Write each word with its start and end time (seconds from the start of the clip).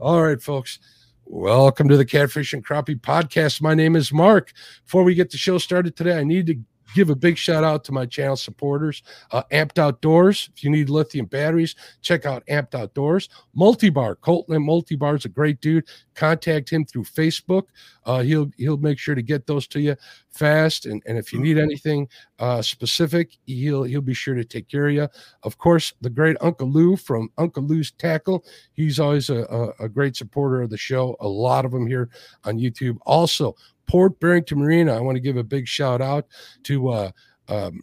All 0.00 0.22
right, 0.22 0.40
folks. 0.40 0.78
Welcome 1.24 1.88
to 1.88 1.96
the 1.96 2.04
Catfish 2.04 2.52
and 2.52 2.64
Crappie 2.64 3.00
Podcast. 3.00 3.60
My 3.60 3.74
name 3.74 3.96
is 3.96 4.12
Mark. 4.12 4.52
Before 4.84 5.02
we 5.02 5.16
get 5.16 5.30
the 5.30 5.36
show 5.36 5.58
started 5.58 5.96
today, 5.96 6.16
I 6.16 6.22
need 6.22 6.46
to 6.46 6.60
give 6.94 7.10
a 7.10 7.16
big 7.16 7.36
shout 7.36 7.64
out 7.64 7.84
to 7.84 7.92
my 7.92 8.06
channel 8.06 8.36
supporters. 8.36 9.02
Uh, 9.30 9.42
Amped 9.52 9.78
Outdoors. 9.78 10.50
If 10.56 10.64
you 10.64 10.70
need 10.70 10.88
lithium 10.88 11.26
batteries, 11.26 11.74
check 12.02 12.26
out 12.26 12.46
Amped 12.46 12.74
Outdoors. 12.74 13.28
Multibar. 13.56 14.16
Colton 14.20 14.54
at 14.54 14.60
Multibar 14.60 15.16
is 15.16 15.24
a 15.24 15.28
great 15.28 15.60
dude. 15.60 15.84
Contact 16.14 16.70
him 16.70 16.84
through 16.84 17.04
Facebook. 17.04 17.64
Uh, 18.04 18.20
he'll 18.22 18.50
he'll 18.56 18.76
make 18.78 18.98
sure 18.98 19.14
to 19.14 19.22
get 19.22 19.46
those 19.46 19.66
to 19.68 19.80
you 19.80 19.96
fast. 20.30 20.86
And, 20.86 21.02
and 21.06 21.18
if 21.18 21.32
you 21.32 21.40
need 21.40 21.58
anything 21.58 22.08
uh, 22.38 22.62
specific, 22.62 23.36
he'll 23.46 23.82
he'll 23.82 24.00
be 24.00 24.14
sure 24.14 24.34
to 24.34 24.44
take 24.44 24.68
care 24.68 24.88
of 24.88 24.94
you. 24.94 25.08
Of 25.42 25.58
course, 25.58 25.92
the 26.00 26.10
great 26.10 26.36
Uncle 26.40 26.68
Lou 26.68 26.96
from 26.96 27.30
Uncle 27.38 27.62
Lou's 27.62 27.90
Tackle. 27.92 28.44
He's 28.72 28.98
always 28.98 29.30
a, 29.30 29.42
a, 29.44 29.84
a 29.84 29.88
great 29.88 30.16
supporter 30.16 30.62
of 30.62 30.70
the 30.70 30.76
show. 30.76 31.16
A 31.20 31.28
lot 31.28 31.64
of 31.64 31.72
them 31.72 31.86
here 31.86 32.08
on 32.44 32.58
YouTube. 32.58 32.98
Also, 33.04 33.54
Port 33.88 34.20
Barrington 34.20 34.58
Marina. 34.58 34.94
I 34.96 35.00
want 35.00 35.16
to 35.16 35.20
give 35.20 35.36
a 35.36 35.44
big 35.44 35.66
shout 35.66 36.00
out 36.00 36.26
to 36.64 36.88
uh, 36.90 37.10
um, 37.48 37.82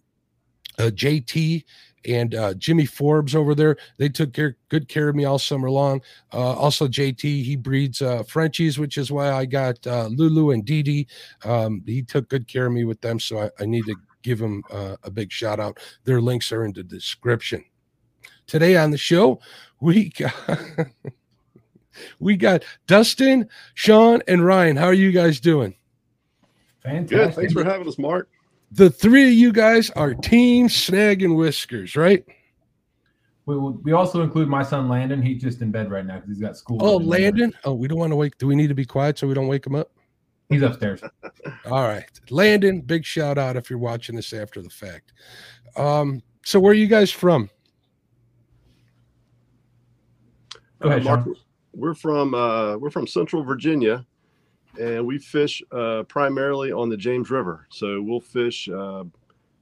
uh, 0.79 0.83
JT 0.83 1.63
and 2.07 2.35
uh, 2.35 2.53
Jimmy 2.53 2.85
Forbes 2.85 3.35
over 3.35 3.55
there. 3.55 3.77
They 3.97 4.09
took 4.09 4.33
care, 4.33 4.57
good 4.69 4.87
care 4.87 5.09
of 5.09 5.15
me 5.15 5.25
all 5.25 5.39
summer 5.39 5.69
long. 5.69 6.01
Uh, 6.33 6.53
also, 6.53 6.87
JT, 6.87 7.21
he 7.21 7.55
breeds 7.55 8.01
uh, 8.01 8.23
Frenchies, 8.23 8.77
which 8.77 8.97
is 8.97 9.11
why 9.11 9.31
I 9.31 9.45
got 9.45 9.85
uh, 9.87 10.07
Lulu 10.07 10.51
and 10.51 10.63
Didi. 10.63 11.07
Um, 11.43 11.83
he 11.85 12.03
took 12.03 12.29
good 12.29 12.47
care 12.47 12.67
of 12.67 12.73
me 12.73 12.85
with 12.85 13.01
them, 13.01 13.19
so 13.19 13.39
I, 13.39 13.49
I 13.59 13.65
need 13.65 13.85
to 13.85 13.95
give 14.21 14.39
him 14.39 14.63
uh, 14.71 14.97
a 15.03 15.11
big 15.11 15.31
shout 15.31 15.59
out. 15.59 15.79
Their 16.03 16.21
links 16.21 16.51
are 16.51 16.65
in 16.65 16.73
the 16.73 16.83
description. 16.83 17.63
Today 18.47 18.77
on 18.77 18.91
the 18.91 18.97
show, 18.97 19.39
we 19.81 20.09
got. 20.09 20.33
we 22.19 22.35
got 22.35 22.63
Dustin, 22.87 23.47
Sean, 23.73 24.21
and 24.27 24.45
Ryan. 24.45 24.75
How 24.75 24.87
are 24.87 24.93
you 24.93 25.13
guys 25.13 25.39
doing? 25.39 25.75
Fantastic. 26.85 27.17
Good. 27.17 27.35
Thanks 27.35 27.53
for 27.53 27.63
having 27.63 27.87
us, 27.87 27.97
Mark. 27.97 28.29
The 28.71 28.89
three 28.89 29.27
of 29.27 29.33
you 29.33 29.51
guys 29.51 29.89
are 29.91 30.13
Team 30.13 30.69
Snag 30.69 31.23
and 31.23 31.35
Whiskers, 31.35 31.95
right? 31.95 32.23
We, 33.45 33.57
we 33.57 33.91
also 33.91 34.21
include 34.21 34.47
my 34.47 34.63
son 34.63 34.87
Landon. 34.87 35.21
He's 35.21 35.41
just 35.41 35.61
in 35.61 35.71
bed 35.71 35.91
right 35.91 36.05
now 36.05 36.15
because 36.15 36.29
he's 36.29 36.39
got 36.39 36.57
school. 36.57 36.77
Oh, 36.81 36.97
Landon. 36.97 37.53
Oh, 37.63 37.73
we 37.73 37.87
don't 37.87 37.99
want 37.99 38.11
to 38.11 38.15
wake. 38.15 38.37
Do 38.37 38.47
we 38.47 38.55
need 38.55 38.67
to 38.67 38.75
be 38.75 38.85
quiet 38.85 39.17
so 39.17 39.27
we 39.27 39.33
don't 39.33 39.47
wake 39.47 39.65
him 39.65 39.75
up? 39.75 39.91
He's 40.49 40.61
upstairs. 40.61 41.01
All 41.65 41.83
right, 41.83 42.09
Landon. 42.29 42.81
Big 42.81 43.03
shout 43.03 43.37
out 43.37 43.55
if 43.55 43.69
you're 43.69 43.79
watching 43.79 44.15
this 44.15 44.31
after 44.31 44.61
the 44.61 44.69
fact. 44.69 45.13
Um, 45.75 46.21
so 46.43 46.59
where 46.59 46.71
are 46.71 46.75
you 46.75 46.87
guys 46.87 47.11
from? 47.11 47.49
Go 50.81 50.89
ahead, 50.89 51.01
uh, 51.01 51.15
Mark. 51.15 51.27
We're 51.73 51.95
from 51.95 52.33
uh, 52.35 52.77
we're 52.77 52.91
from 52.91 53.07
Central 53.07 53.43
Virginia, 53.43 54.05
and 54.79 55.05
we 55.05 55.17
fish 55.17 55.61
uh, 55.71 56.03
primarily 56.03 56.71
on 56.71 56.89
the 56.89 56.97
James 56.97 57.29
River. 57.29 57.67
So 57.69 58.01
we'll 58.01 58.19
fish 58.19 58.69
uh, 58.69 59.03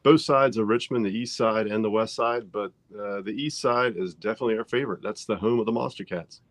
both 0.03 0.21
sides 0.21 0.57
of 0.57 0.67
Richmond, 0.67 1.05
the 1.05 1.17
east 1.17 1.35
side 1.35 1.67
and 1.67 1.83
the 1.83 1.89
west 1.89 2.15
side. 2.15 2.51
But 2.51 2.71
uh, 2.97 3.21
the 3.21 3.31
east 3.31 3.61
side 3.61 3.95
is 3.97 4.13
definitely 4.13 4.57
our 4.57 4.65
favorite. 4.65 5.01
That's 5.01 5.25
the 5.25 5.35
home 5.35 5.59
of 5.59 5.65
the 5.65 5.71
monster 5.71 6.03
cats. 6.03 6.41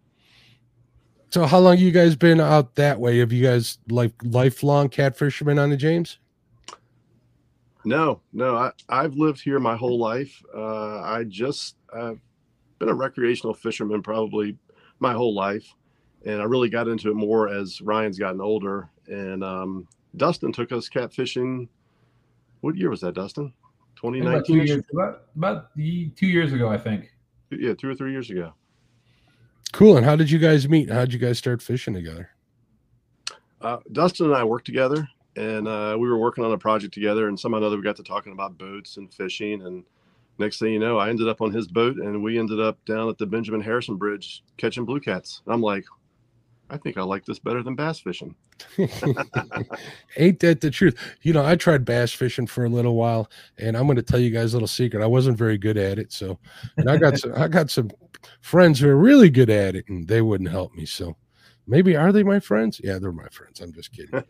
So 1.31 1.47
how 1.47 1.61
long 1.61 1.79
you 1.79 1.91
guys 1.91 2.15
been 2.15 2.41
out 2.41 2.75
that 2.75 3.01
way? 3.01 3.19
Have 3.19 3.33
you 3.33 3.43
guys 3.43 3.79
like 3.89 4.13
lifelong 4.23 4.91
cat 4.91 5.17
fishermen 5.17 5.59
on 5.59 5.71
the 5.71 5.77
James? 5.77 6.19
No, 7.85 8.21
no. 8.33 8.55
I, 8.55 8.73
I've 8.89 9.15
lived 9.15 9.41
here 9.41 9.59
my 9.59 9.75
whole 9.75 9.99
life. 9.99 10.43
Uh, 10.55 11.01
I 11.01 11.25
just 11.27 11.77
I've 11.93 12.21
been 12.79 12.91
a 12.91 12.95
recreational 12.95 13.55
fisherman 13.55 14.03
probably 14.03 14.59
my 14.99 15.15
whole 15.15 15.35
life 15.35 15.75
and 16.25 16.41
I 16.41 16.45
really 16.45 16.69
got 16.69 16.89
into 16.89 17.11
it 17.11 17.15
more 17.15 17.48
as 17.48 17.81
Ryan's 17.81 18.19
gotten 18.19 18.41
older. 18.41 18.89
And 19.06 19.42
um, 19.42 19.89
Dustin 20.17 20.53
took 20.53 20.73
us 20.73 20.89
catfishing. 20.89 21.69
What 22.61 22.77
year 22.77 22.91
was 22.91 23.01
that, 23.01 23.15
Dustin? 23.15 23.53
2019. 23.97 24.28
About 24.28 24.47
two, 24.47 24.56
years, 24.56 24.84
about, 24.93 25.22
about 25.37 25.75
two 25.75 26.27
years 26.27 26.53
ago, 26.53 26.69
I 26.69 26.78
think. 26.78 27.12
Yeah, 27.50 27.75
two 27.75 27.88
or 27.88 27.94
three 27.94 28.12
years 28.12 28.31
ago. 28.31 28.53
Cool. 29.72 29.97
And 29.97 30.06
how 30.06 30.16
did 30.16 30.31
you 30.31 30.38
guys 30.38 30.69
meet? 30.69 30.91
How 30.91 31.00
did 31.00 31.12
you 31.12 31.19
guys 31.19 31.38
start 31.38 31.62
fishing 31.62 31.94
together? 31.94 32.31
Uh, 33.60 33.78
Dustin 33.93 34.27
and 34.27 34.34
I 34.34 34.44
worked 34.44 34.66
together, 34.66 35.09
and 35.37 35.69
uh, 35.69 35.97
we 35.99 36.09
were 36.09 36.19
working 36.19 36.44
on 36.44 36.53
a 36.53 36.59
project 36.59 36.93
together. 36.93 37.28
And 37.28 37.39
somehow 37.39 37.56
or 37.56 37.60
another, 37.60 37.77
we 37.77 37.83
got 37.83 37.97
to 37.97 38.03
talking 38.03 38.33
about 38.33 38.59
boats 38.59 38.97
and 38.97 39.12
fishing. 39.12 39.62
And 39.62 39.84
next 40.39 40.59
thing 40.59 40.72
you 40.72 40.78
know, 40.78 40.99
I 40.99 41.09
ended 41.09 41.28
up 41.28 41.41
on 41.41 41.53
his 41.53 41.69
boat, 41.69 41.97
and 41.97 42.22
we 42.22 42.39
ended 42.39 42.60
up 42.60 42.84
down 42.84 43.09
at 43.09 43.19
the 43.19 43.27
Benjamin 43.27 43.60
Harrison 43.60 43.97
Bridge 43.97 44.43
catching 44.56 44.84
blue 44.84 45.00
cats. 45.00 45.43
I'm 45.47 45.62
like, 45.62 45.84
I 46.72 46.78
think 46.78 46.97
I 46.97 47.03
like 47.03 47.27
this 47.27 47.38
better 47.38 47.62
than 47.62 47.75
bass 47.75 48.00
fishing. 48.00 48.34
Ain't 50.16 50.41
that 50.41 50.60
the 50.62 50.71
truth? 50.71 50.99
You 51.21 51.34
know, 51.34 51.44
I 51.44 51.55
tried 51.55 51.84
bass 51.84 52.12
fishing 52.12 52.47
for 52.47 52.65
a 52.65 52.69
little 52.69 52.97
while, 52.97 53.31
and 53.59 53.77
I'm 53.77 53.84
going 53.84 53.97
to 53.97 54.03
tell 54.03 54.19
you 54.19 54.31
guys 54.31 54.55
a 54.55 54.56
little 54.56 54.66
secret. 54.66 55.03
I 55.03 55.06
wasn't 55.06 55.37
very 55.37 55.59
good 55.59 55.77
at 55.77 55.99
it. 55.99 56.12
So, 56.12 56.38
and 56.78 56.88
I 56.88 56.97
got 56.97 57.19
some, 57.19 57.34
I 57.37 57.49
got 57.49 57.71
some 57.71 57.91
friends 58.41 58.81
who 58.81 58.88
are 58.88 58.97
really 58.97 59.28
good 59.28 59.50
at 59.50 59.77
it, 59.77 59.84
and 59.88 60.09
they 60.09 60.22
wouldn't 60.22 60.50
help 60.50 60.75
me. 60.75 60.87
So, 60.87 61.15
maybe 61.66 61.94
are 61.94 62.10
they 62.10 62.22
my 62.22 62.41
friends? 62.41 62.81
Yeah, 62.83 62.99
they're 62.99 63.12
my 63.12 63.28
friends. 63.28 63.60
I'm 63.60 63.75
just 63.75 63.93
kidding. 63.93 64.25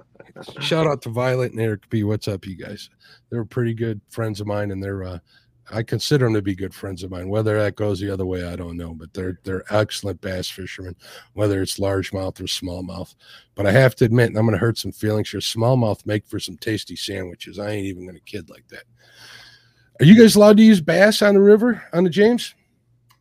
Shout 0.60 0.86
out 0.86 1.02
to 1.02 1.08
Violet 1.08 1.50
and 1.50 1.60
Eric 1.60 1.90
B. 1.90 2.04
What's 2.04 2.28
up, 2.28 2.46
you 2.46 2.54
guys? 2.54 2.90
They're 3.28 3.44
pretty 3.44 3.74
good 3.74 4.00
friends 4.08 4.40
of 4.40 4.46
mine, 4.46 4.70
and 4.70 4.80
they're 4.80 5.02
uh, 5.02 5.18
I 5.70 5.82
consider 5.82 6.26
them 6.26 6.34
to 6.34 6.42
be 6.42 6.54
good 6.54 6.74
friends 6.74 7.02
of 7.02 7.10
mine. 7.10 7.28
Whether 7.28 7.58
that 7.58 7.76
goes 7.76 8.00
the 8.00 8.10
other 8.10 8.26
way, 8.26 8.44
I 8.44 8.56
don't 8.56 8.76
know. 8.76 8.94
But 8.94 9.12
they're 9.12 9.38
they're 9.44 9.64
excellent 9.70 10.20
bass 10.20 10.48
fishermen, 10.48 10.96
whether 11.34 11.60
it's 11.60 11.78
largemouth 11.78 12.40
or 12.40 12.44
smallmouth. 12.44 13.14
But 13.54 13.66
I 13.66 13.72
have 13.72 13.94
to 13.96 14.04
admit, 14.04 14.28
and 14.28 14.38
I'm 14.38 14.46
going 14.46 14.52
to 14.52 14.58
hurt 14.58 14.78
some 14.78 14.92
feelings 14.92 15.30
here. 15.30 15.40
Smallmouth 15.40 16.06
make 16.06 16.26
for 16.26 16.40
some 16.40 16.56
tasty 16.56 16.96
sandwiches. 16.96 17.58
I 17.58 17.70
ain't 17.70 17.86
even 17.86 18.04
going 18.04 18.14
to 18.14 18.20
kid 18.22 18.48
like 18.50 18.66
that. 18.68 18.84
Are 20.00 20.04
you 20.04 20.16
guys 20.16 20.36
allowed 20.36 20.56
to 20.58 20.62
use 20.62 20.80
bass 20.80 21.22
on 21.22 21.34
the 21.34 21.40
river 21.40 21.82
on 21.92 22.04
the 22.04 22.10
James? 22.10 22.54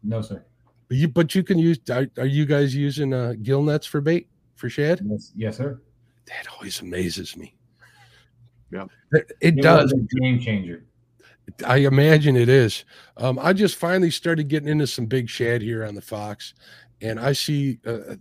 No, 0.03 0.21
sir. 0.21 0.43
But 0.87 0.97
you 0.97 1.07
but 1.07 1.35
you 1.35 1.43
can 1.43 1.59
use. 1.59 1.79
Are, 1.89 2.07
are 2.17 2.25
you 2.25 2.45
guys 2.45 2.75
using 2.75 3.13
uh, 3.13 3.33
gill 3.41 3.61
nets 3.61 3.85
for 3.85 3.99
bait 3.99 4.29
for 4.55 4.69
shad? 4.69 5.01
Yes, 5.03 5.31
yes, 5.35 5.57
sir. 5.57 5.81
That 6.27 6.47
always 6.53 6.81
amazes 6.81 7.35
me. 7.35 7.55
Yeah, 8.71 8.85
it, 9.11 9.31
it 9.41 9.61
does. 9.61 9.93
game 10.19 10.39
changer. 10.39 10.85
I 11.65 11.77
imagine 11.77 12.35
it 12.35 12.49
is. 12.49 12.85
Um, 13.17 13.39
I 13.41 13.53
just 13.53 13.75
finally 13.75 14.11
started 14.11 14.47
getting 14.47 14.69
into 14.69 14.87
some 14.87 15.05
big 15.05 15.29
shad 15.29 15.61
here 15.61 15.85
on 15.85 15.95
the 15.95 16.01
Fox, 16.01 16.53
and 17.01 17.19
I 17.19 17.33
see 17.33 17.79
uh, 17.85 18.15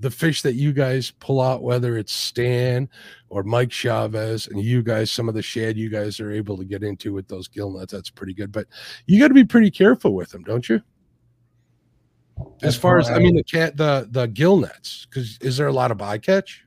the 0.00 0.10
fish 0.10 0.42
that 0.42 0.54
you 0.54 0.72
guys 0.72 1.10
pull 1.10 1.40
out, 1.40 1.62
whether 1.62 1.96
it's 1.96 2.12
Stan 2.12 2.88
or 3.28 3.42
Mike 3.42 3.72
Chavez, 3.72 4.46
and 4.46 4.62
you 4.62 4.82
guys, 4.82 5.10
some 5.10 5.28
of 5.28 5.34
the 5.34 5.42
shad 5.42 5.76
you 5.76 5.88
guys 5.88 6.20
are 6.20 6.32
able 6.32 6.56
to 6.56 6.64
get 6.64 6.82
into 6.82 7.12
with 7.12 7.28
those 7.28 7.48
gill 7.48 7.72
nets. 7.72 7.92
That's 7.92 8.10
pretty 8.10 8.34
good, 8.34 8.52
but 8.52 8.66
you 9.06 9.18
got 9.20 9.28
to 9.28 9.34
be 9.34 9.44
pretty 9.44 9.70
careful 9.70 10.14
with 10.14 10.30
them, 10.30 10.42
don't 10.44 10.68
you? 10.68 10.80
As 12.62 12.76
far 12.76 12.98
as 12.98 13.10
I 13.10 13.18
mean, 13.18 13.34
the 13.34 13.42
cat, 13.42 13.76
the 13.76 14.08
the 14.10 14.26
gill 14.26 14.58
nets, 14.58 15.06
because 15.10 15.38
is 15.40 15.56
there 15.56 15.66
a 15.66 15.72
lot 15.72 15.90
of 15.90 15.98
bycatch? 15.98 16.58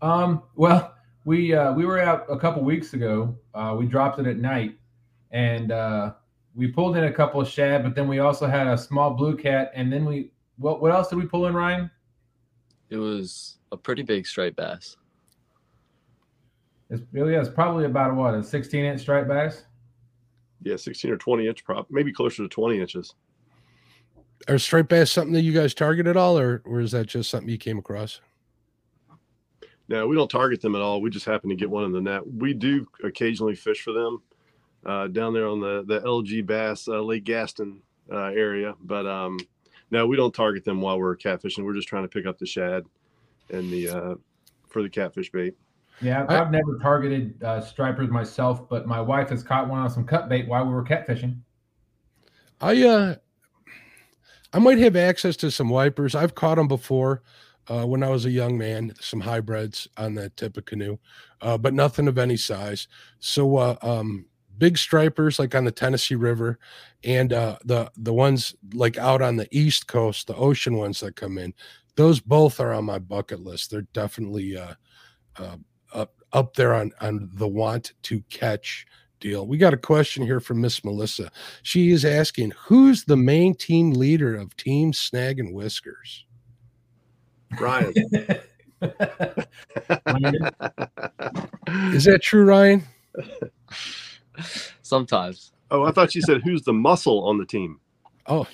Um. 0.00 0.42
Well, 0.54 0.95
we 1.26 1.52
uh, 1.52 1.72
we 1.72 1.84
were 1.84 1.98
out 1.98 2.24
a 2.30 2.38
couple 2.38 2.62
weeks 2.62 2.94
ago. 2.94 3.36
Uh, 3.52 3.74
we 3.78 3.84
dropped 3.84 4.18
it 4.20 4.26
at 4.26 4.38
night, 4.38 4.78
and 5.32 5.72
uh, 5.72 6.12
we 6.54 6.68
pulled 6.68 6.96
in 6.96 7.04
a 7.04 7.12
couple 7.12 7.40
of 7.40 7.48
shad, 7.48 7.82
but 7.82 7.94
then 7.94 8.08
we 8.08 8.20
also 8.20 8.46
had 8.46 8.68
a 8.68 8.78
small 8.78 9.10
blue 9.10 9.36
cat, 9.36 9.72
and 9.74 9.92
then 9.92 10.06
we 10.06 10.30
what 10.56 10.80
what 10.80 10.92
else 10.92 11.08
did 11.08 11.16
we 11.16 11.26
pull 11.26 11.46
in, 11.46 11.54
Ryan? 11.54 11.90
It 12.90 12.96
was 12.96 13.58
a 13.72 13.76
pretty 13.76 14.02
big 14.02 14.24
striped 14.24 14.56
bass. 14.56 14.96
It's 16.90 17.02
really 17.10 17.32
yeah, 17.32 17.40
it's 17.40 17.48
probably 17.48 17.86
about 17.86 18.14
what 18.14 18.34
a 18.34 18.42
16 18.42 18.84
inch 18.84 19.00
striped 19.00 19.28
bass. 19.28 19.64
Yeah, 20.62 20.76
16 20.76 21.10
or 21.10 21.16
20 21.16 21.48
inch, 21.48 21.64
prop, 21.64 21.88
maybe 21.90 22.12
closer 22.12 22.44
to 22.44 22.48
20 22.48 22.80
inches. 22.80 23.14
Are 24.46 24.58
striped 24.58 24.88
bass 24.88 25.10
something 25.10 25.32
that 25.32 25.42
you 25.42 25.52
guys 25.52 25.74
target 25.74 26.06
at 26.06 26.16
all, 26.16 26.38
or 26.38 26.62
or 26.64 26.78
is 26.78 26.92
that 26.92 27.08
just 27.08 27.30
something 27.30 27.48
you 27.48 27.58
came 27.58 27.78
across? 27.78 28.20
No, 29.88 30.06
we 30.06 30.16
don't 30.16 30.30
target 30.30 30.60
them 30.60 30.74
at 30.74 30.82
all. 30.82 31.00
We 31.00 31.10
just 31.10 31.26
happen 31.26 31.48
to 31.50 31.56
get 31.56 31.70
one 31.70 31.84
in 31.84 31.92
the 31.92 32.00
net. 32.00 32.22
We 32.26 32.54
do 32.54 32.86
occasionally 33.04 33.54
fish 33.54 33.82
for 33.82 33.92
them 33.92 34.22
uh, 34.84 35.08
down 35.08 35.32
there 35.32 35.46
on 35.46 35.60
the 35.60 35.84
the 35.86 36.00
LG 36.00 36.46
Bass 36.46 36.88
uh, 36.88 37.00
Lake 37.00 37.24
Gaston 37.24 37.80
uh, 38.12 38.26
area, 38.26 38.74
but 38.82 39.06
um, 39.06 39.38
no, 39.90 40.06
we 40.06 40.16
don't 40.16 40.34
target 40.34 40.64
them 40.64 40.80
while 40.80 40.98
we're 40.98 41.16
catfishing. 41.16 41.64
We're 41.64 41.74
just 41.74 41.88
trying 41.88 42.04
to 42.04 42.08
pick 42.08 42.26
up 42.26 42.38
the 42.38 42.46
shad 42.46 42.84
and 43.50 43.70
the 43.70 43.88
uh, 43.88 44.14
for 44.68 44.82
the 44.82 44.88
catfish 44.88 45.30
bait. 45.30 45.54
Yeah, 46.02 46.26
I've, 46.28 46.50
never 46.50 46.78
targeted 46.78 47.42
uh, 47.42 47.62
stripers 47.62 48.10
myself, 48.10 48.68
but 48.68 48.86
my 48.86 49.00
wife 49.00 49.30
has 49.30 49.42
caught 49.42 49.68
one 49.68 49.78
on 49.78 49.88
some 49.88 50.04
cut 50.04 50.28
bait 50.28 50.46
while 50.46 50.66
we 50.66 50.72
were 50.72 50.84
catfishing. 50.84 51.38
I 52.60 52.82
uh, 52.84 53.14
I 54.52 54.58
might 54.58 54.78
have 54.78 54.96
access 54.96 55.36
to 55.38 55.50
some 55.50 55.68
wipers. 55.68 56.14
I've 56.14 56.34
caught 56.34 56.56
them 56.56 56.68
before 56.68 57.22
uh, 57.68 57.84
when 57.84 58.02
I 58.02 58.10
was 58.10 58.24
a 58.24 58.30
young 58.30 58.56
man, 58.56 58.92
some 59.00 59.20
hybrids 59.20 59.88
on 59.96 60.14
that 60.14 60.36
Tippecanoe, 60.36 60.98
uh, 61.40 61.58
but 61.58 61.74
nothing 61.74 62.08
of 62.08 62.18
any 62.18 62.36
size. 62.36 62.88
So, 63.18 63.56
uh, 63.56 63.76
um, 63.82 64.26
big 64.58 64.78
stripers 64.78 65.38
like 65.38 65.54
on 65.54 65.64
the 65.64 65.70
Tennessee 65.70 66.14
River, 66.14 66.58
and 67.04 67.32
uh, 67.32 67.58
the 67.64 67.90
the 67.96 68.12
ones 68.12 68.54
like 68.74 68.98
out 68.98 69.22
on 69.22 69.36
the 69.36 69.48
East 69.50 69.86
Coast, 69.86 70.26
the 70.26 70.36
ocean 70.36 70.76
ones 70.76 71.00
that 71.00 71.16
come 71.16 71.38
in. 71.38 71.54
Those 71.96 72.20
both 72.20 72.60
are 72.60 72.74
on 72.74 72.84
my 72.84 72.98
bucket 72.98 73.40
list. 73.40 73.70
They're 73.70 73.82
definitely 73.92 74.56
uh, 74.56 74.74
uh, 75.38 75.56
up 75.92 76.14
up 76.32 76.54
there 76.54 76.74
on 76.74 76.92
on 77.00 77.30
the 77.34 77.48
want 77.48 77.92
to 78.04 78.20
catch 78.30 78.86
deal. 79.20 79.46
We 79.46 79.56
got 79.56 79.74
a 79.74 79.78
question 79.78 80.24
here 80.24 80.40
from 80.40 80.60
Miss 80.60 80.84
Melissa. 80.84 81.30
She 81.62 81.90
is 81.90 82.04
asking, 82.04 82.52
"Who's 82.66 83.04
the 83.04 83.16
main 83.16 83.54
team 83.54 83.92
leader 83.92 84.36
of 84.36 84.56
Team 84.56 84.92
Snag 84.92 85.40
and 85.40 85.54
Whiskers?" 85.54 86.25
Ryan. 87.60 87.94
Is 91.92 92.04
that 92.04 92.20
true, 92.22 92.44
Ryan? 92.44 92.84
Sometimes. 94.82 95.52
Oh, 95.70 95.84
I 95.84 95.90
thought 95.90 96.14
you 96.14 96.22
said 96.22 96.42
who's 96.42 96.62
the 96.62 96.72
muscle 96.72 97.26
on 97.26 97.38
the 97.38 97.46
team. 97.46 97.80
Oh, 98.28 98.46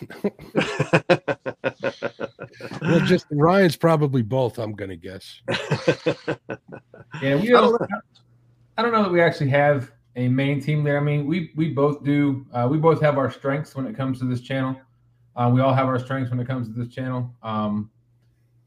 well, 2.82 3.00
just 3.00 3.26
Ryan's 3.30 3.76
probably 3.76 4.22
both. 4.22 4.58
I'm 4.58 4.72
gonna 4.72 4.96
guess. 4.96 5.40
Yeah, 7.20 7.36
we 7.36 7.54
I 7.54 7.60
don't 7.60 7.78
don't. 7.78 7.90
I 8.76 8.82
don't 8.82 8.92
know 8.92 9.02
that 9.02 9.12
we 9.12 9.20
actually 9.20 9.50
have 9.50 9.92
a 10.16 10.28
main 10.28 10.60
team 10.60 10.84
there. 10.84 10.98
I 10.98 11.02
mean, 11.02 11.26
we 11.26 11.52
we 11.56 11.70
both 11.70 12.04
do. 12.04 12.46
Uh, 12.52 12.68
we 12.70 12.78
both 12.78 13.00
have 13.00 13.16
our 13.18 13.30
strengths 13.30 13.74
when 13.74 13.86
it 13.86 13.96
comes 13.96 14.18
to 14.18 14.26
this 14.26 14.40
channel. 14.42 14.76
Uh, 15.36 15.50
we 15.52 15.62
all 15.62 15.72
have 15.72 15.86
our 15.86 15.98
strengths 15.98 16.30
when 16.30 16.38
it 16.40 16.46
comes 16.46 16.68
to 16.68 16.74
this 16.74 16.88
channel. 16.94 17.34
Um, 17.42 17.90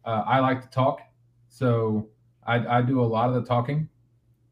uh, 0.05 0.23
I 0.25 0.39
like 0.39 0.61
to 0.61 0.69
talk, 0.69 1.01
so 1.49 2.09
I, 2.45 2.77
I 2.77 2.81
do 2.81 3.01
a 3.01 3.05
lot 3.05 3.29
of 3.29 3.35
the 3.35 3.43
talking. 3.43 3.89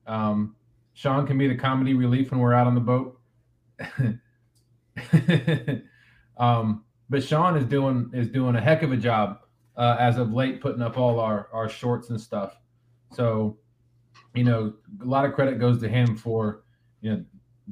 Um, 0.07 0.55
Sean 0.93 1.25
can 1.25 1.37
be 1.37 1.47
the 1.47 1.55
comedy 1.55 1.93
relief 1.93 2.31
when 2.31 2.39
we're 2.39 2.53
out 2.53 2.67
on 2.67 2.75
the 2.75 2.81
boat. 2.81 3.19
um, 6.37 6.83
but 7.09 7.23
Sean 7.23 7.57
is 7.57 7.65
doing 7.65 8.09
is 8.13 8.29
doing 8.29 8.55
a 8.55 8.61
heck 8.61 8.83
of 8.83 8.91
a 8.91 8.97
job 8.97 9.39
uh, 9.77 9.97
as 9.99 10.17
of 10.17 10.33
late, 10.33 10.61
putting 10.61 10.81
up 10.81 10.97
all 10.97 11.19
our 11.19 11.49
our 11.51 11.69
shorts 11.69 12.09
and 12.09 12.19
stuff. 12.19 12.55
So, 13.11 13.57
you 14.33 14.43
know, 14.43 14.73
a 15.01 15.05
lot 15.05 15.25
of 15.25 15.33
credit 15.33 15.59
goes 15.59 15.79
to 15.81 15.89
him 15.89 16.15
for 16.15 16.63
you 17.01 17.11
know 17.11 17.25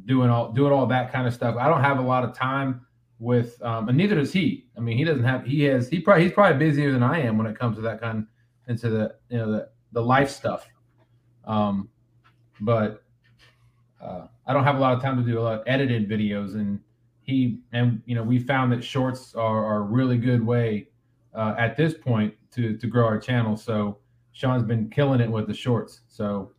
doing 0.06 0.30
all 0.30 0.51
doing 0.51 0.72
all 0.72 0.86
that 0.88 1.12
kind 1.12 1.28
of 1.28 1.33
stuff. 1.33 1.56
I 1.57 1.68
don't 1.68 1.81
have 1.81 2.00
a 2.00 2.04
lot 2.04 2.24
of 2.24 2.36
time 2.36 2.86
with, 3.21 3.62
um, 3.62 3.88
and 3.88 3.97
neither 3.97 4.15
does 4.15 4.33
he. 4.33 4.65
I 4.75 4.79
mean, 4.79 4.97
he 4.97 5.03
doesn't 5.03 5.23
have. 5.23 5.45
He 5.45 5.63
has. 5.65 5.88
He 5.88 6.00
probably 6.00 6.23
he's 6.23 6.33
probably 6.33 6.57
busier 6.57 6.91
than 6.91 7.03
I 7.03 7.21
am 7.21 7.38
when 7.38 7.45
it 7.45 7.57
comes 7.57 7.77
to 7.77 7.81
that 7.83 8.01
kind 8.01 8.25
into 8.68 8.89
the 8.89 9.15
you 9.29 9.38
know 9.38 9.51
the 9.51 9.69
the 9.91 10.01
life 10.01 10.29
stuff. 10.29 10.68
Um, 11.45 11.88
but 12.59 13.03
uh, 14.01 14.25
I 14.47 14.53
don't 14.53 14.63
have 14.63 14.75
a 14.75 14.79
lot 14.79 14.94
of 14.94 15.01
time 15.01 15.23
to 15.23 15.31
do 15.31 15.39
a 15.39 15.41
lot 15.41 15.59
of 15.59 15.63
edited 15.68 16.09
videos, 16.09 16.56
and 16.56 16.79
he 17.21 17.59
and 17.71 18.01
you 18.07 18.15
know 18.15 18.23
we 18.23 18.39
found 18.39 18.71
that 18.71 18.83
shorts 18.83 19.35
are, 19.35 19.63
are 19.63 19.77
a 19.77 19.81
really 19.81 20.18
good 20.18 20.45
way 20.45 20.88
uh, 21.35 21.53
at 21.59 21.77
this 21.77 21.94
point 21.94 22.33
to 22.56 22.75
to 22.75 22.88
grow 22.88 23.06
our 23.06 23.19
channel. 23.19 23.56
So 23.56 24.00
Sean's 24.31 24.63
been 24.63 24.89
killing 24.89 25.21
it 25.21 25.29
with 25.29 25.45
the 25.45 25.53
shorts. 25.53 26.01
So 26.07 26.51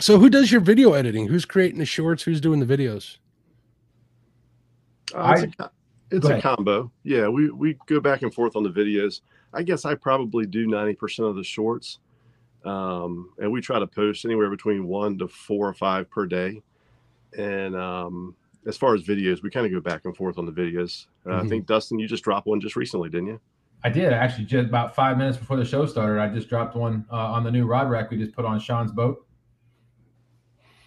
So, 0.00 0.18
who 0.18 0.28
does 0.28 0.50
your 0.50 0.60
video 0.60 0.94
editing? 0.94 1.28
Who's 1.28 1.44
creating 1.44 1.78
the 1.78 1.86
shorts? 1.86 2.24
Who's 2.24 2.40
doing 2.40 2.58
the 2.58 2.66
videos? 2.66 3.18
Uh, 5.14 5.34
it's 5.38 5.54
I- 5.58 5.64
a, 5.64 5.70
it's 6.10 6.26
a 6.26 6.40
combo. 6.40 6.90
Yeah, 7.04 7.28
we 7.28 7.50
we 7.50 7.76
go 7.86 8.00
back 8.00 8.22
and 8.22 8.32
forth 8.34 8.56
on 8.56 8.62
the 8.62 8.70
videos. 8.70 9.20
I 9.54 9.62
guess 9.62 9.84
I 9.84 9.94
probably 9.94 10.46
do 10.46 10.66
ninety 10.66 10.94
percent 10.94 11.28
of 11.28 11.36
the 11.36 11.44
shorts, 11.44 11.98
um, 12.64 13.30
and 13.38 13.50
we 13.50 13.60
try 13.60 13.78
to 13.78 13.86
post 13.86 14.24
anywhere 14.24 14.50
between 14.50 14.86
one 14.86 15.18
to 15.18 15.28
four 15.28 15.68
or 15.68 15.74
five 15.74 16.10
per 16.10 16.26
day. 16.26 16.62
And 17.38 17.76
um, 17.76 18.34
as 18.66 18.76
far 18.76 18.94
as 18.94 19.02
videos, 19.04 19.42
we 19.42 19.50
kind 19.50 19.66
of 19.66 19.72
go 19.72 19.80
back 19.80 20.04
and 20.04 20.16
forth 20.16 20.36
on 20.38 20.46
the 20.46 20.52
videos. 20.52 21.06
Uh, 21.26 21.30
I 21.36 21.42
Mhm. 21.42 21.48
think 21.48 21.66
Dustin, 21.66 21.98
you 21.98 22.08
just 22.08 22.24
dropped 22.24 22.46
one 22.46 22.60
just 22.60 22.76
recently, 22.76 23.08
didn't 23.08 23.28
you? 23.28 23.40
I 23.82 23.88
did 23.88 24.12
actually 24.12 24.44
just 24.44 24.68
about 24.68 24.94
five 24.94 25.16
minutes 25.16 25.38
before 25.38 25.56
the 25.56 25.64
show 25.64 25.86
started. 25.86 26.20
I 26.20 26.28
just 26.28 26.48
dropped 26.48 26.76
one 26.76 27.04
uh, 27.10 27.16
on 27.16 27.44
the 27.44 27.50
new 27.50 27.66
rod 27.66 27.88
rack 27.88 28.10
we 28.10 28.18
just 28.18 28.32
put 28.34 28.44
on 28.44 28.58
Sean's 28.60 28.92
boat. 28.92 29.24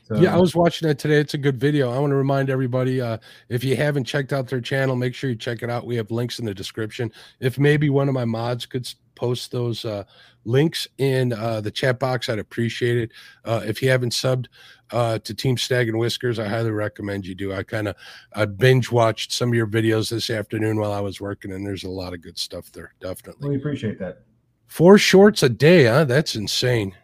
So, 0.03 0.15
Yeah, 0.15 0.35
I 0.35 0.37
was 0.37 0.53
watching 0.53 0.87
that 0.87 0.99
today. 0.99 1.15
It's 1.15 1.33
a 1.33 1.37
good 1.37 1.57
video. 1.57 1.89
I 1.91 1.97
want 1.97 2.11
to 2.11 2.15
remind 2.15 2.49
everybody 2.49 2.99
uh, 2.99 3.17
if 3.47 3.63
you 3.63 3.75
haven't 3.77 4.03
checked 4.03 4.33
out 4.33 4.47
their 4.47 4.59
channel, 4.59 4.95
make 4.95 5.15
sure 5.15 5.29
you 5.29 5.35
check 5.35 5.63
it 5.63 5.69
out. 5.69 5.85
We 5.85 5.95
have 5.95 6.11
links 6.11 6.39
in 6.39 6.45
the 6.45 6.53
description. 6.53 7.11
If 7.39 7.57
maybe 7.57 7.89
one 7.89 8.09
of 8.09 8.13
my 8.13 8.25
mods 8.25 8.65
could 8.65 8.87
post 9.15 9.51
those 9.51 9.85
uh, 9.85 10.03
links 10.43 10.87
in 10.97 11.31
uh, 11.31 11.61
the 11.61 11.71
chat 11.71 11.99
box, 11.99 12.27
I'd 12.27 12.39
appreciate 12.39 12.97
it. 12.97 13.11
Uh, 13.45 13.61
if 13.65 13.81
you 13.81 13.89
haven't 13.89 14.11
subbed 14.11 14.47
uh, 14.91 15.19
to 15.19 15.33
Team 15.33 15.57
Snag 15.57 15.87
and 15.87 15.97
Whiskers, 15.97 16.37
I 16.37 16.49
highly 16.49 16.71
recommend 16.71 17.25
you 17.25 17.33
do. 17.33 17.53
I 17.53 17.63
kind 17.63 17.87
of 17.87 17.95
I 18.33 18.45
binge 18.45 18.91
watched 18.91 19.31
some 19.31 19.49
of 19.49 19.55
your 19.55 19.67
videos 19.67 20.09
this 20.09 20.29
afternoon 20.29 20.79
while 20.79 20.91
I 20.91 20.99
was 20.99 21.21
working, 21.21 21.53
and 21.53 21.65
there's 21.65 21.85
a 21.85 21.89
lot 21.89 22.13
of 22.13 22.21
good 22.21 22.37
stuff 22.37 22.71
there. 22.73 22.93
Definitely. 22.99 23.49
we 23.49 23.55
appreciate 23.55 23.99
that. 23.99 24.23
Four 24.67 24.97
shorts 24.97 25.43
a 25.43 25.49
day, 25.49 25.85
huh? 25.85 26.03
That's 26.05 26.35
insane. 26.35 26.95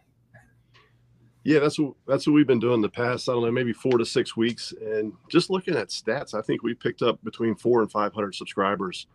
Yeah, 1.43 1.59
that's 1.59 1.79
what 1.79 1.93
that's 2.05 2.27
what 2.27 2.33
we've 2.33 2.45
been 2.47 2.59
doing 2.59 2.81
the 2.81 2.89
past. 2.89 3.29
I 3.29 3.33
don't 3.33 3.43
know, 3.43 3.51
maybe 3.51 3.73
four 3.73 3.97
to 3.97 4.05
six 4.05 4.35
weeks. 4.35 4.73
And 4.81 5.13
just 5.29 5.49
looking 5.49 5.75
at 5.75 5.87
stats, 5.87 6.33
I 6.33 6.41
think 6.41 6.63
we 6.63 6.73
picked 6.73 7.01
up 7.01 7.23
between 7.23 7.55
four 7.55 7.81
and 7.81 7.89
five 7.91 8.13
hundred 8.13 8.35
subscribers 8.35 9.07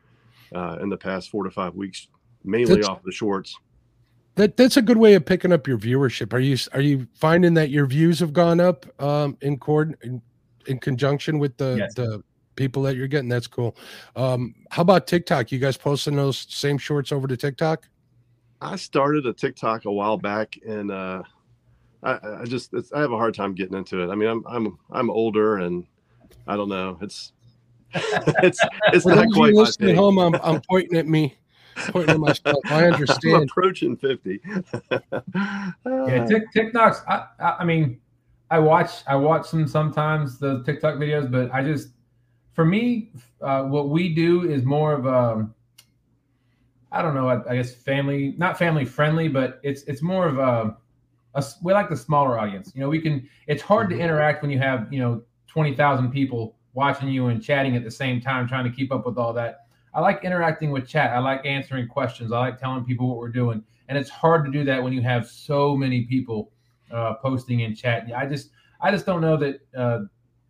uh, 0.54 0.78
in 0.80 0.88
the 0.88 0.96
past 0.96 1.30
four 1.30 1.44
to 1.44 1.50
five 1.50 1.74
weeks, 1.74 2.08
mainly 2.42 2.76
That's- 2.76 2.88
off 2.88 3.02
the 3.02 3.12
shorts. 3.12 3.56
That 4.36 4.56
that's 4.56 4.76
a 4.76 4.82
good 4.82 4.96
way 4.96 5.14
of 5.14 5.24
picking 5.24 5.52
up 5.52 5.68
your 5.68 5.78
viewership. 5.78 6.32
Are 6.32 6.40
you 6.40 6.56
are 6.72 6.80
you 6.80 7.06
finding 7.14 7.54
that 7.54 7.70
your 7.70 7.86
views 7.86 8.18
have 8.18 8.32
gone 8.32 8.58
up 8.58 8.84
um, 9.00 9.36
in 9.42 9.56
cord 9.58 9.96
in, 10.02 10.20
in 10.66 10.80
conjunction 10.80 11.38
with 11.38 11.56
the 11.56 11.76
Yes. 11.78 11.94
the 11.94 12.20
people 12.56 12.82
that 12.82 12.96
you're 12.96 13.06
getting? 13.06 13.28
That's 13.28 13.46
cool. 13.46 13.76
Um, 14.16 14.56
how 14.72 14.82
about 14.82 15.06
TikTok? 15.06 15.52
You 15.52 15.60
guys 15.60 15.76
posting 15.76 16.16
those 16.16 16.46
same 16.48 16.78
shorts 16.78 17.12
over 17.12 17.28
to 17.28 17.36
TikTok? 17.36 17.86
I 18.60 18.74
started 18.74 19.24
a 19.26 19.32
TikTok 19.32 19.84
a 19.84 19.92
while 19.92 20.16
back, 20.16 20.58
and 20.66 20.90
uh, 20.90 21.22
I, 22.04 22.42
I 22.42 22.44
just 22.44 22.72
it's, 22.74 22.92
I 22.92 23.00
have 23.00 23.12
a 23.12 23.16
hard 23.16 23.34
time 23.34 23.54
getting 23.54 23.76
into 23.76 24.00
it. 24.02 24.10
I 24.10 24.14
mean, 24.14 24.28
I'm 24.28 24.44
I'm 24.46 24.78
I'm 24.92 25.10
older, 25.10 25.56
and 25.58 25.86
I 26.46 26.56
don't 26.56 26.68
know. 26.68 26.98
It's 27.00 27.32
it's 27.94 28.60
it's 28.92 29.06
not 29.06 29.16
those 29.16 29.24
of 29.24 29.24
you 29.26 29.32
quite 29.34 29.54
my 29.54 29.60
listening 29.60 29.90
at 29.90 29.92
thing. 29.92 29.96
home, 29.96 30.18
I'm 30.18 30.34
I'm 30.36 30.60
pointing 30.68 30.98
at 30.98 31.06
me, 31.06 31.36
pointing 31.88 32.14
at 32.14 32.20
myself. 32.20 32.58
I 32.66 32.84
I'm 32.86 32.92
understand. 32.92 33.50
approaching 33.50 33.96
fifty. 33.96 34.40
Yeah, 35.86 36.26
Tik 36.26 36.42
TikToks. 36.54 37.02
I, 37.08 37.26
I 37.40 37.56
I 37.60 37.64
mean, 37.64 38.00
I 38.50 38.58
watch 38.58 39.02
I 39.06 39.16
watch 39.16 39.50
them 39.50 39.66
sometimes 39.66 40.38
the 40.38 40.62
TikTok 40.64 40.96
videos, 40.96 41.30
but 41.30 41.52
I 41.52 41.64
just 41.64 41.88
for 42.52 42.64
me, 42.64 43.10
uh, 43.40 43.62
what 43.64 43.88
we 43.88 44.14
do 44.14 44.48
is 44.48 44.64
more 44.64 44.92
of 44.92 45.06
a 45.06 45.48
I 46.92 47.02
don't 47.02 47.14
know. 47.14 47.28
I, 47.28 47.50
I 47.50 47.56
guess 47.56 47.74
family, 47.74 48.34
not 48.38 48.56
family 48.56 48.84
friendly, 48.84 49.28
but 49.28 49.58
it's 49.64 49.82
it's 49.84 50.02
more 50.02 50.28
of 50.28 50.38
a, 50.38 50.76
a 51.34 51.44
we 51.62 51.72
like 51.72 51.88
the 51.88 51.96
smaller 51.96 52.38
audience. 52.38 52.72
You 52.74 52.80
know, 52.80 52.88
we 52.88 53.00
can. 53.00 53.28
It's 53.46 53.62
hard 53.62 53.90
to 53.90 53.98
interact 53.98 54.42
when 54.42 54.50
you 54.50 54.58
have 54.58 54.92
you 54.92 55.00
know 55.00 55.22
twenty 55.46 55.74
thousand 55.74 56.10
people 56.12 56.56
watching 56.72 57.08
you 57.08 57.28
and 57.28 57.42
chatting 57.42 57.76
at 57.76 57.84
the 57.84 57.90
same 57.90 58.20
time, 58.20 58.48
trying 58.48 58.64
to 58.64 58.76
keep 58.76 58.92
up 58.92 59.06
with 59.06 59.18
all 59.18 59.32
that. 59.32 59.66
I 59.92 60.00
like 60.00 60.24
interacting 60.24 60.72
with 60.72 60.88
chat. 60.88 61.10
I 61.12 61.20
like 61.20 61.46
answering 61.46 61.86
questions. 61.86 62.32
I 62.32 62.38
like 62.38 62.58
telling 62.58 62.84
people 62.84 63.08
what 63.08 63.18
we're 63.18 63.28
doing 63.28 63.62
and 63.88 63.98
it's 63.98 64.10
hard 64.10 64.44
to 64.44 64.50
do 64.50 64.64
that 64.64 64.82
when 64.82 64.92
you 64.92 65.02
have 65.02 65.28
so 65.28 65.76
many 65.76 66.02
people 66.04 66.52
uh, 66.90 67.14
posting 67.14 67.60
in 67.60 67.74
chat. 67.74 68.08
I 68.14 68.26
just 68.26 68.50
I 68.80 68.90
just 68.90 69.06
don't 69.06 69.20
know 69.20 69.36
that 69.36 69.60
uh, 69.76 70.00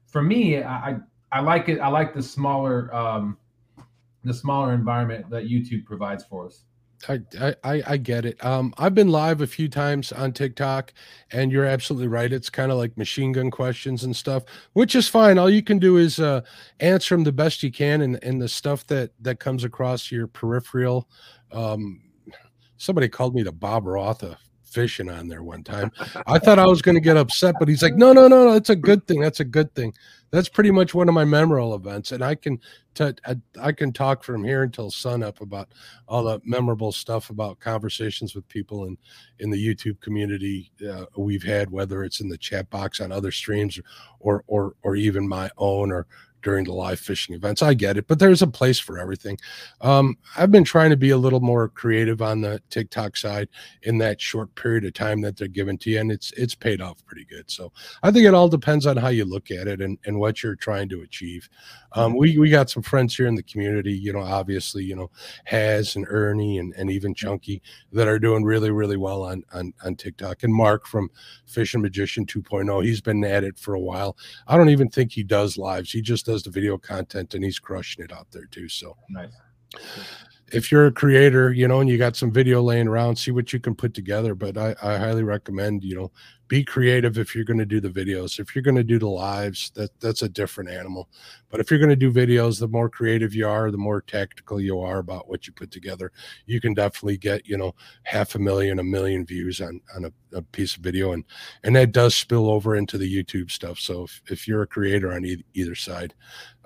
for 0.06 0.22
me 0.22 0.62
I, 0.62 0.90
I 0.90 0.96
I 1.32 1.40
like 1.40 1.68
it. 1.68 1.78
I 1.80 1.88
like 1.88 2.14
the 2.14 2.22
smaller 2.22 2.94
um, 2.94 3.36
the 4.22 4.34
smaller 4.34 4.72
environment 4.72 5.28
that 5.30 5.44
YouTube 5.44 5.84
provides 5.84 6.24
for 6.24 6.46
us. 6.46 6.64
I, 7.08 7.54
I 7.64 7.82
I 7.86 7.96
get 7.96 8.24
it. 8.24 8.42
Um, 8.44 8.74
I've 8.78 8.94
been 8.94 9.08
live 9.08 9.40
a 9.40 9.46
few 9.46 9.68
times 9.68 10.12
on 10.12 10.32
TikTok, 10.32 10.92
and 11.32 11.50
you're 11.50 11.64
absolutely 11.64 12.08
right. 12.08 12.32
It's 12.32 12.50
kind 12.50 12.70
of 12.72 12.78
like 12.78 12.96
machine 12.96 13.32
gun 13.32 13.50
questions 13.50 14.04
and 14.04 14.14
stuff, 14.14 14.44
which 14.72 14.94
is 14.94 15.08
fine. 15.08 15.38
All 15.38 15.50
you 15.50 15.62
can 15.62 15.78
do 15.78 15.96
is 15.96 16.18
uh, 16.18 16.42
answer 16.80 17.14
them 17.14 17.24
the 17.24 17.32
best 17.32 17.62
you 17.62 17.72
can, 17.72 18.02
and 18.02 18.22
and 18.22 18.40
the 18.40 18.48
stuff 18.48 18.86
that 18.88 19.10
that 19.20 19.40
comes 19.40 19.64
across 19.64 20.10
your 20.10 20.26
peripheral. 20.26 21.08
Um, 21.52 22.00
somebody 22.76 23.08
called 23.08 23.34
me 23.34 23.42
the 23.42 23.52
Bob 23.52 23.86
Ross 23.86 24.22
of 24.22 24.36
fishing 24.74 25.08
on 25.08 25.28
there 25.28 25.42
one 25.42 25.62
time. 25.62 25.92
I 26.26 26.38
thought 26.38 26.58
I 26.58 26.66
was 26.66 26.82
going 26.82 26.96
to 26.96 27.00
get 27.00 27.16
upset, 27.16 27.54
but 27.58 27.68
he's 27.68 27.82
like, 27.82 27.94
no, 27.94 28.12
no, 28.12 28.26
no, 28.26 28.46
no. 28.46 28.52
That's 28.52 28.70
a 28.70 28.76
good 28.76 29.06
thing. 29.06 29.20
That's 29.20 29.40
a 29.40 29.44
good 29.44 29.72
thing. 29.74 29.94
That's 30.30 30.48
pretty 30.48 30.72
much 30.72 30.94
one 30.94 31.08
of 31.08 31.14
my 31.14 31.24
memorable 31.24 31.76
events, 31.76 32.10
and 32.10 32.24
I 32.24 32.34
can 32.34 32.58
t- 32.94 33.12
I, 33.24 33.36
I 33.60 33.70
can 33.70 33.92
talk 33.92 34.24
from 34.24 34.42
here 34.42 34.64
until 34.64 34.90
sunup 34.90 35.40
about 35.40 35.68
all 36.08 36.24
the 36.24 36.40
memorable 36.44 36.90
stuff 36.90 37.30
about 37.30 37.60
conversations 37.60 38.34
with 38.34 38.48
people 38.48 38.86
in 38.86 38.98
in 39.38 39.50
the 39.50 39.64
YouTube 39.64 40.00
community 40.00 40.72
uh, 40.90 41.04
we've 41.16 41.44
had, 41.44 41.70
whether 41.70 42.02
it's 42.02 42.20
in 42.20 42.28
the 42.28 42.36
chat 42.36 42.68
box 42.68 43.00
on 43.00 43.12
other 43.12 43.30
streams 43.30 43.78
or 44.18 44.42
or 44.48 44.74
or 44.82 44.96
even 44.96 45.28
my 45.28 45.50
own 45.56 45.92
or 45.92 46.04
during 46.44 46.64
the 46.64 46.72
live 46.72 47.00
fishing 47.00 47.34
events. 47.34 47.62
I 47.62 47.74
get 47.74 47.96
it, 47.96 48.06
but 48.06 48.20
there's 48.20 48.42
a 48.42 48.46
place 48.46 48.78
for 48.78 48.98
everything. 48.98 49.38
Um, 49.80 50.16
I've 50.36 50.52
been 50.52 50.62
trying 50.62 50.90
to 50.90 50.96
be 50.96 51.10
a 51.10 51.16
little 51.16 51.40
more 51.40 51.70
creative 51.70 52.22
on 52.22 52.42
the 52.42 52.62
TikTok 52.70 53.16
side 53.16 53.48
in 53.82 53.98
that 53.98 54.20
short 54.20 54.54
period 54.54 54.84
of 54.84 54.92
time 54.92 55.22
that 55.22 55.36
they're 55.36 55.48
given 55.48 55.78
to 55.78 55.90
you, 55.90 55.98
and 55.98 56.12
it's 56.12 56.30
it's 56.32 56.54
paid 56.54 56.80
off 56.80 57.04
pretty 57.06 57.24
good. 57.24 57.50
So 57.50 57.72
I 58.02 58.12
think 58.12 58.26
it 58.26 58.34
all 58.34 58.48
depends 58.48 58.86
on 58.86 58.96
how 58.96 59.08
you 59.08 59.24
look 59.24 59.50
at 59.50 59.66
it 59.66 59.80
and, 59.80 59.98
and 60.04 60.20
what 60.20 60.42
you're 60.42 60.54
trying 60.54 60.88
to 60.90 61.00
achieve. 61.00 61.48
Um, 61.92 62.16
we 62.16 62.38
we 62.38 62.50
got 62.50 62.70
some 62.70 62.82
friends 62.82 63.16
here 63.16 63.26
in 63.26 63.34
the 63.34 63.42
community, 63.42 63.92
you 63.92 64.12
know, 64.12 64.20
obviously, 64.20 64.84
you 64.84 64.96
know, 64.96 65.10
Has 65.44 65.96
and 65.96 66.06
Ernie 66.08 66.58
and, 66.58 66.74
and 66.76 66.90
even 66.90 67.14
Chunky 67.14 67.62
that 67.92 68.08
are 68.08 68.18
doing 68.18 68.44
really, 68.44 68.70
really 68.70 68.96
well 68.96 69.22
on 69.22 69.42
on, 69.54 69.72
on 69.84 69.96
TikTok. 69.96 70.42
And 70.42 70.52
Mark 70.52 70.86
from 70.86 71.08
Fishing 71.46 71.80
Magician 71.80 72.26
2.0, 72.26 72.84
he's 72.84 73.00
been 73.00 73.24
at 73.24 73.44
it 73.44 73.58
for 73.58 73.74
a 73.74 73.80
while. 73.80 74.16
I 74.46 74.56
don't 74.56 74.68
even 74.68 74.90
think 74.90 75.12
he 75.12 75.22
does 75.22 75.56
lives. 75.56 75.90
He 75.90 76.02
just 76.02 76.26
does 76.26 76.33
the 76.42 76.50
video 76.50 76.76
content 76.78 77.34
and 77.34 77.44
he's 77.44 77.58
crushing 77.58 78.04
it 78.04 78.12
out 78.12 78.26
there 78.32 78.46
too. 78.46 78.68
So 78.68 78.96
Nice. 79.08 79.32
If 80.52 80.70
you're 80.70 80.86
a 80.86 80.92
creator, 80.92 81.52
you 81.52 81.66
know, 81.66 81.80
and 81.80 81.88
you 81.88 81.98
got 81.98 82.16
some 82.16 82.30
video 82.32 82.62
laying 82.62 82.88
around, 82.88 83.16
see 83.16 83.30
what 83.30 83.52
you 83.52 83.60
can 83.60 83.74
put 83.74 83.94
together. 83.94 84.34
But 84.34 84.56
I, 84.56 84.74
I 84.82 84.98
highly 84.98 85.22
recommend, 85.22 85.84
you 85.84 85.96
know, 85.96 86.12
be 86.46 86.62
creative 86.62 87.16
if 87.16 87.34
you're 87.34 87.44
going 87.44 87.58
to 87.58 87.64
do 87.64 87.80
the 87.80 87.88
videos. 87.88 88.38
If 88.38 88.54
you're 88.54 88.62
going 88.62 88.76
to 88.76 88.84
do 88.84 88.98
the 88.98 89.08
lives, 89.08 89.70
that 89.74 89.98
that's 90.00 90.22
a 90.22 90.28
different 90.28 90.70
animal. 90.70 91.08
But 91.48 91.60
if 91.60 91.70
you're 91.70 91.80
going 91.80 91.90
to 91.90 91.96
do 91.96 92.12
videos, 92.12 92.60
the 92.60 92.68
more 92.68 92.90
creative 92.90 93.34
you 93.34 93.48
are, 93.48 93.70
the 93.70 93.78
more 93.78 94.02
tactical 94.02 94.60
you 94.60 94.78
are 94.80 94.98
about 94.98 95.28
what 95.28 95.46
you 95.46 95.52
put 95.54 95.70
together, 95.70 96.12
you 96.46 96.60
can 96.60 96.74
definitely 96.74 97.16
get, 97.16 97.46
you 97.48 97.56
know, 97.56 97.74
half 98.02 98.34
a 98.34 98.38
million, 98.38 98.78
a 98.78 98.84
million 98.84 99.24
views 99.24 99.60
on 99.60 99.80
on 99.96 100.04
a, 100.04 100.36
a 100.36 100.42
piece 100.42 100.76
of 100.76 100.82
video, 100.82 101.12
and 101.12 101.24
and 101.62 101.74
that 101.76 101.92
does 101.92 102.14
spill 102.14 102.50
over 102.50 102.76
into 102.76 102.98
the 102.98 103.24
YouTube 103.24 103.50
stuff. 103.50 103.78
So 103.78 104.04
if, 104.04 104.22
if 104.30 104.46
you're 104.46 104.62
a 104.62 104.66
creator 104.66 105.12
on 105.12 105.24
e- 105.24 105.44
either 105.54 105.74
side, 105.74 106.14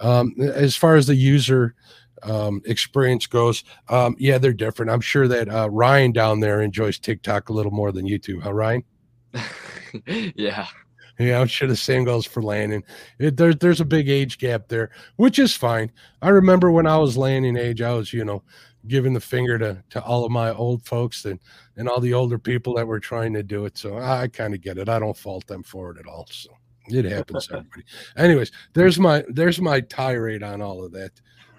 um, 0.00 0.34
as 0.40 0.74
far 0.74 0.96
as 0.96 1.06
the 1.06 1.14
user 1.14 1.76
um, 2.22 2.62
experience 2.64 3.26
goes, 3.26 3.64
um, 3.88 4.16
yeah, 4.18 4.38
they're 4.38 4.52
different. 4.52 4.90
I'm 4.90 5.00
sure 5.00 5.28
that 5.28 5.48
uh, 5.48 5.68
Ryan 5.70 6.12
down 6.12 6.40
there 6.40 6.62
enjoys 6.62 6.98
TikTok 6.98 7.48
a 7.48 7.52
little 7.52 7.72
more 7.72 7.92
than 7.92 8.06
YouTube, 8.06 8.42
huh, 8.42 8.52
Ryan? 8.52 8.84
yeah. 10.06 10.66
Yeah, 11.18 11.40
I'm 11.40 11.48
sure 11.48 11.66
the 11.66 11.74
same 11.74 12.04
goes 12.04 12.26
for 12.26 12.42
Landon. 12.42 12.84
It, 13.18 13.36
there, 13.36 13.52
there's 13.52 13.80
a 13.80 13.84
big 13.84 14.08
age 14.08 14.38
gap 14.38 14.68
there, 14.68 14.90
which 15.16 15.40
is 15.40 15.54
fine. 15.54 15.90
I 16.22 16.28
remember 16.28 16.70
when 16.70 16.86
I 16.86 16.96
was 16.96 17.16
Landon 17.16 17.56
age, 17.56 17.82
I 17.82 17.92
was, 17.92 18.12
you 18.12 18.24
know, 18.24 18.44
giving 18.86 19.12
the 19.12 19.20
finger 19.20 19.58
to 19.58 19.82
to 19.90 20.02
all 20.02 20.24
of 20.24 20.30
my 20.30 20.52
old 20.52 20.84
folks 20.84 21.24
and 21.24 21.40
and 21.76 21.88
all 21.88 22.00
the 22.00 22.14
older 22.14 22.38
people 22.38 22.74
that 22.74 22.86
were 22.86 23.00
trying 23.00 23.32
to 23.34 23.42
do 23.42 23.64
it. 23.64 23.76
So 23.76 23.98
I, 23.98 24.28
kind 24.28 24.54
of 24.54 24.60
get 24.60 24.78
it. 24.78 24.88
I 24.88 24.98
don't 24.98 25.16
fault 25.16 25.46
them 25.46 25.62
for 25.62 25.90
it 25.90 25.98
at 25.98 26.06
all. 26.06 26.26
So 26.30 26.50
it 26.86 27.04
happens 27.04 27.46
to 27.48 27.54
everybody. 27.58 27.84
Anyways, 28.16 28.52
there's 28.74 28.98
my 28.98 29.24
there's 29.28 29.60
my 29.60 29.80
tirade 29.80 30.42
on 30.42 30.62
all 30.62 30.84
of 30.84 30.92
that 30.92 31.12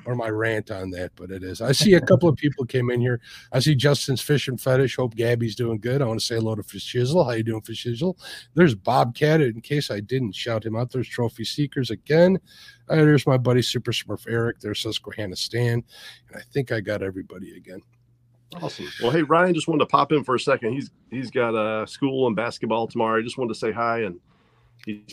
or 0.09 0.15
my 0.15 0.27
rant 0.27 0.71
on 0.71 0.89
that, 0.89 1.11
but 1.15 1.29
it 1.29 1.43
is. 1.43 1.61
I 1.61 1.71
see 1.71 1.93
a 1.93 2.01
couple 2.01 2.27
of 2.27 2.35
people 2.37 2.65
came 2.65 2.89
in 2.89 2.99
here. 2.99 3.21
I 3.51 3.59
see 3.59 3.75
Justin's 3.75 4.21
fishing 4.21 4.57
fetish. 4.57 4.95
Hope 4.95 5.13
Gabby's 5.13 5.55
doing 5.55 5.77
good. 5.79 6.01
I 6.01 6.05
want 6.05 6.19
to 6.19 6.25
say 6.25 6.35
hello 6.35 6.55
to 6.55 6.63
Fish 6.63 6.91
Shizzle. 6.91 7.23
How 7.23 7.33
you 7.33 7.43
doing, 7.43 7.61
Fish 7.61 7.85
Shizzle? 7.85 8.15
There's 8.55 8.73
Bobcat. 8.73 9.39
In 9.39 9.61
case 9.61 9.91
I 9.91 9.99
didn't 9.99 10.33
shout 10.33 10.65
him 10.65 10.75
out, 10.75 10.91
there's 10.91 11.07
Trophy 11.07 11.45
Seekers 11.45 11.91
again. 11.91 12.39
Uh, 12.89 12.95
there's 12.95 13.27
my 13.27 13.37
buddy 13.37 13.61
Super 13.61 13.91
Smurf 13.91 14.25
Eric. 14.27 14.61
There's 14.61 14.81
Susquehanna 14.81 15.35
Stan, 15.35 15.83
and 16.29 16.35
I 16.35 16.41
think 16.51 16.71
I 16.71 16.79
got 16.79 17.03
everybody 17.03 17.55
again. 17.55 17.81
Awesome. 18.59 18.87
Well, 18.99 19.11
hey, 19.11 19.21
Ryan 19.21 19.53
just 19.53 19.67
wanted 19.67 19.81
to 19.81 19.85
pop 19.85 20.11
in 20.11 20.23
for 20.23 20.33
a 20.33 20.39
second. 20.39 20.73
He's 20.73 20.89
he's 21.11 21.29
got 21.29 21.53
uh, 21.53 21.85
school 21.85 22.25
and 22.25 22.35
basketball 22.35 22.87
tomorrow. 22.87 23.19
I 23.19 23.21
just 23.21 23.37
wanted 23.37 23.53
to 23.53 23.59
say 23.59 23.71
hi 23.71 23.99
and 23.99 24.13
he's 24.13 24.19
probably 24.19 24.19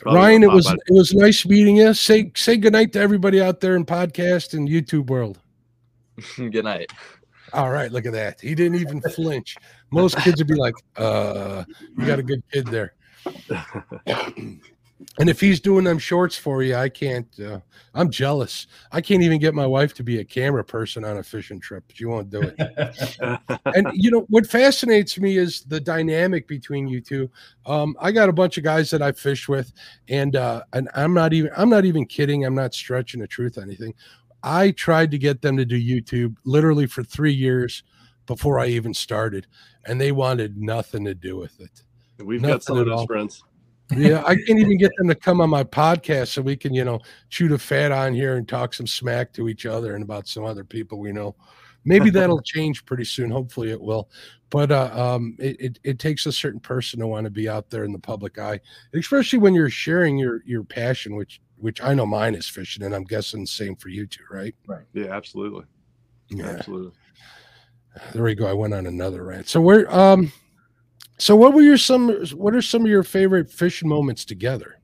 Ryan, 0.05 0.43
it 0.43 0.51
was 0.51 0.71
it 0.71 0.93
was 0.93 1.13
nice 1.13 1.45
meeting 1.47 1.77
you. 1.77 1.93
Say 1.95 2.31
say 2.35 2.57
goodnight 2.57 2.93
to 2.93 3.01
everybody 3.01 3.41
out 3.41 3.61
there 3.61 3.77
in 3.77 3.85
podcast 3.85 4.55
and 4.55 4.69
YouTube 4.69 5.07
world. 5.07 5.39
Good 6.37 6.65
night. 6.65 6.91
All 7.53 7.71
right, 7.71 7.91
look 7.91 8.07
at 8.07 8.13
that. 8.13 8.41
He 8.41 8.55
didn't 8.55 8.81
even 8.81 9.01
flinch. 9.01 9.57
Most 9.91 10.19
kids 10.19 10.39
would 10.39 10.49
be 10.49 10.55
like, 10.55 10.75
uh, 10.97 11.65
you 11.97 12.05
got 12.05 12.19
a 12.19 12.23
good 12.23 12.43
kid 12.53 12.67
there. 12.67 12.95
And 15.19 15.29
if 15.29 15.41
he's 15.41 15.61
doing 15.61 15.85
them 15.85 15.99
shorts 15.99 16.38
for 16.38 16.62
you, 16.62 16.75
I 16.75 16.88
can't. 16.88 17.29
Uh, 17.38 17.61
I'm 17.95 18.11
jealous. 18.11 18.67
I 18.93 19.00
can't 19.00 19.23
even 19.23 19.38
get 19.38 19.55
my 19.55 19.67
wife 19.67 19.93
to 19.95 20.03
be 20.03 20.21
a 20.21 20.25
camera 20.25 20.65
person 20.65 21.05
on 21.05 21.19
a 21.19 21.23
fishing 21.23 21.61
trip. 21.61 21.85
She 21.93 22.07
won't 22.07 22.31
do 22.31 22.43
it. 22.43 23.61
and 23.75 23.88
you 23.93 24.11
know 24.11 24.26
what 24.29 24.47
fascinates 24.47 25.19
me 25.19 25.37
is 25.37 25.62
the 25.65 25.81
dynamic 25.81 26.49
between 26.49 26.88
you 26.88 27.00
two. 27.03 27.31
Um, 27.67 27.95
I 28.00 28.11
got 28.11 28.31
a 28.31 28.33
bunch 28.33 28.57
of 28.57 28.65
guys 28.65 28.91
that 28.91 29.03
I 29.03 29.12
fish 29.12 29.49
with, 29.49 29.73
and 30.09 30.35
uh, 30.35 30.62
and 30.73 30.88
I'm 30.95 31.12
not 31.12 31.35
even 31.35 31.50
I'm 31.57 31.71
not 31.71 31.85
even 31.85 32.07
kidding. 32.07 32.45
I'm 32.45 32.55
not 32.55 32.73
stretching 32.73 33.21
the 33.21 33.26
truth 33.26 33.59
or 33.59 33.62
anything. 33.62 33.95
I 34.43 34.71
tried 34.71 35.11
to 35.11 35.19
get 35.19 35.43
them 35.43 35.57
to 35.59 35.65
do 35.65 35.79
YouTube 35.79 36.37
literally 36.45 36.87
for 36.87 37.03
three 37.03 37.33
years 37.33 37.83
before 38.26 38.59
I 38.59 38.67
even 38.69 38.95
started, 38.95 39.47
and 39.85 40.00
they 40.00 40.12
wanted 40.12 40.57
nothing 40.57 41.05
to 41.05 41.15
do 41.15 41.37
with 41.37 41.61
it. 41.61 41.83
We've 42.19 42.41
Nothing 42.41 42.55
got 42.55 42.62
some 42.62 42.79
of 42.79 42.87
those 42.87 43.05
friends. 43.05 43.45
Yeah, 43.90 44.23
I 44.26 44.35
can't 44.35 44.59
even 44.59 44.78
get 44.78 44.90
them 44.97 45.09
to 45.09 45.14
come 45.14 45.40
on 45.40 45.49
my 45.49 45.62
podcast 45.62 46.28
so 46.28 46.43
we 46.43 46.57
can, 46.57 46.75
you 46.75 46.85
know, 46.85 46.99
chew 47.31 47.49
the 47.49 47.59
fat 47.59 47.93
on 47.93 48.14
here 48.14 48.37
and 48.37 48.49
talk 48.49 48.75
some 48.75 48.87
smack 48.87 49.33
to 49.35 49.49
each 49.49 49.64
other 49.64 49.95
and 49.95 50.02
about 50.02 50.26
some 50.26 50.45
other 50.45 50.64
people 50.64 50.99
we 50.99 51.12
know. 51.12 51.37
Maybe 51.85 52.11
that'll 52.11 52.43
change 52.43 52.85
pretty 52.85 53.05
soon. 53.05 53.31
Hopefully 53.31 53.71
it 53.71 53.81
will. 53.81 54.11
But 54.50 54.73
uh, 54.73 54.90
um, 54.93 55.37
it, 55.38 55.61
it, 55.61 55.78
it 55.85 55.99
takes 55.99 56.26
a 56.26 56.33
certain 56.33 56.61
person 56.61 56.99
to 57.00 57.07
want 57.07 57.25
to 57.25 57.31
be 57.31 57.49
out 57.49 57.71
there 57.71 57.85
in 57.85 57.93
the 57.93 57.99
public 57.99 58.38
eye, 58.38 58.61
especially 58.95 59.38
when 59.38 59.55
you're 59.55 59.71
sharing 59.71 60.19
your 60.19 60.43
your 60.47 60.64
passion, 60.64 61.16
which 61.16 61.40
which 61.57 61.83
I 61.83 61.95
know 61.95 62.07
mine 62.07 62.35
is 62.35 62.49
fishing, 62.49 62.85
and 62.85 62.95
I'm 62.95 63.05
guessing 63.05 63.40
the 63.40 63.47
same 63.47 63.76
for 63.76 63.88
you 63.88 64.07
too, 64.07 64.25
right? 64.31 64.55
Right. 64.66 64.85
Yeah, 64.93 65.07
absolutely. 65.07 65.64
Yeah. 66.28 66.47
Absolutely. 66.47 66.93
There 68.12 68.23
we 68.23 68.35
go. 68.35 68.47
I 68.47 68.52
went 68.52 68.75
on 68.75 68.87
another 68.87 69.25
rant. 69.25 69.49
So 69.49 69.61
where 69.61 69.93
um 69.93 70.33
so 71.19 71.37
what 71.37 71.55
were 71.55 71.63
your 71.63 71.79
some 71.79 72.11
what 72.35 72.55
are 72.55 72.63
some 72.63 72.83
of 72.83 72.89
your 72.89 73.03
favorite 73.03 73.51
fishing 73.51 73.89
moments 73.89 74.25
together? 74.25 74.79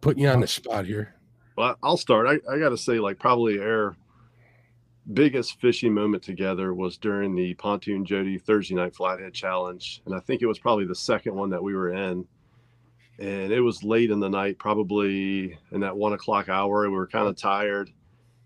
Putting 0.00 0.22
you 0.22 0.28
on 0.28 0.40
the 0.40 0.46
spot 0.46 0.86
here. 0.86 1.14
Well, 1.56 1.76
I'll 1.82 1.98
start. 1.98 2.26
I, 2.26 2.52
I 2.52 2.58
got 2.58 2.70
to 2.70 2.78
say, 2.78 2.98
like, 2.98 3.18
probably 3.18 3.58
our 3.58 3.94
biggest 5.12 5.60
fishing 5.60 5.92
moment 5.92 6.22
together 6.22 6.72
was 6.72 6.96
during 6.96 7.34
the 7.34 7.52
Pontoon 7.54 8.04
Jody 8.04 8.38
Thursday 8.38 8.74
Night 8.74 8.94
Flathead 8.94 9.34
Challenge. 9.34 10.00
And 10.06 10.14
I 10.14 10.20
think 10.20 10.40
it 10.40 10.46
was 10.46 10.58
probably 10.58 10.86
the 10.86 10.94
second 10.94 11.34
one 11.34 11.50
that 11.50 11.62
we 11.62 11.74
were 11.74 11.90
in. 11.90 12.26
And 13.18 13.52
it 13.52 13.60
was 13.60 13.84
late 13.84 14.10
in 14.10 14.20
the 14.20 14.30
night, 14.30 14.58
probably 14.58 15.58
in 15.72 15.80
that 15.80 15.94
one 15.94 16.14
o'clock 16.14 16.48
hour. 16.48 16.88
We 16.88 16.96
were 16.96 17.06
kind 17.06 17.28
of 17.28 17.36
tired. 17.36 17.90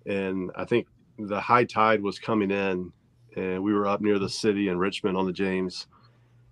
And 0.07 0.50
I 0.57 0.64
think 0.64 0.88
the 1.17 1.41
high 1.41 1.64
tide 1.64 2.03
was 2.03 2.19
coming 2.19 2.50
in. 2.50 2.93
And 3.37 3.62
we 3.62 3.73
were 3.73 3.87
up 3.87 4.00
near 4.00 4.19
the 4.19 4.29
city 4.29 4.69
in 4.69 4.79
Richmond 4.79 5.17
on 5.17 5.26
the 5.26 5.33
James. 5.33 5.87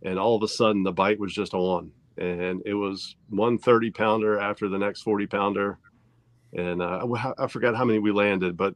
And 0.02 0.18
all 0.18 0.34
of 0.34 0.42
a 0.42 0.48
sudden, 0.48 0.82
the 0.82 0.92
bite 0.92 1.20
was 1.20 1.32
just 1.32 1.54
on. 1.54 1.92
And 2.18 2.62
it 2.66 2.74
was 2.74 3.16
one 3.30 3.58
30 3.58 3.90
pounder 3.92 4.38
after 4.38 4.68
the 4.68 4.78
next 4.78 5.02
40 5.02 5.26
pounder 5.26 5.78
and 6.52 6.82
uh, 6.82 7.06
I 7.38 7.46
forgot 7.46 7.76
how 7.76 7.84
many 7.84 7.98
we 7.98 8.12
landed, 8.12 8.56
but 8.56 8.74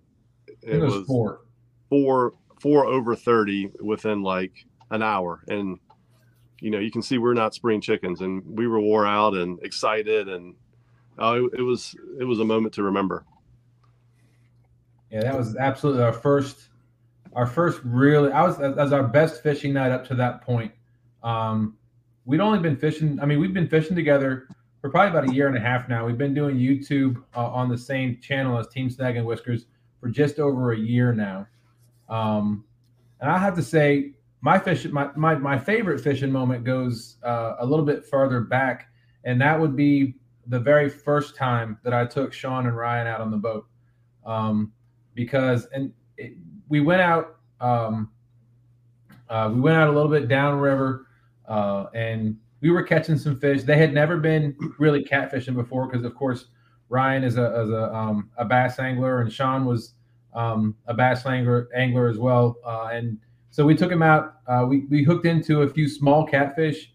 it, 0.63 0.81
was, 0.81 1.07
four. 1.07 1.41
four 1.89 2.33
four 2.61 2.87
over 2.87 3.15
thirty 3.15 3.71
within 3.81 4.23
like 4.23 4.65
an 4.91 5.03
hour, 5.03 5.43
and 5.49 5.79
you 6.61 6.71
know 6.71 6.79
you 6.79 6.91
can 6.91 7.03
see 7.03 7.19
we're 7.19 7.35
not 7.35 7.55
spring 7.55 7.81
chickens, 7.81 8.23
and 8.23 8.43
we 8.47 8.67
were 8.67 8.81
wore 8.81 9.07
out 9.07 9.35
and 9.35 9.59
excited, 9.63 10.29
and 10.29 10.55
oh, 11.19 11.47
it, 11.47 11.59
it 11.59 11.63
was 11.63 11.95
it 12.19 12.25
was 12.25 12.41
a 12.41 12.45
moment 12.45 12.75
to 12.75 12.83
remember. 12.83 13.25
Yeah, 15.11 15.21
that 15.23 15.37
was 15.37 15.55
absolutely 15.57 16.03
our 16.03 16.13
first, 16.13 16.71
our 17.37 17.47
first 17.47 17.81
really. 17.85 18.33
I 18.33 18.43
was 18.43 18.59
was 18.59 18.93
our 18.93 19.05
best 19.05 19.43
fishing 19.43 19.75
night 19.75 19.93
up 19.93 20.05
to 20.09 20.14
that 20.16 20.40
point. 20.40 20.73
Um, 21.23 21.76
we'd 22.25 22.40
only 22.40 22.59
been 22.59 22.76
fishing. 22.76 23.21
I 23.21 23.26
mean, 23.26 23.38
we've 23.38 23.52
been 23.52 23.69
fishing 23.69 23.95
together 23.95 24.49
for 24.81 24.90
probably 24.90 25.16
about 25.16 25.31
a 25.31 25.35
year 25.35 25.47
and 25.47 25.57
a 25.57 25.61
half 25.61 25.88
now. 25.88 26.07
We've 26.07 26.19
been 26.19 26.35
doing 26.35 26.57
YouTube 26.57 27.23
uh, 27.37 27.47
on 27.47 27.69
the 27.69 27.76
same 27.76 28.19
channel 28.21 28.59
as 28.59 28.69
Team 28.69 28.88
Snag 28.88 29.16
and 29.16 29.26
Whiskers 29.26 29.66
for 30.00 30.09
just 30.09 30.38
over 30.38 30.73
a 30.73 30.78
year 30.78 31.12
now. 31.12 31.47
Um, 32.09 32.64
and 33.21 33.31
I 33.31 33.38
have 33.38 33.55
to 33.57 33.62
say, 33.62 34.12
my 34.40 34.59
fish, 34.59 34.87
my 34.87 35.11
my, 35.14 35.35
my 35.35 35.59
favorite 35.59 36.00
fishing 36.00 36.33
moment 36.33 36.64
goes 36.64 37.16
uh, 37.23 37.57
a 37.59 37.66
little 37.66 37.85
bit 37.85 38.07
further 38.07 38.40
back, 38.40 38.88
and 39.25 39.38
that 39.43 39.61
would 39.61 39.76
be 39.76 40.14
the 40.47 40.61
very 40.61 40.88
first 40.88 41.37
time 41.37 41.78
that 41.85 41.93
I 41.93 42.07
took 42.07 42.33
Sean 42.33 42.66
and 42.66 42.76
Ryan 42.76 43.07
out 43.07 43.21
on 43.21 43.31
the 43.31 43.37
boat, 43.37 43.66
um, 44.25 44.73
because 45.14 45.66
and 45.66 45.93
it, 46.16 46.35
we 46.68 46.80
went 46.80 47.00
out. 47.00 47.37
Um, 47.61 48.11
uh, 49.28 49.50
we 49.52 49.61
went 49.61 49.76
out 49.76 49.88
a 49.88 49.92
little 49.92 50.11
bit 50.11 50.28
downriver, 50.28 51.06
uh, 51.49 51.87
and 51.94 52.37
we 52.61 52.70
were 52.70 52.82
catching 52.82 53.18
some 53.18 53.38
fish. 53.38 53.62
They 53.62 53.76
had 53.76 53.92
never 53.92 54.16
been 54.18 54.56
really 54.78 55.04
catfishing 55.04 55.54
before 55.54 55.87
because, 55.87 56.04
of 56.04 56.14
course, 56.14 56.46
Ryan 56.88 57.25
is 57.25 57.37
a, 57.37 57.42
a, 57.42 57.94
um, 57.94 58.30
a 58.37 58.44
bass 58.44 58.78
angler 58.78 59.20
and 59.20 59.32
Sean 59.32 59.64
was 59.64 59.94
um, 60.35 60.76
a 60.87 60.94
bass 60.94 61.26
angler, 61.26 61.68
angler 61.75 62.08
as 62.08 62.18
well. 62.18 62.56
Uh, 62.64 62.90
and 62.92 63.18
so 63.50 63.64
we 63.64 63.75
took 63.75 63.90
him 63.90 64.02
out. 64.02 64.37
Uh, 64.46 64.64
we, 64.68 64.87
we 64.87 65.02
hooked 65.02 65.26
into 65.26 65.62
a 65.62 65.68
few 65.68 65.88
small 65.88 66.26
catfish 66.26 66.92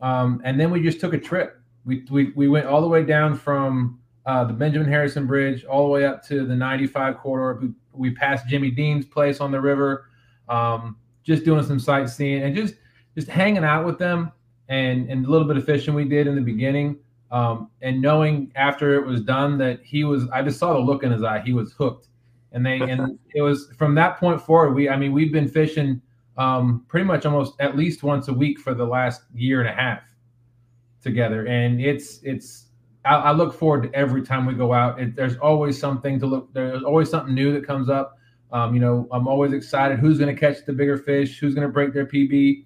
um, 0.00 0.40
and 0.44 0.58
then 0.58 0.70
we 0.70 0.82
just 0.82 1.00
took 1.00 1.12
a 1.12 1.18
trip. 1.18 1.60
we, 1.84 2.04
we 2.10 2.32
we 2.34 2.48
went 2.48 2.66
all 2.66 2.80
the 2.80 2.88
way 2.88 3.04
down 3.04 3.36
from 3.36 3.98
uh, 4.26 4.44
the 4.44 4.52
Benjamin 4.52 4.88
Harrison 4.88 5.26
Bridge 5.26 5.64
all 5.64 5.84
the 5.84 5.90
way 5.90 6.04
up 6.04 6.26
to 6.28 6.46
the 6.46 6.54
95 6.54 7.18
corridor. 7.18 7.68
We, 7.92 8.10
passed 8.10 8.46
Jimmy 8.48 8.70
Dean's 8.70 9.06
place 9.06 9.40
on 9.40 9.50
the 9.50 9.60
river, 9.60 10.06
um, 10.48 10.96
just 11.22 11.44
doing 11.44 11.64
some 11.64 11.78
sightseeing 11.78 12.42
and 12.42 12.54
just 12.54 12.74
just 13.14 13.28
hanging 13.28 13.64
out 13.64 13.84
with 13.84 13.98
them 13.98 14.32
and 14.68 15.10
and 15.10 15.26
a 15.26 15.28
little 15.28 15.46
bit 15.46 15.56
of 15.56 15.64
fishing 15.64 15.94
we 15.94 16.04
did 16.04 16.26
in 16.26 16.34
the 16.34 16.40
beginning. 16.40 16.98
Um, 17.30 17.70
and 17.82 18.00
knowing 18.00 18.50
after 18.56 18.94
it 18.94 19.06
was 19.06 19.20
done 19.20 19.56
that 19.58 19.80
he 19.84 20.02
was, 20.02 20.28
I 20.30 20.42
just 20.42 20.58
saw 20.58 20.72
the 20.72 20.80
look 20.80 21.04
in 21.04 21.12
his 21.12 21.22
eye. 21.22 21.40
He 21.40 21.52
was 21.52 21.72
hooked, 21.72 22.08
and 22.52 22.64
they 22.64 22.80
and 22.80 23.18
it 23.34 23.42
was 23.42 23.72
from 23.76 23.94
that 23.96 24.18
point 24.18 24.40
forward. 24.40 24.74
We, 24.74 24.88
I 24.88 24.96
mean, 24.96 25.12
we've 25.12 25.32
been 25.32 25.48
fishing 25.48 26.00
um, 26.36 26.84
pretty 26.88 27.04
much 27.04 27.26
almost 27.26 27.54
at 27.60 27.76
least 27.76 28.02
once 28.02 28.28
a 28.28 28.32
week 28.32 28.58
for 28.58 28.74
the 28.74 28.84
last 28.84 29.22
year 29.34 29.60
and 29.60 29.68
a 29.68 29.72
half 29.72 30.02
together, 31.02 31.46
and 31.46 31.80
it's 31.80 32.20
it's. 32.22 32.66
I, 33.04 33.14
I 33.16 33.32
look 33.32 33.54
forward 33.54 33.84
to 33.84 33.94
every 33.94 34.22
time 34.22 34.46
we 34.46 34.54
go 34.54 34.72
out. 34.72 35.00
It, 35.00 35.16
there's 35.16 35.36
always 35.38 35.78
something 35.78 36.18
to 36.20 36.26
look. 36.26 36.52
There's 36.52 36.82
always 36.82 37.08
something 37.10 37.34
new 37.34 37.52
that 37.52 37.66
comes 37.66 37.88
up. 37.88 38.18
Um, 38.52 38.74
you 38.74 38.80
know, 38.80 39.08
I'm 39.12 39.28
always 39.28 39.52
excited. 39.52 39.98
Who's 39.98 40.18
going 40.18 40.34
to 40.34 40.38
catch 40.38 40.64
the 40.66 40.72
bigger 40.72 40.98
fish? 40.98 41.38
Who's 41.38 41.54
going 41.54 41.66
to 41.66 41.72
break 41.72 41.94
their 41.94 42.06
PB? 42.06 42.64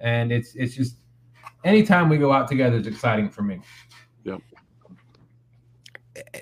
And 0.00 0.30
it's 0.32 0.54
it's 0.54 0.74
just 0.74 0.96
anytime 1.64 2.08
we 2.08 2.18
go 2.18 2.32
out 2.32 2.46
together 2.46 2.76
is 2.76 2.86
exciting 2.86 3.30
for 3.30 3.42
me 3.42 3.58
Yep. 4.24 4.40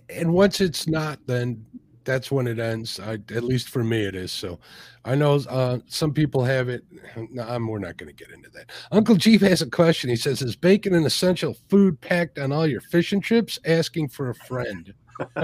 and 0.09 0.33
once 0.33 0.61
it's 0.61 0.87
not, 0.87 1.19
then 1.27 1.65
that's 2.05 2.31
when 2.31 2.47
it 2.47 2.59
ends. 2.59 3.01
I, 3.01 3.15
at 3.15 3.45
least 3.45 3.69
for 3.69 3.83
me, 3.85 4.05
it 4.05 4.15
is. 4.15 4.33
So 4.33 4.59
I 5.05 5.15
know 5.15 5.35
uh, 5.49 5.79
some 5.87 6.13
people 6.13 6.45
have 6.45 6.69
it. 6.69 6.85
No, 7.17 7.43
I'm, 7.43 7.67
we're 7.67 7.79
not 7.79 7.97
going 7.97 8.15
to 8.15 8.25
get 8.25 8.35
into 8.35 8.51
that. 8.51 8.71
Uncle 8.91 9.17
Chief 9.17 9.41
has 9.41 9.63
a 9.63 9.71
question. 9.71 10.11
He 10.11 10.17
says, 10.17 10.43
"Is 10.43 10.57
bacon 10.57 10.95
an 10.95 11.05
essential 11.05 11.57
food 11.69 12.01
packed 12.01 12.39
on 12.39 12.53
all 12.53 12.67
your 12.67 12.81
fishing 12.81 13.21
trips?" 13.21 13.59
Asking 13.65 14.09
for 14.09 14.31
a 14.31 14.35
friend. 14.35 14.95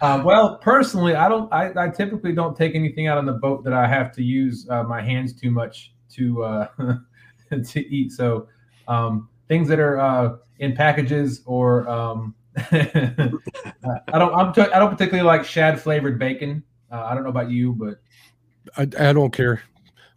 uh, 0.00 0.22
well, 0.24 0.58
personally, 0.58 1.14
I 1.14 1.28
don't. 1.28 1.52
I, 1.52 1.72
I, 1.76 1.88
typically 1.88 2.32
don't 2.32 2.56
take 2.56 2.74
anything 2.74 3.06
out 3.08 3.18
on 3.18 3.26
the 3.26 3.32
boat 3.32 3.64
that 3.64 3.72
I 3.72 3.86
have 3.86 4.12
to 4.12 4.22
use 4.22 4.66
uh, 4.70 4.82
my 4.84 5.02
hands 5.02 5.32
too 5.32 5.50
much 5.50 5.92
to 6.14 6.42
uh, 6.42 6.68
to 7.50 7.80
eat. 7.94 8.12
So 8.12 8.48
um, 8.88 9.28
things 9.48 9.68
that 9.68 9.80
are 9.80 9.98
uh, 9.98 10.36
in 10.58 10.74
packages 10.74 11.42
or 11.44 11.88
um, 11.88 12.34
I 12.56 13.30
don't 14.12 14.34
I'm 14.34 14.52
t- 14.52 14.60
I 14.60 14.78
don't 14.78 14.90
particularly 14.90 15.26
like 15.26 15.44
shad 15.44 15.80
flavored 15.80 16.18
bacon. 16.18 16.62
Uh, 16.90 17.04
I 17.04 17.14
don't 17.14 17.22
know 17.22 17.30
about 17.30 17.50
you, 17.50 17.72
but 17.72 18.00
I, 18.76 18.82
I 19.08 19.12
don't 19.12 19.32
care. 19.32 19.62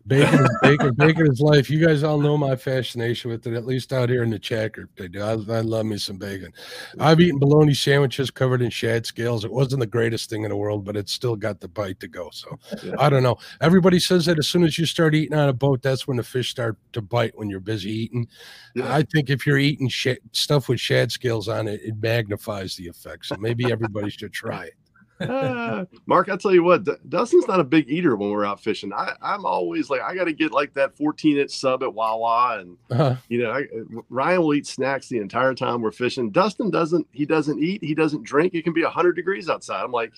Bacon 0.08 0.40
is 0.40 0.58
bacon. 0.62 0.94
bacon 0.94 1.28
is 1.32 1.40
life. 1.40 1.68
You 1.68 1.84
guys 1.84 2.04
all 2.04 2.20
know 2.20 2.38
my 2.38 2.56
fascination 2.56 3.32
with 3.32 3.48
it, 3.48 3.54
at 3.54 3.66
least 3.66 3.92
out 3.92 4.10
here 4.10 4.22
in 4.22 4.30
the 4.30 4.38
chat 4.38 4.74
group. 4.74 4.92
They 4.96 5.08
do. 5.08 5.22
I, 5.22 5.32
I 5.32 5.62
love 5.62 5.88
me 5.88 5.98
some 5.98 6.18
bacon. 6.18 6.54
I've 7.00 7.20
eaten 7.20 7.40
bologna 7.40 7.74
sandwiches 7.74 8.30
covered 8.30 8.62
in 8.62 8.70
shad 8.70 9.08
scales. 9.08 9.46
It 9.46 9.52
wasn't 9.52 9.80
the 9.80 9.88
greatest 9.88 10.30
thing 10.30 10.44
in 10.44 10.50
the 10.50 10.56
world, 10.56 10.86
but 10.86 10.96
it 10.96 11.10
still 11.10 11.36
got 11.36 11.60
the 11.60 11.68
bite 11.68 12.00
to 12.02 12.08
go. 12.08 12.30
So 12.32 12.60
yeah. 12.84 12.94
I 13.00 13.10
don't 13.10 13.24
know. 13.24 13.38
Everybody 13.62 14.00
says 14.00 14.28
that 14.28 14.38
as 14.38 14.48
soon 14.48 14.64
as 14.64 14.78
you 14.78 14.86
start 14.86 15.16
eating 15.16 15.36
on 15.36 15.50
a 15.50 15.54
boat, 15.54 15.82
that's 15.82 16.08
when 16.08 16.18
the 16.18 16.24
fish 16.24 16.52
start 16.52 16.78
to 16.94 17.02
bite 17.02 17.36
when 17.36 17.50
you're 17.50 17.60
busy 17.60 17.90
eating. 17.90 18.28
Yeah. 18.76 18.94
I 18.94 19.02
think 19.02 19.32
if 19.32 19.48
you're 19.48 19.58
eating 19.58 19.90
sh- 19.90 20.22
stuff 20.34 20.70
with 20.70 20.80
shad 20.80 21.12
scales 21.12 21.48
on 21.48 21.68
it, 21.68 21.82
it 21.84 21.96
magnifies 22.00 22.76
the 22.76 22.88
effect. 22.88 23.26
So 23.26 23.38
maybe 23.40 23.72
everybody 23.72 24.12
should 24.12 24.34
try 24.34 24.66
it 24.66 24.76
uh, 25.20 25.86
Mark, 26.06 26.30
I 26.30 26.38
tell 26.38 26.54
you 26.54 26.64
what, 26.64 26.84
Dustin's 27.10 27.48
not 27.48 27.60
a 27.60 27.64
big 27.64 27.90
eater 27.90 28.16
when 28.16 28.30
we're 28.30 28.46
out 28.46 28.62
fishing. 28.62 28.94
I, 28.94 29.14
I'm 29.22 29.46
always 29.46 29.90
like, 29.90 30.02
I 30.02 30.16
got 30.16 30.26
to 30.26 30.34
get 30.34 30.52
like 30.52 30.74
that 30.74 30.96
14 30.98 31.38
inch 31.38 31.52
sub 31.52 31.84
at 31.84 31.94
Wawa, 31.94 32.60
and 32.60 32.78
uh-huh. 32.92 33.16
you 33.30 33.44
know, 33.44 33.52
I, 33.52 33.64
Ryan 34.10 34.42
will 34.42 34.54
eat 34.54 34.68
snacks 34.68 35.08
the 35.08 35.18
entire 35.18 35.54
time 35.54 35.82
we're 35.82 35.92
fishing. 35.92 36.32
Dustin 36.32 36.70
doesn't. 36.70 37.08
He 37.12 37.26
doesn't 37.26 37.62
eat. 37.62 37.84
He 37.84 37.96
doesn't 37.96 38.24
drink. 38.24 38.54
It 38.54 38.64
can 38.64 38.74
be 38.74 38.84
100 38.84 39.14
degrees 39.14 39.50
outside. 39.50 39.84
I'm 39.84 39.92
like, 39.92 40.14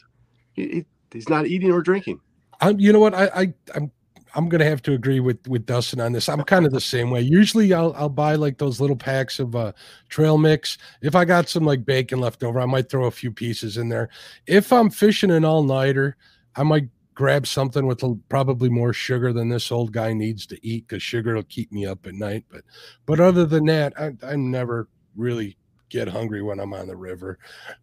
he, 0.54 0.86
he's 1.12 1.30
not 1.30 1.48
eating 1.48 1.72
or 1.72 1.82
drinking. 1.82 2.20
I'm, 2.60 2.80
you 2.80 2.92
know 2.92 3.00
what? 3.00 3.14
I, 3.14 3.26
I 3.36 3.54
I'm 3.76 3.92
I'm 4.38 4.50
gonna 4.50 4.66
have 4.66 4.84
to 4.84 4.94
agree 4.94 5.20
with 5.20 5.46
with 5.48 5.66
Dustin 5.66 6.00
on 6.00 6.14
this. 6.14 6.30
I'm 6.30 6.44
kind 6.44 6.68
of 6.68 6.72
the 6.72 6.80
same 6.80 7.10
way. 7.10 7.22
Usually, 7.22 7.74
I'll 7.74 7.92
I'll 7.98 8.08
buy 8.08 8.36
like 8.36 8.60
those 8.60 8.80
little 8.80 8.96
packs 8.96 9.40
of 9.40 9.56
uh, 9.56 9.72
trail 10.10 10.38
mix. 10.38 10.78
If 11.02 11.16
I 11.16 11.26
got 11.26 11.50
some 11.50 11.66
like 11.66 11.84
bacon 11.86 12.20
left 12.20 12.44
over, 12.44 12.62
I 12.62 12.68
might 12.68 12.88
throw 12.88 13.06
a 13.06 13.12
few 13.12 13.32
pieces 13.32 13.78
in 13.78 13.90
there. 13.90 14.10
If 14.46 14.72
I'm 14.72 14.92
fishing 14.92 15.32
an 15.32 15.44
all 15.44 15.64
nighter, 15.64 16.18
I 16.56 16.62
might 16.62 16.88
grab 17.16 17.48
something 17.48 17.88
with 17.88 18.04
probably 18.30 18.70
more 18.70 18.94
sugar 18.94 19.34
than 19.34 19.50
this 19.50 19.72
old 19.72 19.92
guy 19.92 20.14
needs 20.14 20.46
to 20.46 20.66
eat 20.66 20.88
because 20.88 21.02
sugar 21.02 21.34
will 21.34 21.42
keep 21.42 21.72
me 21.72 21.88
up 21.88 22.06
at 22.06 22.14
night. 22.14 22.46
But 22.48 22.62
but 23.08 23.20
other 23.20 23.44
than 23.48 23.66
that, 23.66 24.00
I 24.00 24.12
I 24.22 24.36
never 24.36 24.88
really 25.16 25.58
get 25.90 26.08
hungry 26.08 26.44
when 26.44 26.60
I'm 26.60 26.76
on 26.76 26.86
the 26.86 26.96
river. 26.96 27.40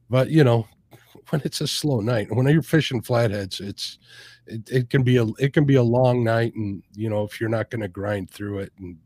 But 0.09 0.31
you 0.31 0.45
know, 0.45 0.69
when 1.31 1.43
it's 1.45 1.61
a 1.61 1.67
slow 1.67 2.01
night, 2.01 2.35
when 2.35 2.47
you're 2.47 2.63
fishing 2.63 3.03
flatheads, 3.03 3.61
it's 3.61 3.99
it, 4.47 4.71
it 4.71 4.91
can 4.91 5.03
be 5.03 5.17
a 5.17 5.27
it 5.39 5.53
can 5.53 5.65
be 5.65 5.77
a 5.77 5.83
long 5.83 6.23
night 6.23 6.55
and 6.55 6.83
you 6.95 7.09
know 7.09 7.25
if 7.25 7.41
you're 7.41 7.51
not 7.51 7.71
going 7.71 7.81
to 7.81 7.89
grind 7.89 8.31
through 8.31 8.61
it 8.61 8.73
and 8.79 8.99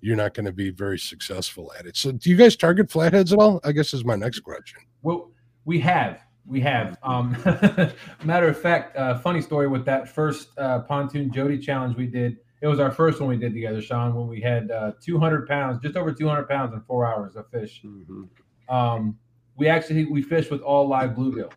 you're 0.00 0.16
not 0.16 0.32
going 0.32 0.46
to 0.46 0.52
be 0.52 0.70
very 0.70 0.98
successful 0.98 1.72
at 1.78 1.86
it. 1.86 1.96
So 1.96 2.12
do 2.12 2.30
you 2.30 2.36
guys 2.36 2.56
target 2.56 2.90
flatheads 2.90 3.32
at 3.32 3.38
all? 3.38 3.60
I 3.64 3.72
guess 3.72 3.92
is 3.92 4.04
my 4.04 4.16
next 4.16 4.40
question. 4.40 4.80
Well 5.02 5.30
we 5.64 5.78
have 5.80 6.22
we 6.46 6.60
have. 6.60 6.96
Um 7.02 7.36
matter 8.24 8.48
of 8.48 8.60
fact 8.60 8.96
uh 8.96 9.18
funny 9.18 9.42
story 9.42 9.68
with 9.68 9.84
that 9.84 10.08
first 10.08 10.58
uh 10.58 10.80
pontoon 10.80 11.32
jody 11.32 11.58
challenge 11.58 11.96
we 11.96 12.06
did 12.06 12.38
it 12.60 12.66
was 12.66 12.80
our 12.80 12.90
first 12.90 13.20
one 13.20 13.28
we 13.28 13.36
did 13.36 13.52
together 13.52 13.80
sean 13.80 14.14
when 14.14 14.26
we 14.26 14.40
had 14.40 14.70
uh 14.70 14.92
200 15.02 15.46
pounds 15.46 15.78
just 15.82 15.96
over 15.96 16.12
200 16.12 16.48
pounds 16.48 16.72
in 16.72 16.80
four 16.82 17.06
hours 17.06 17.36
of 17.36 17.48
fish. 17.50 17.82
Mm-hmm. 17.84 18.74
um 18.74 19.18
we 19.58 19.68
actually 19.68 20.06
we 20.06 20.22
fish 20.22 20.50
with 20.50 20.62
all 20.62 20.88
live 20.88 21.10
bluegill 21.10 21.52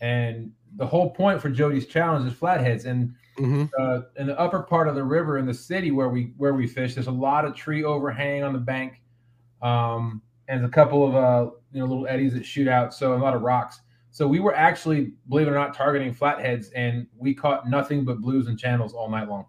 and 0.00 0.52
the 0.76 0.86
whole 0.86 1.10
point 1.10 1.40
for 1.40 1.48
Jody's 1.48 1.86
challenge 1.86 2.30
is 2.30 2.36
flatheads, 2.36 2.84
and 2.84 3.14
mm-hmm. 3.38 3.64
uh, 3.78 4.02
in 4.16 4.26
the 4.26 4.38
upper 4.38 4.62
part 4.62 4.88
of 4.88 4.94
the 4.94 5.04
river 5.04 5.38
in 5.38 5.46
the 5.46 5.54
city 5.54 5.90
where 5.90 6.08
we 6.08 6.32
where 6.36 6.54
we 6.54 6.66
fish, 6.66 6.94
there's 6.94 7.06
a 7.06 7.12
lot 7.12 7.44
of 7.44 7.54
tree 7.54 7.84
overhang 7.84 8.42
on 8.42 8.52
the 8.52 8.58
bank, 8.58 9.00
um, 9.62 10.20
and 10.48 10.64
a 10.64 10.68
couple 10.68 11.06
of 11.06 11.14
uh, 11.14 11.50
you 11.72 11.80
know 11.80 11.86
little 11.86 12.06
eddies 12.06 12.34
that 12.34 12.44
shoot 12.44 12.68
out, 12.68 12.92
so 12.92 13.14
a 13.14 13.16
lot 13.16 13.34
of 13.34 13.42
rocks. 13.42 13.80
So 14.10 14.28
we 14.28 14.38
were 14.38 14.54
actually, 14.54 15.12
believe 15.28 15.48
it 15.48 15.50
or 15.50 15.54
not, 15.54 15.74
targeting 15.74 16.12
flatheads, 16.12 16.68
and 16.70 17.06
we 17.16 17.34
caught 17.34 17.68
nothing 17.68 18.04
but 18.04 18.20
blues 18.20 18.46
and 18.46 18.58
channels 18.58 18.94
all 18.94 19.10
night 19.10 19.28
long. 19.28 19.46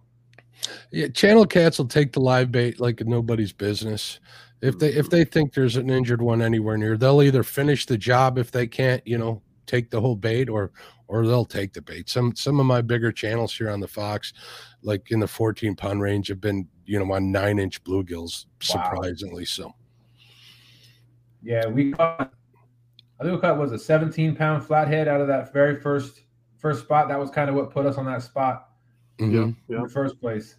Yeah, 0.90 1.08
channel 1.10 1.46
cats 1.46 1.78
will 1.78 1.88
take 1.88 2.14
the 2.14 2.22
live 2.22 2.52
bait 2.52 2.80
like 2.80 3.06
nobody's 3.06 3.52
business. 3.52 4.20
If 4.62 4.80
they 4.80 4.90
if 4.90 5.10
they 5.10 5.26
think 5.26 5.54
there's 5.54 5.76
an 5.76 5.90
injured 5.90 6.22
one 6.22 6.42
anywhere 6.42 6.78
near, 6.78 6.98
they'll 6.98 7.22
either 7.22 7.44
finish 7.44 7.86
the 7.86 7.98
job 7.98 8.38
if 8.38 8.52
they 8.52 8.68
can't, 8.68 9.06
you 9.06 9.18
know, 9.18 9.42
take 9.66 9.90
the 9.92 10.02
whole 10.02 10.16
bait, 10.16 10.50
or 10.50 10.72
or 11.08 11.26
they'll 11.28 11.46
take 11.46 11.74
the 11.74 11.82
bait. 11.82 12.10
Some 12.10 12.36
some 12.36 12.60
of 12.60 12.66
my 12.66 12.82
bigger 12.82 13.12
channels 13.12 13.56
here 13.56 13.70
on 13.70 13.80
the 13.80 13.88
Fox, 13.88 14.34
like 14.82 15.12
in 15.12 15.20
the 15.20 15.28
14 15.28 15.76
pound 15.76 16.02
range, 16.02 16.28
have 16.30 16.42
been 16.42 16.68
you 16.86 17.00
know 17.00 17.14
on 17.14 17.32
nine 17.32 17.60
inch 17.60 17.84
bluegills, 17.84 18.46
surprisingly 18.60 19.44
wow. 19.44 19.46
so. 19.46 19.76
Yeah, 21.44 21.68
we 21.68 21.92
caught. 21.92 22.34
I 23.20 23.24
think 23.24 23.36
we 23.36 23.42
caught 23.42 23.58
was 23.58 23.72
a 23.72 23.80
17 23.80 24.36
pound 24.36 24.66
flathead 24.66 25.08
out 25.08 25.22
of 25.22 25.28
that 25.28 25.54
very 25.54 25.80
first 25.80 26.22
first 26.58 26.82
spot. 26.82 27.08
That 27.08 27.20
was 27.20 27.30
kind 27.30 27.50
of 27.50 27.56
what 27.56 27.72
put 27.72 27.86
us 27.86 27.98
on 27.98 28.06
that 28.06 28.24
spot. 28.24 28.70
Mm-hmm. 29.20 29.52
Yeah, 29.68 29.78
in 29.78 29.84
the 29.84 29.90
first 29.90 30.20
place. 30.20 30.56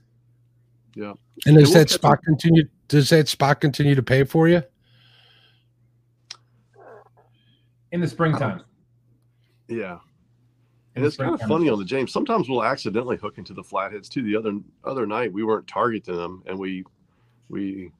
Yeah. 0.94 1.12
And 1.44 1.59
does 1.59 1.74
that 1.74 1.90
spot 1.90 2.22
continue? 2.22 2.66
Does 2.88 3.11
that 3.11 3.29
spot 3.29 3.61
continue 3.61 3.94
to 3.94 4.03
pay 4.03 4.25
for 4.25 4.49
you? 4.49 4.62
In 7.92 8.01
the 8.01 8.09
springtime. 8.09 8.62
Yeah. 9.68 9.99
And 10.94 11.05
it's 11.05 11.16
kind 11.16 11.35
of 11.35 11.40
funny 11.42 11.68
on 11.68 11.79
the 11.79 11.85
James. 11.85 12.12
Sometimes 12.12 12.49
we'll 12.49 12.64
accidentally 12.64 13.16
hook 13.16 13.37
into 13.37 13.53
the 13.53 13.62
flatheads 13.62 14.09
too. 14.09 14.22
The 14.22 14.35
other 14.35 14.59
other 14.85 15.07
night 15.07 15.31
we 15.31 15.44
weren't 15.44 15.66
targeting 15.66 16.16
them, 16.16 16.42
and 16.46 16.59
we 16.59 16.85
we 17.51 17.90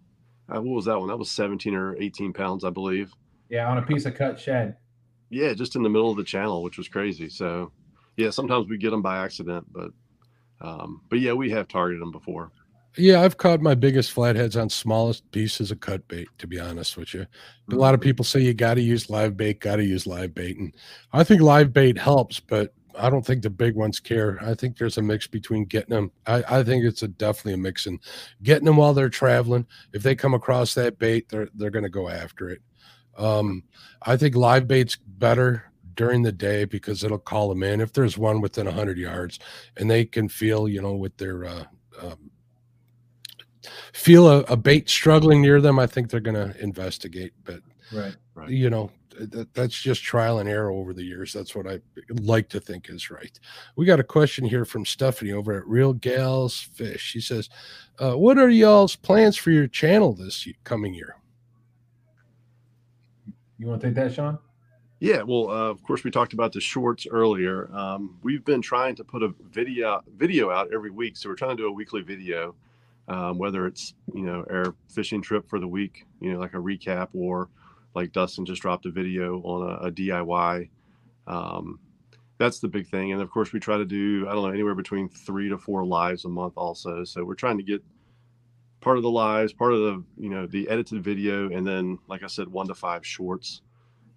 uh, 0.49 0.62
what 0.62 0.75
was 0.75 0.85
that 0.87 0.99
one? 0.99 1.09
That 1.09 1.18
was 1.18 1.31
seventeen 1.31 1.75
or 1.75 1.94
eighteen 1.96 2.33
pounds, 2.33 2.64
I 2.64 2.70
believe. 2.70 3.12
Yeah, 3.51 3.68
on 3.68 3.79
a 3.79 3.83
piece 3.83 4.07
of 4.07 4.14
cut 4.14 4.40
shad. 4.40 4.77
Yeah, 5.29 5.53
just 5.53 5.77
in 5.77 5.83
the 5.83 5.90
middle 5.90 6.11
of 6.11 6.16
the 6.16 6.25
channel, 6.25 6.62
which 6.62 6.79
was 6.79 6.88
crazy. 6.88 7.29
So, 7.29 7.70
yeah, 8.16 8.31
sometimes 8.31 8.68
we 8.68 8.79
get 8.79 8.90
them 8.90 9.03
by 9.03 9.18
accident, 9.18 9.66
but 9.72 9.90
um, 10.62 11.03
but 11.11 11.20
yeah, 11.20 11.33
we 11.33 11.51
have 11.51 11.68
targeted 11.68 12.01
them 12.01 12.12
before. 12.12 12.51
Yeah, 12.96 13.20
I've 13.20 13.37
caught 13.37 13.61
my 13.61 13.74
biggest 13.74 14.12
flatheads 14.12 14.56
on 14.56 14.70
smallest 14.70 15.30
pieces 15.30 15.70
of 15.70 15.80
cut 15.80 16.06
bait, 16.09 16.28
to 16.38 16.46
be 16.46 16.59
honest 16.59 16.96
with 16.96 17.12
you. 17.12 17.26
But 17.68 17.76
a 17.76 17.78
lot 17.78 17.92
of 17.92 18.00
mm-hmm. 18.00 18.09
people 18.09 18.24
say 18.24 18.40
you 18.40 18.54
got 18.54 18.74
to 18.74 18.80
use 18.80 19.11
live 19.11 19.37
bait, 19.37 19.61
got 19.61 19.76
to 19.76 19.85
use 19.85 20.06
live 20.06 20.35
bait. 20.35 20.56
And 20.56 20.74
I 21.12 21.22
think 21.22 21.42
live 21.42 21.72
bait 21.72 21.98
helps, 21.98 22.40
but 22.40 22.72
I 22.98 23.11
don't 23.11 23.24
think 23.24 23.42
the 23.42 23.50
big 23.50 23.74
ones 23.74 24.00
care. 24.00 24.38
I 24.42 24.54
think 24.54 24.78
there's 24.78 24.96
a 24.96 25.02
mix 25.02 25.26
between 25.26 25.66
getting 25.66 25.94
them. 25.94 26.11
I, 26.26 26.42
I 26.48 26.62
think 26.62 26.85
it's 26.85 27.02
a 27.02 27.09
definitely 27.09 27.54
a 27.54 27.59
mix 27.59 27.87
and 27.87 28.00
getting 28.42 28.64
them 28.64 28.76
while 28.76 28.94
they're 28.94 29.11
traveling. 29.11 29.66
If 29.92 30.02
they 30.02 30.14
come 30.14 30.32
across 30.32 30.72
that 30.74 30.98
bait, 30.98 31.28
they're 31.28 31.48
they're 31.54 31.70
going 31.70 31.85
to 31.85 31.90
go 31.90 32.09
after 32.09 32.48
it. 32.48 32.62
Um, 33.18 33.62
I 34.02 34.16
think 34.16 34.35
live 34.35 34.66
bait's 34.66 34.96
better 34.96 35.70
during 35.94 36.22
the 36.22 36.32
day 36.32 36.64
because 36.64 37.04
it'll 37.04 37.18
call 37.18 37.48
them 37.48 37.62
in 37.62 37.80
if 37.80 37.92
there's 37.92 38.18
one 38.18 38.42
within 38.42 38.66
100 38.66 38.98
yards 38.98 39.38
and 39.78 39.90
they 39.90 40.04
can 40.04 40.28
feel 40.28 40.68
you 40.68 40.82
know 40.82 40.94
with 40.94 41.16
their 41.16 41.46
uh, 41.46 41.64
um, 42.02 42.30
feel 43.92 44.29
a, 44.29 44.40
a 44.42 44.57
bait 44.57 44.88
struggling 44.88 45.42
near 45.42 45.61
them, 45.61 45.79
I 45.79 45.87
think 45.87 46.11
they're 46.11 46.20
going 46.20 46.52
to 46.52 46.59
investigate. 46.62 47.33
But 47.44 47.61
Right. 47.92 48.14
Right. 48.35 48.50
you 48.50 48.68
know, 48.70 48.90
that, 49.18 49.52
that's 49.55 49.81
just 49.81 50.02
trial 50.02 50.40
and 50.40 50.48
error 50.48 50.70
over 50.70 50.92
the 50.92 51.02
years. 51.02 51.33
That's 51.33 51.55
what 51.55 51.66
I 51.66 51.81
like 52.11 52.48
to 52.50 52.61
think 52.61 52.90
is 52.90 53.11
right. 53.11 53.38
We 53.76 53.87
got 53.87 54.00
a 54.00 54.05
question 54.05 54.44
here 54.44 54.64
from 54.64 54.85
Stephanie 54.85 55.33
over 55.33 55.57
at 55.57 55.66
Real 55.66 55.92
Gals 55.92 56.61
Fish. 56.61 57.00
She 57.00 57.20
says, 57.20 57.48
uh, 57.98 58.12
"What 58.12 58.38
are 58.38 58.50
y'all's 58.50 58.96
plans 58.96 59.37
for 59.37 59.50
your 59.50 59.68
channel 59.68 60.12
this 60.12 60.44
y- 60.46 60.55
coming 60.64 60.92
year?" 60.94 61.16
You 63.59 63.68
want 63.68 63.81
to 63.81 63.87
take 63.87 63.94
that, 63.94 64.12
Sean? 64.12 64.38
Yeah, 65.00 65.22
well, 65.22 65.50
uh, 65.50 65.70
of 65.70 65.83
course, 65.83 66.05
we 66.05 66.11
talked 66.11 66.33
about 66.33 66.52
the 66.52 66.61
shorts 66.61 67.07
earlier. 67.11 67.70
Um, 67.74 68.18
we've 68.22 68.44
been 68.44 68.62
trying 68.62 68.96
to 68.96 69.05
put 69.05 69.22
a 69.22 69.29
video 69.50 70.02
video 70.16 70.50
out 70.50 70.72
every 70.72 70.90
week, 70.90 71.16
so 71.16 71.29
we're 71.29 71.37
trying 71.37 71.57
to 71.57 71.62
do 71.62 71.68
a 71.68 71.72
weekly 71.72 72.02
video, 72.02 72.55
um, 73.08 73.38
whether 73.38 73.66
it's 73.66 73.94
you 74.14 74.22
know 74.22 74.44
our 74.50 74.74
fishing 74.88 75.22
trip 75.22 75.48
for 75.48 75.60
the 75.60 75.68
week, 75.68 76.06
you 76.20 76.32
know, 76.32 76.38
like 76.38 76.54
a 76.54 76.58
recap, 76.58 77.08
or 77.12 77.48
like 77.94 78.12
Dustin 78.12 78.44
just 78.44 78.62
dropped 78.62 78.86
a 78.86 78.90
video 78.90 79.40
on 79.42 79.70
a, 79.70 79.86
a 79.86 79.90
DIY. 79.90 80.68
Um, 81.26 81.80
that's 82.38 82.58
the 82.60 82.68
big 82.68 82.88
thing, 82.88 83.12
and 83.12 83.22
of 83.22 83.30
course, 83.30 83.52
we 83.52 83.60
try 83.60 83.78
to 83.78 83.84
do 83.84 84.26
I 84.28 84.32
don't 84.32 84.42
know 84.42 84.50
anywhere 84.52 84.74
between 84.74 85.08
three 85.08 85.48
to 85.48 85.58
four 85.58 85.84
lives 85.84 86.24
a 86.24 86.28
month, 86.28 86.54
also. 86.56 87.04
So 87.04 87.24
we're 87.24 87.34
trying 87.34 87.58
to 87.58 87.64
get 87.64 87.82
part 88.80 88.96
of 88.96 89.02
the 89.02 89.10
lives, 89.10 89.52
part 89.52 89.72
of 89.72 89.80
the 89.80 90.04
you 90.18 90.28
know 90.28 90.46
the 90.46 90.68
edited 90.68 91.02
video, 91.02 91.50
and 91.50 91.66
then 91.66 91.98
like 92.08 92.22
I 92.22 92.26
said, 92.28 92.48
one 92.48 92.68
to 92.68 92.74
five 92.74 93.06
shorts 93.06 93.62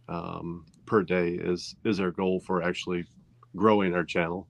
um, 0.07 0.65
per 0.85 1.03
day 1.03 1.29
is 1.33 1.75
is 1.85 1.99
our 1.99 2.11
goal 2.11 2.39
for 2.39 2.63
actually 2.63 3.05
growing 3.55 3.93
our 3.95 4.03
channel. 4.03 4.47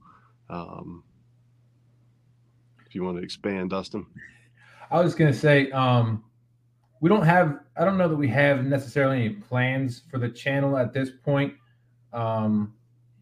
Um, 0.49 1.03
if 2.89 2.95
you 2.95 3.03
want 3.03 3.17
to 3.17 3.23
expand, 3.23 3.69
Dustin. 3.69 4.03
I 4.89 4.99
was 4.99 5.13
going 5.13 5.31
to 5.31 5.37
say, 5.37 5.69
um, 5.69 6.23
we 7.01 7.07
don't 7.07 7.23
have, 7.23 7.59
I 7.77 7.85
don't 7.85 7.99
know 7.99 8.09
that 8.09 8.15
we 8.15 8.27
have 8.29 8.65
necessarily 8.65 9.25
any 9.25 9.29
plans 9.29 10.01
for 10.09 10.17
the 10.17 10.27
channel 10.27 10.75
at 10.75 10.91
this 10.91 11.11
point. 11.23 11.53
Um, 12.13 12.73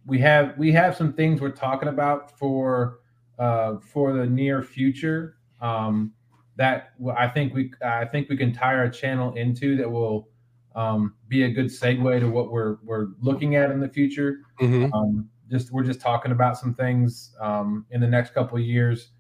we 0.06 0.20
have, 0.20 0.58
we 0.58 0.72
have 0.72 0.96
some 0.96 1.12
things 1.12 1.42
we're 1.42 1.52
talking 1.52 1.90
about 1.90 2.40
for, 2.40 3.00
uh, 3.38 3.76
for 3.80 4.14
the 4.14 4.26
near 4.26 4.64
future. 4.64 5.36
Um, 5.60 6.14
that 6.56 6.94
I 7.16 7.28
think 7.28 7.54
we, 7.54 7.74
I 7.86 8.06
think 8.06 8.30
we 8.30 8.38
can 8.38 8.54
tie 8.54 8.74
our 8.74 8.90
channel 8.90 9.34
into 9.34 9.76
that 9.76 9.92
will, 9.92 10.30
um, 10.76 11.16
be 11.28 11.44
a 11.44 11.50
good 11.50 11.66
segue 11.66 12.22
to 12.22 12.30
what 12.30 12.52
we're, 12.52 12.78
we're 12.84 13.08
looking 13.20 13.58
at 13.58 13.70
in 13.70 13.82
the 13.82 13.90
future. 13.90 14.38
Mhm. 14.62 14.94
Um, 14.94 15.30
just 15.52 15.72
we're 15.72 15.84
just 15.84 16.00
talking 16.00 16.32
about 16.32 16.58
some 16.58 16.74
things 16.74 17.36
um, 17.42 17.86
in 17.92 18.00
the 18.00 18.08
next 18.08 18.34
couple 18.34 18.58
of 18.58 18.64
years. 18.64 19.12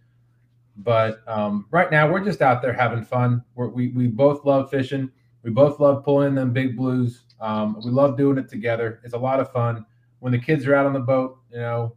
But 0.77 1.21
um, 1.27 1.65
right 1.71 1.89
now, 1.89 2.11
we're 2.11 2.23
just 2.23 2.41
out 2.41 2.61
there 2.61 2.73
having 2.73 3.03
fun. 3.03 3.43
We're, 3.55 3.67
we 3.67 3.89
we 3.89 4.07
both 4.07 4.45
love 4.45 4.69
fishing. 4.69 5.09
We 5.43 5.49
both 5.49 5.79
love 5.79 6.03
pulling 6.03 6.35
them 6.35 6.53
big 6.53 6.77
blues. 6.77 7.23
Um, 7.39 7.79
we 7.83 7.91
love 7.91 8.17
doing 8.17 8.37
it 8.37 8.47
together. 8.49 9.01
It's 9.03 9.13
a 9.13 9.17
lot 9.17 9.39
of 9.39 9.51
fun. 9.51 9.85
When 10.19 10.31
the 10.31 10.39
kids 10.39 10.65
are 10.67 10.75
out 10.75 10.85
on 10.85 10.93
the 10.93 10.99
boat, 10.99 11.39
you 11.51 11.59
know, 11.59 11.95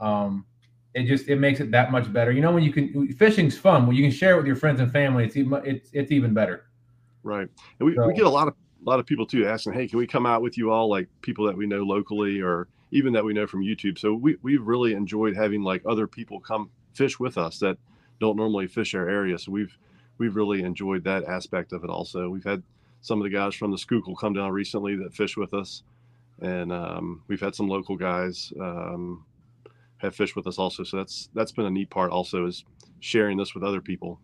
um, 0.00 0.46
it 0.94 1.04
just 1.04 1.28
it 1.28 1.36
makes 1.36 1.60
it 1.60 1.70
that 1.70 1.90
much 1.90 2.10
better. 2.12 2.32
You 2.32 2.40
know, 2.40 2.50
when 2.52 2.62
you 2.62 2.72
can 2.72 3.12
fishing's 3.12 3.58
fun. 3.58 3.86
When 3.86 3.94
you 3.94 4.02
can 4.02 4.10
share 4.10 4.34
it 4.34 4.36
with 4.38 4.46
your 4.46 4.56
friends 4.56 4.80
and 4.80 4.90
family, 4.90 5.24
it's 5.24 5.36
even 5.36 5.60
it's 5.64 5.90
it's 5.92 6.10
even 6.10 6.32
better. 6.32 6.64
Right, 7.22 7.48
and 7.78 7.86
we, 7.86 7.94
So- 7.94 8.06
we 8.06 8.14
get 8.14 8.24
a 8.26 8.30
lot 8.30 8.48
of 8.48 8.54
a 8.54 8.88
lot 8.88 9.00
of 9.00 9.06
people 9.06 9.26
too 9.26 9.46
asking, 9.46 9.74
"Hey, 9.74 9.86
can 9.86 9.98
we 9.98 10.06
come 10.06 10.24
out 10.24 10.40
with 10.40 10.56
you 10.56 10.70
all?" 10.70 10.88
Like 10.88 11.08
people 11.20 11.44
that 11.46 11.56
we 11.56 11.66
know 11.66 11.82
locally, 11.82 12.40
or 12.40 12.68
even 12.90 13.12
that 13.12 13.24
we 13.24 13.34
know 13.34 13.46
from 13.46 13.60
YouTube. 13.62 13.98
So 13.98 14.14
we 14.14 14.38
we've 14.42 14.66
really 14.66 14.94
enjoyed 14.94 15.36
having 15.36 15.62
like 15.62 15.82
other 15.84 16.06
people 16.06 16.40
come 16.40 16.70
fish 16.94 17.20
with 17.20 17.36
us 17.36 17.58
that 17.58 17.76
don't 18.20 18.36
normally 18.36 18.66
fish 18.66 18.94
our 18.94 19.08
area. 19.08 19.38
So 19.38 19.52
we've 19.52 19.76
we've 20.18 20.36
really 20.36 20.62
enjoyed 20.62 21.04
that 21.04 21.24
aspect 21.24 21.72
of 21.72 21.84
it. 21.84 21.90
Also, 21.90 22.28
we've 22.28 22.44
had 22.44 22.62
some 23.00 23.20
of 23.20 23.24
the 23.24 23.30
guys 23.30 23.54
from 23.54 23.70
the 23.70 23.78
Schuylkill 23.78 24.16
come 24.16 24.32
down 24.32 24.50
recently 24.52 24.96
that 24.96 25.14
fish 25.14 25.36
with 25.36 25.54
us, 25.54 25.82
and 26.40 26.72
um, 26.72 27.22
we've 27.28 27.40
had 27.40 27.54
some 27.54 27.68
local 27.68 27.96
guys 27.96 28.52
um, 28.60 29.24
have 29.98 30.14
fished 30.14 30.36
with 30.36 30.46
us 30.46 30.58
also. 30.58 30.84
So 30.84 30.96
that's 30.96 31.28
that's 31.34 31.52
been 31.52 31.66
a 31.66 31.70
neat 31.70 31.90
part. 31.90 32.10
Also, 32.10 32.46
is 32.46 32.64
sharing 33.00 33.36
this 33.36 33.54
with 33.54 33.62
other 33.62 33.80
people. 33.80 34.20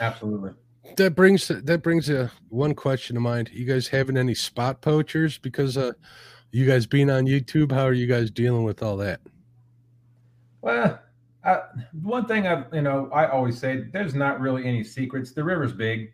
Absolutely. 0.00 0.52
That 0.96 1.14
brings 1.14 1.48
that 1.48 1.82
brings 1.82 2.08
a 2.08 2.30
one 2.48 2.74
question 2.74 3.14
to 3.14 3.20
mind. 3.20 3.50
You 3.52 3.64
guys 3.64 3.88
having 3.88 4.16
any 4.16 4.34
spot 4.34 4.80
poachers 4.80 5.38
because 5.38 5.76
uh, 5.76 5.92
you 6.50 6.66
guys 6.66 6.86
being 6.86 7.10
on 7.10 7.26
YouTube? 7.26 7.72
How 7.72 7.84
are 7.84 7.92
you 7.92 8.06
guys 8.06 8.30
dealing 8.30 8.64
with 8.64 8.82
all 8.82 8.96
that? 8.98 9.20
Well, 10.60 10.98
One 12.02 12.26
thing 12.26 12.46
I 12.46 12.64
you 12.72 12.82
know 12.82 13.10
I 13.12 13.26
always 13.26 13.58
say 13.58 13.84
there's 13.92 14.14
not 14.14 14.40
really 14.40 14.64
any 14.64 14.84
secrets. 14.84 15.32
The 15.32 15.44
river's 15.44 15.72
big. 15.72 16.12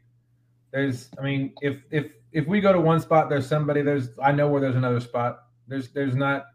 There's 0.73 1.09
I 1.18 1.23
mean 1.23 1.55
if 1.62 1.79
if 1.90 2.12
if 2.33 2.47
we 2.47 2.61
go 2.61 2.73
to 2.73 2.81
one 2.81 3.01
spot, 3.01 3.29
there's 3.29 3.47
somebody. 3.47 3.83
There's 3.83 4.09
I 4.23 4.33
know 4.33 4.49
where 4.49 4.61
there's 4.61 4.77
another 4.77 5.01
spot. 5.01 5.44
There's 5.68 5.88
there's 5.90 6.14
not. 6.14 6.47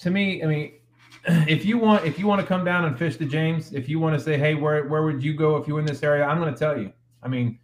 To 0.00 0.10
me, 0.10 0.42
I 0.42 0.46
mean, 0.46 0.72
if 1.48 1.64
you 1.64 1.78
want 1.78 2.04
if 2.04 2.18
you 2.18 2.26
want 2.26 2.40
to 2.40 2.46
come 2.46 2.64
down 2.64 2.84
and 2.84 2.98
fish 2.98 3.16
the 3.16 3.26
James, 3.26 3.72
if 3.72 3.88
you 3.88 3.98
want 3.98 4.16
to 4.18 4.24
say, 4.24 4.38
hey, 4.38 4.54
where 4.54 4.88
where 4.88 5.02
would 5.02 5.22
you 5.22 5.34
go 5.34 5.56
if 5.56 5.68
you 5.68 5.74
were 5.74 5.80
in 5.80 5.86
this 5.86 6.02
area? 6.02 6.24
I'm 6.24 6.40
going 6.40 6.52
to 6.52 6.58
tell 6.58 6.80
you. 6.80 6.92
I 7.22 7.28
mean, 7.28 7.58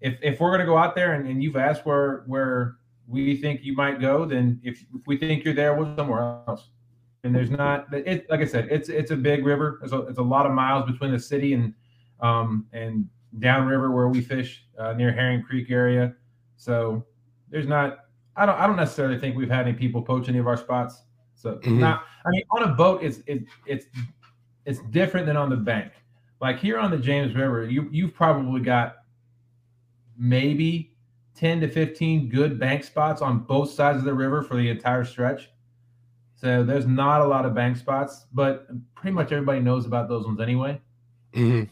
if 0.00 0.18
if 0.22 0.40
we're 0.40 0.50
going 0.50 0.60
to 0.60 0.66
go 0.66 0.76
out 0.76 0.94
there 0.94 1.14
and, 1.14 1.26
and 1.26 1.42
you've 1.42 1.56
asked 1.56 1.86
where 1.86 2.24
where 2.26 2.76
we 3.08 3.36
think 3.36 3.62
you 3.64 3.74
might 3.74 4.00
go, 4.00 4.24
then 4.24 4.60
if, 4.62 4.84
if 4.94 5.06
we 5.06 5.16
think 5.16 5.44
you're 5.44 5.54
there, 5.54 5.74
we'll 5.74 5.96
somewhere 5.96 6.42
else 6.46 6.68
and 7.24 7.34
there's 7.34 7.50
not 7.50 7.86
it 7.92 8.28
like 8.30 8.40
i 8.40 8.44
said 8.44 8.68
it's 8.70 8.88
it's 8.88 9.10
a 9.10 9.16
big 9.16 9.44
river. 9.46 9.78
There's 9.80 9.92
a, 9.92 10.00
it's 10.02 10.18
a 10.18 10.22
lot 10.22 10.46
of 10.46 10.52
miles 10.52 10.90
between 10.90 11.12
the 11.12 11.18
city 11.18 11.54
and 11.54 11.72
um 12.20 12.66
and 12.72 13.08
downriver 13.38 13.90
where 13.90 14.08
we 14.08 14.20
fish 14.20 14.66
uh, 14.78 14.92
near 14.92 15.10
herring 15.12 15.42
creek 15.42 15.70
area. 15.70 16.14
So 16.56 17.04
there's 17.48 17.66
not 17.66 18.00
i 18.36 18.44
don't 18.46 18.58
i 18.58 18.66
don't 18.66 18.76
necessarily 18.76 19.18
think 19.18 19.36
we've 19.36 19.50
had 19.50 19.66
any 19.68 19.76
people 19.76 20.02
poach 20.02 20.28
any 20.28 20.38
of 20.38 20.46
our 20.46 20.56
spots. 20.56 21.02
So 21.34 21.56
Mhm. 21.62 21.78
not 21.80 22.04
i 22.26 22.30
mean 22.30 22.42
on 22.50 22.64
a 22.64 22.74
boat 22.74 23.02
it's 23.02 23.20
it, 23.26 23.44
it's 23.66 23.86
it's 24.64 24.80
different 24.90 25.26
than 25.26 25.36
on 25.36 25.48
the 25.48 25.56
bank. 25.56 25.92
Like 26.40 26.58
here 26.58 26.78
on 26.78 26.90
the 26.90 26.98
james 26.98 27.34
river 27.34 27.64
you 27.64 27.88
you've 27.92 28.14
probably 28.14 28.60
got 28.60 28.96
maybe 30.16 30.92
10 31.34 31.60
to 31.60 31.68
15 31.68 32.28
good 32.28 32.58
bank 32.58 32.84
spots 32.84 33.22
on 33.22 33.40
both 33.40 33.70
sides 33.70 33.98
of 33.98 34.04
the 34.04 34.12
river 34.12 34.42
for 34.42 34.56
the 34.56 34.68
entire 34.68 35.04
stretch 35.04 35.50
so 36.42 36.64
there's 36.64 36.88
not 36.88 37.20
a 37.20 37.24
lot 37.24 37.46
of 37.46 37.54
bank 37.54 37.76
spots, 37.76 38.26
but 38.32 38.66
pretty 38.96 39.14
much 39.14 39.30
everybody 39.30 39.60
knows 39.60 39.86
about 39.86 40.08
those 40.08 40.26
ones 40.26 40.40
anyway. 40.40 40.80
Mhm. 41.32 41.68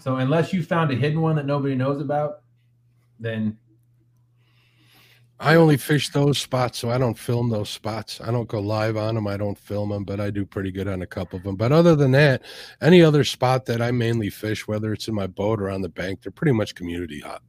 So 0.00 0.16
unless 0.16 0.52
you 0.52 0.64
found 0.64 0.90
a 0.90 0.96
hidden 0.96 1.20
one 1.20 1.36
that 1.36 1.46
nobody 1.46 1.76
knows 1.76 2.00
about, 2.00 2.42
then 3.20 3.56
I 5.38 5.54
only 5.54 5.76
fish 5.76 6.08
those 6.08 6.36
spots, 6.36 6.80
so 6.80 6.90
I 6.90 6.98
don't 6.98 7.16
film 7.16 7.48
those 7.48 7.70
spots. 7.70 8.20
I 8.20 8.32
don't 8.32 8.48
go 8.48 8.58
live 8.58 8.96
on 8.96 9.14
them. 9.14 9.28
I 9.28 9.36
don't 9.36 9.56
film 9.56 9.90
them, 9.90 10.02
but 10.02 10.18
I 10.18 10.30
do 10.30 10.44
pretty 10.44 10.72
good 10.72 10.88
on 10.88 11.02
a 11.02 11.06
couple 11.06 11.36
of 11.36 11.44
them. 11.44 11.54
But 11.54 11.70
other 11.70 11.94
than 11.94 12.10
that, 12.10 12.42
any 12.80 13.04
other 13.04 13.22
spot 13.22 13.66
that 13.66 13.80
I 13.80 13.92
mainly 13.92 14.30
fish, 14.30 14.66
whether 14.66 14.92
it's 14.92 15.06
in 15.06 15.14
my 15.14 15.28
boat 15.28 15.60
or 15.60 15.70
on 15.70 15.80
the 15.80 15.88
bank, 15.88 16.22
they're 16.22 16.32
pretty 16.32 16.54
much 16.54 16.74
community 16.74 17.20
hot 17.20 17.42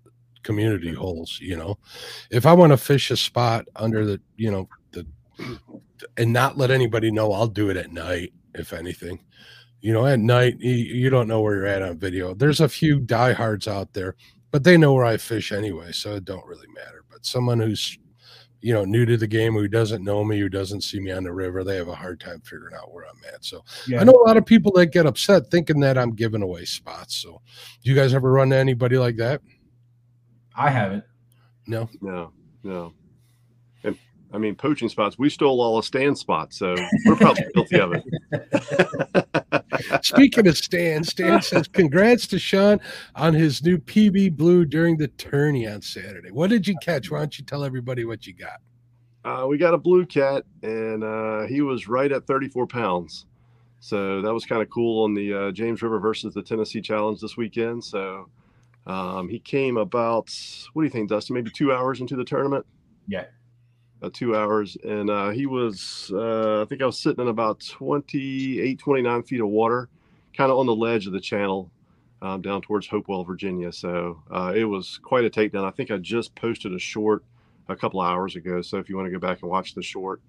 community 0.43 0.93
holes. 0.93 1.39
You 1.41 1.57
know, 1.57 1.79
if 2.29 2.45
I 2.45 2.53
want 2.53 2.73
to 2.73 2.77
fish 2.77 3.09
a 3.09 3.17
spot 3.17 3.67
under 3.75 4.05
the, 4.05 4.21
you 4.37 4.51
know, 4.51 4.69
the, 4.91 5.07
and 6.17 6.33
not 6.33 6.57
let 6.57 6.71
anybody 6.71 7.11
know, 7.11 7.31
I'll 7.33 7.47
do 7.47 7.69
it 7.69 7.77
at 7.77 7.91
night. 7.91 8.33
If 8.55 8.73
anything, 8.73 9.19
you 9.81 9.93
know, 9.93 10.05
at 10.05 10.19
night 10.19 10.57
you, 10.59 10.73
you 10.73 11.09
don't 11.09 11.27
know 11.27 11.41
where 11.41 11.55
you're 11.55 11.65
at 11.65 11.81
on 11.81 11.97
video. 11.97 12.33
There's 12.33 12.61
a 12.61 12.69
few 12.69 12.99
diehards 12.99 13.67
out 13.67 13.93
there, 13.93 14.15
but 14.51 14.63
they 14.63 14.77
know 14.77 14.93
where 14.93 15.05
I 15.05 15.17
fish 15.17 15.51
anyway, 15.51 15.91
so 15.91 16.15
it 16.15 16.25
don't 16.25 16.45
really 16.45 16.67
matter. 16.73 17.05
But 17.09 17.25
someone 17.25 17.59
who's 17.59 17.97
you 18.61 18.73
know 18.73 18.83
new 18.83 19.05
to 19.05 19.15
the 19.15 19.27
game 19.27 19.53
who 19.53 19.67
doesn't 19.67 20.03
know 20.03 20.23
me, 20.23 20.39
who 20.39 20.49
doesn't 20.49 20.81
see 20.81 20.99
me 20.99 21.11
on 21.11 21.23
the 21.23 21.31
river, 21.31 21.63
they 21.63 21.75
have 21.75 21.87
a 21.87 21.95
hard 21.95 22.19
time 22.19 22.41
figuring 22.41 22.75
out 22.75 22.93
where 22.93 23.05
I'm 23.05 23.33
at. 23.33 23.45
So 23.45 23.63
yeah. 23.87 24.01
I 24.01 24.03
know 24.03 24.13
a 24.13 24.27
lot 24.27 24.37
of 24.37 24.45
people 24.45 24.71
that 24.73 24.87
get 24.87 25.05
upset 25.05 25.49
thinking 25.51 25.79
that 25.81 25.97
I'm 25.97 26.15
giving 26.15 26.41
away 26.41 26.65
spots. 26.65 27.15
So 27.15 27.41
do 27.83 27.89
you 27.89 27.95
guys 27.95 28.13
ever 28.13 28.31
run 28.31 28.49
to 28.49 28.57
anybody 28.57 28.97
like 28.97 29.17
that? 29.17 29.41
I 30.55 30.69
haven't. 30.69 31.03
No. 31.67 31.87
No, 32.01 32.33
no. 32.63 32.93
And 34.31 34.35
I 34.35 34.37
mean, 34.37 34.55
poaching 34.55 34.89
spots. 34.89 35.17
We 35.17 35.29
stole 35.29 35.61
all 35.61 35.77
the 35.77 35.83
Stan 35.83 36.15
spots, 36.15 36.57
so 36.57 36.75
we're 37.05 37.15
probably 37.15 37.45
guilty 37.53 37.79
of 37.79 37.93
it. 37.93 38.03
Speaking 40.05 40.47
of 40.47 40.57
Stan, 40.57 41.03
Stan 41.03 41.41
says, 41.43 41.67
Congrats 41.67 42.27
to 42.27 42.39
Sean 42.39 42.79
on 43.15 43.33
his 43.33 43.63
new 43.63 43.77
PB 43.77 44.37
Blue 44.37 44.65
during 44.65 44.97
the 44.97 45.07
tourney 45.07 45.67
on 45.67 45.81
Saturday. 45.81 46.31
What 46.31 46.49
did 46.49 46.67
you 46.67 46.75
catch? 46.81 47.09
Why 47.09 47.19
don't 47.19 47.37
you 47.37 47.45
tell 47.45 47.63
everybody 47.63 48.05
what 48.05 48.27
you 48.27 48.33
got? 48.33 48.61
Uh, 49.25 49.45
we 49.47 49.57
got 49.57 49.73
a 49.73 49.77
blue 49.77 50.05
cat, 50.05 50.43
and 50.63 51.03
uh, 51.03 51.43
he 51.43 51.61
was 51.61 51.87
right 51.87 52.11
at 52.11 52.25
34 52.25 52.67
pounds. 52.67 53.25
So 53.79 54.21
that 54.21 54.33
was 54.33 54.45
kind 54.45 54.61
of 54.61 54.69
cool 54.69 55.03
on 55.03 55.13
the 55.13 55.33
uh, 55.33 55.51
James 55.51 55.81
River 55.81 55.99
versus 55.99 56.33
the 56.33 56.41
Tennessee 56.41 56.81
Challenge 56.81 57.19
this 57.19 57.37
weekend. 57.37 57.83
So 57.83 58.29
um, 58.85 59.29
he 59.29 59.39
came 59.39 59.77
about, 59.77 60.29
what 60.73 60.81
do 60.81 60.85
you 60.85 60.91
think, 60.91 61.09
Dustin? 61.09 61.33
Maybe 61.33 61.51
two 61.51 61.73
hours 61.73 62.01
into 62.01 62.15
the 62.15 62.23
tournament? 62.23 62.65
Yeah. 63.07 63.25
About 63.99 64.13
two 64.13 64.35
hours. 64.35 64.77
And 64.83 65.09
uh, 65.09 65.29
he 65.31 65.45
was, 65.47 66.11
uh, 66.13 66.61
I 66.61 66.65
think 66.65 66.81
I 66.81 66.85
was 66.87 66.99
sitting 66.99 67.21
in 67.23 67.29
about 67.29 67.61
28, 67.67 68.79
29 68.79 69.23
feet 69.23 69.41
of 69.41 69.47
water, 69.49 69.89
kind 70.37 70.51
of 70.51 70.57
on 70.59 70.65
the 70.67 70.75
ledge 70.75 71.07
of 71.07 71.13
the 71.13 71.21
channel. 71.21 71.71
um, 72.21 72.41
down 72.41 72.61
towards 72.61 72.87
Hopewell, 72.87 73.23
Virginia. 73.23 73.71
So 73.71 74.21
uh, 74.31 74.53
it 74.55 74.65
was 74.65 74.99
quite 75.03 75.25
a 75.25 75.29
takedown. 75.29 75.65
I 75.65 75.71
think 75.71 75.91
I 75.91 75.97
just 75.97 76.35
posted 76.35 76.73
a 76.73 76.79
short 76.79 77.23
a 77.69 77.75
couple 77.75 78.01
hours 78.01 78.35
ago. 78.35 78.61
So 78.61 78.77
if 78.77 78.89
you 78.89 78.95
want 78.97 79.07
to 79.07 79.11
go 79.11 79.19
back 79.19 79.41
and 79.41 79.51
watch 79.51 79.73
the 79.75 79.83
short, 79.83 80.21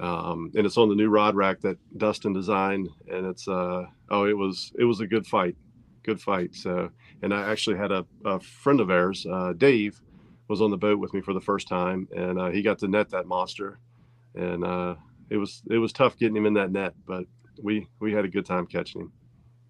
um, 0.00 0.50
and 0.56 0.66
it's 0.66 0.76
on 0.76 0.88
the 0.88 0.94
new 0.94 1.08
rod 1.08 1.36
rack 1.36 1.60
that 1.62 1.78
Dustin 1.98 2.32
designed, 2.32 2.88
and 3.10 3.26
it's 3.26 3.48
uh 3.48 3.86
oh 4.10 4.26
it 4.26 4.36
was 4.36 4.72
it 4.78 4.84
was 4.84 5.00
a 5.00 5.06
good 5.06 5.26
fight, 5.26 5.56
good 6.02 6.20
fight. 6.20 6.54
So 6.54 6.90
and 7.22 7.32
I 7.32 7.50
actually 7.50 7.76
had 7.78 7.92
a, 7.92 8.04
a 8.24 8.40
friend 8.40 8.80
of 8.80 8.90
ours, 8.90 9.26
uh, 9.30 9.52
Dave, 9.54 10.00
was 10.48 10.60
on 10.60 10.70
the 10.70 10.76
boat 10.76 10.98
with 10.98 11.14
me 11.14 11.20
for 11.20 11.32
the 11.32 11.40
first 11.40 11.68
time, 11.68 12.08
and 12.14 12.38
uh, 12.38 12.50
he 12.50 12.62
got 12.62 12.78
to 12.80 12.88
net 12.88 13.10
that 13.10 13.26
monster, 13.26 13.78
and 14.34 14.64
uh, 14.64 14.94
it 15.30 15.36
was 15.36 15.62
it 15.70 15.78
was 15.78 15.92
tough 15.92 16.16
getting 16.16 16.36
him 16.36 16.46
in 16.46 16.54
that 16.54 16.70
net, 16.70 16.94
but 17.06 17.24
we 17.62 17.86
we 18.00 18.12
had 18.12 18.24
a 18.24 18.28
good 18.28 18.44
time 18.44 18.66
catching 18.66 19.02
him. 19.02 19.12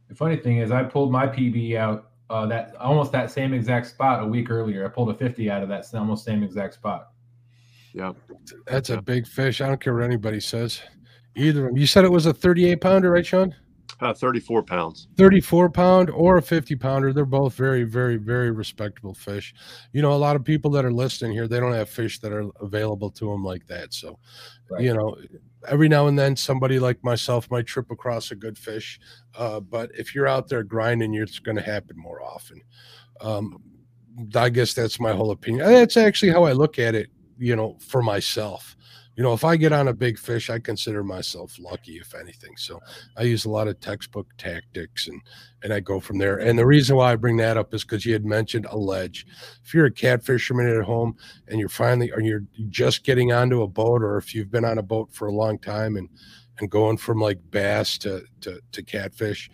The 0.09 0.15
funny 0.15 0.37
thing 0.37 0.59
is, 0.59 0.71
I 0.71 0.83
pulled 0.83 1.11
my 1.11 1.27
PB 1.27 1.77
out 1.77 2.11
uh, 2.31 2.47
that 2.47 2.75
almost 2.77 3.13
that 3.13 3.31
same 3.31 3.53
exact 3.55 3.87
spot 3.87 4.23
a 4.23 4.27
week 4.27 4.51
earlier. 4.51 4.85
I 4.85 4.89
pulled 4.89 5.11
a 5.11 5.15
50 5.15 5.51
out 5.51 5.63
of 5.63 5.69
that 5.69 5.87
almost 5.95 6.25
same 6.25 6.43
exact 6.43 6.75
spot. 6.75 7.11
Yeah, 7.93 8.13
That's 8.67 8.91
a 8.91 9.01
big 9.01 9.27
fish. 9.27 9.61
I 9.61 9.69
don't 9.69 9.81
care 9.81 9.95
what 9.95 10.03
anybody 10.03 10.41
says. 10.41 10.83
Either 11.37 11.67
of 11.67 11.73
them. 11.73 11.77
You 11.77 11.87
said 11.87 12.05
it 12.05 12.11
was 12.11 12.27
a 12.27 12.35
38 12.35 12.81
pounder, 12.81 13.11
right, 13.11 13.25
Sean? 13.25 13.55
Uh, 14.05 14.15
34 14.15 14.63
pounds. 14.63 15.09
34 15.17 15.71
pound 15.71 16.11
or 16.11 16.37
a 16.37 16.43
50 16.43 16.77
pounder. 16.77 17.13
They're 17.13 17.25
both 17.25 17.55
very, 17.55 17.85
very, 17.85 18.17
very 18.17 18.51
respectable 18.51 19.15
fish. 19.15 19.55
You 19.93 20.03
know, 20.03 20.13
a 20.13 20.17
lot 20.17 20.37
of 20.37 20.45
people 20.45 20.71
that 20.73 20.85
are 20.85 20.93
listening 20.93 21.33
here, 21.33 21.49
they 21.49 21.61
don't 21.61 21.73
have 21.73 21.89
fish 21.89 22.19
that 22.21 22.33
are 22.33 22.45
available 22.61 23.11
to 23.11 23.27
them 23.31 23.45
like 23.45 23.67
that. 23.69 23.95
So, 23.95 24.19
Right. 24.71 24.83
you 24.83 24.95
know, 24.95 25.17
every 25.69 25.89
now 25.89 26.07
and 26.07 26.19
then 26.19 26.37
somebody 26.37 26.79
like 26.79 27.03
myself 27.05 27.51
might 27.51 27.67
trip 27.67 27.91
across 27.91 28.31
a 28.31 28.35
good 28.35 28.57
fish. 28.59 28.99
Uh, 29.37 29.61
but 29.61 29.91
if 29.97 30.15
you're 30.15 30.29
out 30.29 30.49
there 30.49 30.63
grinding, 30.63 31.15
it's 31.15 31.39
going 31.39 31.57
to 31.57 31.63
happen 31.63 31.97
more 31.97 32.23
often. 32.23 32.61
Um, 33.21 33.63
I 34.35 34.49
guess 34.49 34.75
that's 34.75 35.01
my 35.01 35.13
whole 35.13 35.31
opinion. 35.33 35.67
That's 35.67 35.97
actually 35.97 36.31
how 36.33 36.45
I 36.45 36.53
look 36.53 36.79
at 36.79 36.95
it, 36.95 37.11
you 37.39 37.57
know, 37.57 37.77
for 37.81 38.03
myself. 38.03 38.74
You 39.17 39.23
know, 39.23 39.33
if 39.33 39.45
I 39.45 39.57
get 39.57 39.73
on 39.73 39.89
a 39.89 39.95
big 39.95 40.19
fish, 40.19 40.51
I 40.51 40.59
consider 40.59 41.05
myself 41.05 41.57
lucky, 41.61 41.99
if 41.99 42.15
anything. 42.15 42.57
So 42.57 42.81
I 43.17 43.23
use 43.23 43.45
a 43.45 43.51
lot 43.51 43.69
of 43.69 43.79
textbook 43.81 44.27
tactics 44.39 45.09
and 45.09 45.21
and 45.63 45.73
I 45.73 45.81
go 45.81 46.01
from 46.01 46.19
there. 46.19 46.39
And 46.39 46.59
the 46.59 46.67
reason 46.67 46.97
why 46.97 47.13
I 47.13 47.17
bring 47.17 47.37
that 47.39 47.57
up 47.57 47.73
is 47.73 47.85
because 47.85 48.05
you 48.05 48.13
had 48.13 48.25
mentioned 48.25 48.67
a 48.69 48.77
ledge. 48.77 49.27
If 49.65 49.73
you're 49.73 49.87
a 49.87 49.93
cat 49.93 50.25
fisherman 50.25 50.69
at 50.69 50.85
home 50.85 51.17
and 51.49 51.61
you're 51.61 51.69
finally 51.69 52.11
or 52.13 52.21
you're 52.21 52.45
just 52.69 53.05
getting 53.05 53.33
onto 53.33 53.63
a 53.63 53.69
boat, 53.69 54.03
or 54.03 54.19
if 54.19 54.35
you've 54.35 54.51
been 54.51 54.65
on 54.65 54.79
a 54.79 54.83
boat 54.83 55.13
for 55.13 55.29
a 55.29 55.35
long 55.35 55.59
time 55.59 55.97
and 55.97 56.09
and 56.59 56.71
going 56.71 56.97
from 56.97 57.21
like 57.21 57.39
bass 57.51 57.99
to 57.99 58.25
to, 58.41 58.61
to 58.73 58.83
catfish, 58.83 59.49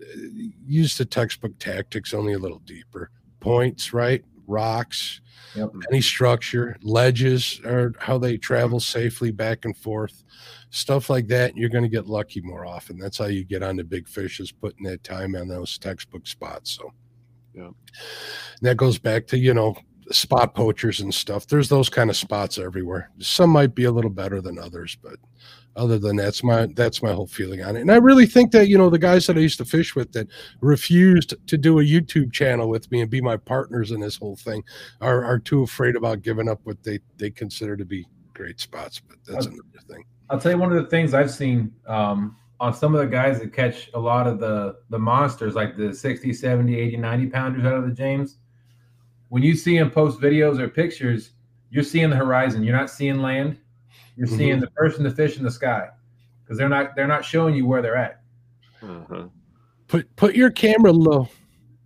uh, 0.00 0.18
use 0.66 0.96
the 0.98 1.04
textbook 1.04 1.58
tactics 1.58 2.12
only 2.12 2.34
a 2.34 2.38
little 2.38 2.60
deeper. 2.60 3.10
Points, 3.40 3.92
right? 3.92 4.24
Rocks, 4.46 5.20
Yep. 5.54 5.70
any 5.90 6.00
structure, 6.02 6.76
ledges, 6.82 7.60
or 7.64 7.94
how 7.98 8.18
they 8.18 8.36
travel 8.36 8.78
safely 8.80 9.30
back 9.30 9.64
and 9.64 9.76
forth, 9.76 10.22
stuff 10.70 11.08
like 11.08 11.28
that. 11.28 11.56
You're 11.56 11.70
going 11.70 11.84
to 11.84 11.88
get 11.90 12.06
lucky 12.06 12.40
more 12.42 12.66
often. 12.66 12.98
That's 12.98 13.16
how 13.18 13.26
you 13.26 13.42
get 13.44 13.62
on 13.62 13.76
the 13.76 13.84
big 13.84 14.06
fish 14.08 14.38
is 14.40 14.52
putting 14.52 14.84
that 14.84 15.02
time 15.02 15.34
on 15.34 15.48
those 15.48 15.78
textbook 15.78 16.26
spots. 16.26 16.72
So, 16.72 16.92
Yeah. 17.54 17.66
And 17.68 17.74
that 18.62 18.76
goes 18.76 18.98
back 18.98 19.26
to 19.28 19.38
you 19.38 19.54
know 19.54 19.76
spot 20.10 20.54
poachers 20.54 21.00
and 21.00 21.12
stuff. 21.12 21.46
There's 21.46 21.68
those 21.68 21.88
kind 21.88 22.10
of 22.10 22.16
spots 22.16 22.58
everywhere. 22.58 23.10
Some 23.18 23.50
might 23.50 23.74
be 23.74 23.84
a 23.84 23.90
little 23.90 24.10
better 24.10 24.40
than 24.40 24.58
others, 24.58 24.96
but 25.02 25.16
other 25.74 25.98
than 25.98 26.16
that's 26.16 26.42
my 26.42 26.66
that's 26.74 27.02
my 27.02 27.12
whole 27.12 27.26
feeling 27.26 27.62
on 27.62 27.76
it. 27.76 27.80
And 27.80 27.92
I 27.92 27.96
really 27.96 28.26
think 28.26 28.50
that 28.52 28.68
you 28.68 28.78
know 28.78 28.88
the 28.88 28.98
guys 28.98 29.26
that 29.26 29.36
I 29.36 29.40
used 29.40 29.58
to 29.58 29.64
fish 29.64 29.94
with 29.94 30.12
that 30.12 30.28
refused 30.60 31.34
to 31.46 31.58
do 31.58 31.80
a 31.80 31.84
YouTube 31.84 32.32
channel 32.32 32.68
with 32.68 32.90
me 32.90 33.02
and 33.02 33.10
be 33.10 33.20
my 33.20 33.36
partners 33.36 33.90
in 33.90 34.00
this 34.00 34.16
whole 34.16 34.36
thing 34.36 34.62
are 35.00 35.24
are 35.24 35.38
too 35.38 35.62
afraid 35.62 35.96
about 35.96 36.22
giving 36.22 36.48
up 36.48 36.60
what 36.64 36.82
they 36.82 36.98
they 37.18 37.30
consider 37.30 37.76
to 37.76 37.84
be 37.84 38.06
great 38.34 38.60
spots. 38.60 39.00
But 39.00 39.18
that's 39.26 39.46
Uh, 39.46 39.50
another 39.50 39.86
thing. 39.88 40.04
I'll 40.30 40.40
tell 40.40 40.52
you 40.52 40.58
one 40.58 40.72
of 40.72 40.82
the 40.82 40.88
things 40.90 41.14
I've 41.14 41.30
seen 41.30 41.72
um, 41.86 42.36
on 42.58 42.74
some 42.74 42.94
of 42.94 43.00
the 43.00 43.06
guys 43.06 43.38
that 43.40 43.52
catch 43.52 43.90
a 43.94 44.00
lot 44.00 44.26
of 44.26 44.40
the 44.40 44.76
the 44.88 44.98
monsters, 44.98 45.54
like 45.54 45.76
the 45.76 45.92
60, 45.92 46.32
70, 46.32 46.74
80, 46.74 46.96
90 46.96 47.26
pounders 47.28 47.64
out 47.64 47.74
of 47.74 47.84
the 47.86 47.92
James. 47.92 48.38
When 49.28 49.42
you 49.42 49.54
see 49.56 49.76
them 49.78 49.90
post 49.90 50.20
videos 50.20 50.58
or 50.60 50.68
pictures, 50.68 51.30
you're 51.70 51.82
seeing 51.84 52.10
the 52.10 52.16
horizon. 52.16 52.62
You're 52.62 52.76
not 52.76 52.90
seeing 52.90 53.20
land. 53.20 53.58
You're 54.16 54.26
Mm-hmm. 54.26 54.36
seeing 54.36 54.60
the 54.60 54.70
person, 54.70 55.04
the 55.04 55.10
fish 55.10 55.36
in 55.36 55.44
the 55.44 55.50
sky, 55.50 55.88
because 56.42 56.56
they're 56.56 56.68
not 56.70 56.94
they're 56.96 57.06
not 57.06 57.24
showing 57.24 57.54
you 57.54 57.66
where 57.66 57.82
they're 57.82 57.96
at. 57.96 58.20
Uh-huh. 58.82 59.24
Put 59.88 60.14
put 60.16 60.34
your 60.34 60.50
camera 60.50 60.92
low. 60.92 61.28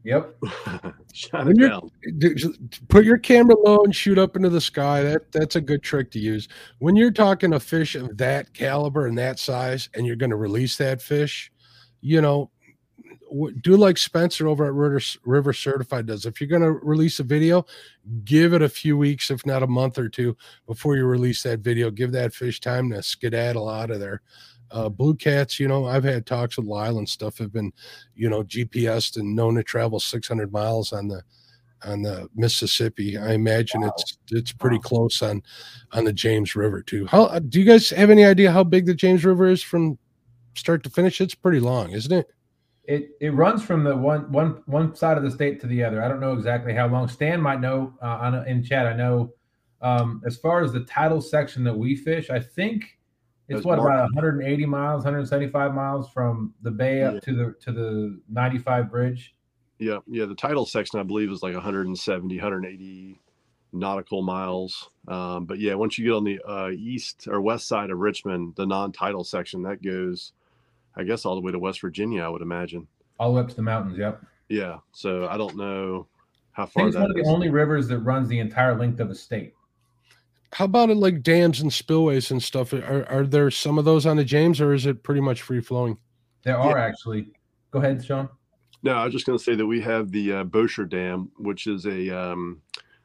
Yep. 0.05 0.35
Shut 1.13 1.45
When 1.47 1.61
it 1.61 1.69
down. 1.69 1.91
Put 2.89 3.05
your 3.05 3.19
camera 3.19 3.57
low 3.59 3.83
and 3.85 3.95
shoot 3.95 4.17
up 4.17 4.37
into 4.37 4.49
the 4.49 4.61
sky. 4.61 5.03
That 5.03 5.33
that's 5.33 5.57
a 5.57 5.61
good 5.61 5.83
trick 5.83 6.11
to 6.13 6.19
use. 6.19 6.49
When 6.79 6.95
you're 6.97 7.11
talking 7.11 7.53
a 7.55 7.61
fish 7.61 7.97
of 7.97 8.17
that 8.19 8.55
caliber 8.55 9.07
and 9.07 9.19
that 9.19 9.39
size, 9.39 9.89
and 9.95 10.07
you're 10.07 10.17
going 10.17 10.31
to 10.31 10.37
release 10.37 10.77
that 10.77 11.03
fish, 11.03 11.51
you 12.01 12.21
know, 12.23 12.29
w- 12.29 12.51
do 13.63 13.77
like 13.77 13.97
Spencer 13.99 14.49
over 14.49 14.67
at 14.67 14.73
River, 14.73 15.01
River 15.25 15.53
Certified 15.53 16.07
does. 16.07 16.27
If 16.27 16.41
you're 16.41 16.49
going 16.49 16.63
to 16.63 16.73
release 16.73 17.21
a 17.21 17.25
video, 17.25 17.65
give 18.25 18.53
it 18.53 18.63
a 18.63 18.69
few 18.69 18.97
weeks, 18.97 19.31
if 19.31 19.47
not 19.47 19.63
a 19.63 19.67
month 19.67 19.99
or 19.99 20.09
two, 20.09 20.37
before 20.67 20.97
you 20.97 21.05
release 21.07 21.43
that 21.43 21.61
video. 21.61 21.91
Give 21.91 22.13
that 22.13 22.35
fish 22.35 22.61
time 22.61 22.91
to 22.91 23.03
skedaddle 23.03 23.69
out 23.69 23.91
of 23.91 24.01
there. 24.01 24.23
Uh, 24.71 24.89
blue 24.89 25.15
cats, 25.15 25.59
you 25.59 25.67
know, 25.67 25.87
I've 25.87 26.05
had 26.05 26.27
talks 26.27 26.57
with 26.57 26.67
Lyle 26.67 26.99
and 26.99 27.09
stuff. 27.09 27.39
Have 27.39 27.53
been, 27.53 27.73
you 28.15 28.31
know, 28.31 28.43
GPSed 28.45 29.17
and 29.17 29.35
known 29.35 29.57
to 29.57 29.63
travel 29.65 29.99
600 29.99 30.53
miles 30.53 30.93
on 30.93 31.09
the 31.09 31.23
on 31.83 32.03
the 32.03 32.29
Mississippi. 32.35 33.17
I 33.17 33.33
imagine 33.33 33.83
it's 33.83 34.19
it's 34.31 34.53
pretty 34.53 34.77
Wow. 34.77 34.83
close 34.83 35.23
on 35.23 35.43
on 35.93 36.05
the 36.05 36.13
James 36.13 36.55
River 36.55 36.83
too. 36.83 37.07
How 37.07 37.25
uh, 37.25 37.39
do 37.41 37.59
you 37.59 37.65
guys 37.67 37.91
have 37.91 38.11
any 38.11 38.25
idea 38.25 38.53
how 38.53 38.65
big 38.65 38.87
the 38.87 38.95
James 38.95 39.25
River 39.25 39.47
is 39.49 39.63
from 39.63 39.99
start 40.55 40.85
to 40.85 40.91
finish? 40.91 41.21
It's 41.21 41.35
pretty 41.35 41.61
long, 41.61 41.91
isn't 41.91 42.13
it? 42.13 42.27
It 42.91 43.11
it 43.21 43.33
runs 43.35 43.63
from 43.63 43.85
the 43.85 43.97
one 43.97 44.31
one 44.33 44.63
one 44.67 44.95
side 44.97 45.17
of 45.17 45.23
the 45.23 45.31
state 45.31 45.61
to 45.61 45.69
the 45.69 45.85
other. 45.85 46.03
I 46.03 46.09
don't 46.09 46.19
know 46.19 46.33
exactly 46.33 46.75
how 46.75 46.89
long. 46.89 47.07
Stan 47.07 47.41
might 47.41 47.61
know 47.61 47.95
uh, 48.03 48.19
on 48.21 48.49
in 48.49 48.65
chat. 48.65 48.87
I 48.87 48.95
know 48.95 49.33
um, 49.81 50.21
as 50.27 50.37
far 50.37 50.63
as 50.63 50.73
the 50.73 50.81
tidal 50.81 51.21
section 51.21 51.63
that 51.65 51.77
we 51.77 51.95
fish, 51.95 52.31
I 52.31 52.41
think 52.41 52.99
it's 53.49 53.65
what 53.65 53.79
about 53.79 54.03
180 54.15 54.67
miles, 54.67 55.05
175 55.05 55.75
miles 55.75 56.11
from 56.11 56.53
the 56.63 56.71
bay 56.71 57.03
up 57.03 57.15
Yeah. 57.15 57.21
to 57.21 57.35
the 57.35 57.55
to 57.61 57.73
the 57.73 58.21
95 58.29 58.91
bridge. 58.91 59.35
Yeah, 59.79 59.99
yeah. 60.07 60.27
The 60.27 60.35
tidal 60.35 60.67
section, 60.67 61.01
I 61.01 61.05
believe, 61.05 61.31
is 61.31 61.43
like 61.43 61.55
170, 61.55 62.37
180 62.37 63.21
nautical 63.73 64.23
miles. 64.23 64.91
Um, 65.09 65.47
but 65.47 65.59
yeah, 65.59 65.75
once 65.75 65.97
you 65.97 66.05
get 66.07 66.15
on 66.15 66.25
the 66.25 66.41
uh, 66.47 66.71
east 66.71 67.29
or 67.29 67.41
west 67.41 67.67
side 67.69 67.91
of 67.91 67.99
Richmond, 67.99 68.55
the 68.57 68.67
non-title 68.67 69.25
section 69.25 69.63
that 69.63 69.83
goes, 69.83 70.33
I 70.97 71.05
guess, 71.05 71.25
all 71.25 71.35
the 71.35 71.41
way 71.41 71.53
to 71.53 71.59
West 71.59 71.81
Virginia. 71.81 72.23
I 72.23 72.29
would 72.29 72.43
imagine. 72.43 72.87
all 73.19 73.31
the 73.31 73.37
way 73.37 73.43
up 73.43 73.49
to 73.49 73.57
the 73.57 73.63
mountains. 73.63 73.99
Yep. 73.99 74.23
Yeah. 74.49 74.79
So 74.93 75.29
I 75.29 75.37
don't 75.37 75.57
know 75.57 76.09
how 76.53 76.67
far 76.67 76.85
think 76.85 76.89
it's 76.89 76.97
one 76.97 77.11
of 77.11 77.17
the 77.17 77.23
is. 77.23 77.29
only 77.29 77.49
rivers 77.49 77.89
that 77.89 77.99
runs 78.01 78.29
the 78.29 78.39
entire 78.39 78.77
length 78.77 79.01
of 79.01 79.09
the 79.09 79.15
state. 79.15 79.55
How 80.53 80.65
about 80.65 80.91
it 80.91 80.97
like 80.97 81.23
dams 81.23 81.61
and 81.61 81.73
spillways 81.73 82.33
and 82.33 82.43
stuff? 82.43 82.73
Are 82.73 83.07
are 83.09 83.25
there 83.25 83.51
some 83.51 83.79
of 83.79 83.85
those 83.85 84.05
on 84.05 84.17
the 84.17 84.25
James, 84.25 84.61
or 84.61 84.75
is 84.75 84.85
it 84.87 85.03
pretty 85.05 85.21
much 85.21 85.43
free 85.43 85.61
flowing? 85.61 85.97
There 86.43 86.59
are 86.59 86.77
actually. 86.77 87.33
Go 87.71 87.79
ahead, 87.79 88.05
Sean. 88.05 88.29
No, 88.83 88.95
I 88.95 89.05
was 89.05 89.13
just 89.13 89.27
going 89.27 89.39
to 89.39 89.45
say 89.45 89.55
that 89.55 89.67
we 89.67 89.81
have 89.83 90.11
the 90.11 90.33
uh, 90.33 90.45
Bosher 90.45 90.87
Dam, 90.87 91.31
which 91.37 91.69
is 91.69 91.87
a 91.87 92.11
um, 92.11 92.61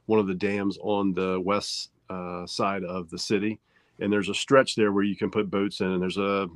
one 0.07 0.19
of 0.19 0.25
the 0.25 0.33
dams 0.33 0.79
on 0.81 1.13
the 1.13 1.39
west 1.39 1.91
uh, 2.09 2.47
side 2.47 2.83
of 2.83 3.09
the 3.11 3.19
city, 3.19 3.59
and 3.99 4.11
there's 4.11 4.29
a 4.29 4.33
stretch 4.33 4.75
there 4.75 4.91
where 4.91 5.03
you 5.03 5.15
can 5.15 5.29
put 5.29 5.51
boats 5.51 5.81
in, 5.81 5.91
and 5.91 6.01
there's 6.01 6.17
a 6.17 6.47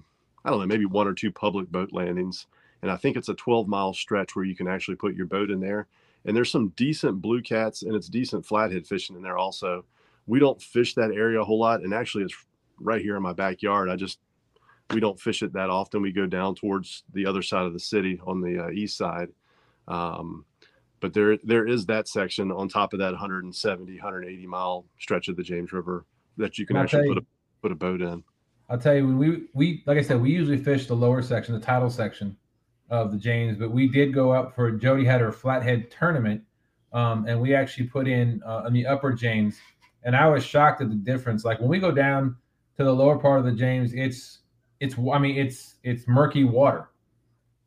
I 0.46 0.50
don't 0.50 0.60
know 0.60 0.66
maybe 0.66 0.86
one 0.86 1.08
or 1.08 1.14
two 1.14 1.32
public 1.32 1.70
boat 1.70 1.92
landings, 1.92 2.48
and 2.82 2.92
I 2.92 2.98
think 2.98 3.18
it's 3.18 3.30
a 3.30 3.34
12 3.36 3.68
mile 3.68 3.94
stretch 3.94 4.36
where 4.36 4.46
you 4.46 4.56
can 4.56 4.68
actually 4.68 4.96
put 4.96 5.16
your 5.16 5.26
boat 5.26 5.50
in 5.50 5.60
there, 5.60 5.88
and 6.26 6.36
there's 6.36 6.52
some 6.52 6.70
decent 6.76 7.22
blue 7.22 7.42
cats 7.42 7.84
and 7.84 7.96
it's 7.96 8.10
decent 8.10 8.46
flathead 8.46 8.88
fishing 8.88 9.16
in 9.16 9.22
there 9.22 9.38
also. 9.38 9.86
We 10.28 10.40
don't 10.40 10.62
fish 10.62 10.94
that 10.96 11.12
area 11.12 11.42
a 11.42 11.46
whole 11.46 11.60
lot, 11.60 11.82
and 11.82 11.94
actually 11.94 12.24
it's 12.24 12.36
right 12.80 13.02
here 13.02 13.16
in 13.16 13.24
my 13.24 13.34
backyard. 13.34 13.90
I 13.90 13.96
just 13.96 14.20
we 14.92 15.00
don't 15.00 15.20
fish 15.20 15.44
it 15.44 15.54
that 15.54 15.70
often. 15.70 16.02
We 16.02 16.12
go 16.12 16.26
down 16.26 16.56
towards 16.56 17.04
the 17.14 17.26
other 17.26 17.42
side 17.42 17.66
of 17.66 17.74
the 17.74 17.80
city 17.80 18.20
on 18.26 18.42
the 18.42 18.66
uh, 18.66 18.70
east 18.70 18.98
side. 18.98 19.30
Um, 19.88 20.46
but 21.00 21.14
there 21.14 21.38
there 21.44 21.68
is 21.68 21.86
that 21.86 22.08
section 22.08 22.52
on 22.52 22.68
top 22.68 22.94
of 22.94 23.00
that 23.00 23.12
170 23.12 23.94
180 23.94 24.48
mile 24.48 24.86
stretch 25.00 25.28
of 25.28 25.36
the 25.36 25.44
James 25.44 25.72
River 25.72 26.06
that 26.38 26.58
you 26.58 26.66
can 26.66 26.78
I'll 26.78 26.84
actually 26.84 27.08
put 27.08 27.18
a 27.18 27.26
put 27.62 27.72
a 27.72 27.76
boat 27.76 28.02
in. 28.02 28.24
I'll 28.70 28.78
tell 28.78 28.96
you 28.96 29.06
when 29.06 29.18
we 29.18 29.48
we 29.54 29.84
like 29.88 29.98
I 29.98 30.02
said 30.02 30.22
we 30.22 30.32
usually 30.32 30.58
fish 30.58 30.86
the 30.88 30.96
lower 30.96 31.22
section, 31.22 31.56
the 31.56 31.60
tidal 31.60 31.90
section 31.90 32.38
of 32.90 33.12
the 33.12 33.18
James, 33.18 33.58
but 33.58 33.72
we 33.72 33.88
did 33.88 34.14
go 34.14 34.32
up 34.32 34.56
for 34.56 34.72
Jody 34.72 35.06
had 35.06 35.22
her 35.22 35.32
flathead 35.32 35.90
tournament, 35.92 36.42
um, 36.94 37.26
and 37.28 37.40
we 37.40 37.56
actually 37.56 37.88
put 37.88 38.08
in 38.08 38.42
uh, 38.46 38.64
in 38.68 38.74
the 38.74 38.86
upper 38.86 39.12
James, 39.12 39.58
and 40.04 40.16
I 40.16 40.28
was 40.28 40.44
shocked 40.44 40.82
at 40.82 40.90
the 40.90 40.96
difference. 40.96 41.44
Like 41.44 41.60
when 41.60 41.70
we 41.70 41.80
go 41.80 41.92
down 41.92 42.36
to 42.78 42.84
the 42.84 42.94
lower 42.94 43.18
part 43.18 43.40
of 43.40 43.46
the 43.46 43.52
James, 43.54 43.94
it's 43.94 44.40
it's 44.80 44.96
I 44.98 45.18
mean 45.18 45.36
it's 45.38 45.76
it's 45.84 46.08
murky 46.08 46.44
water. 46.44 46.90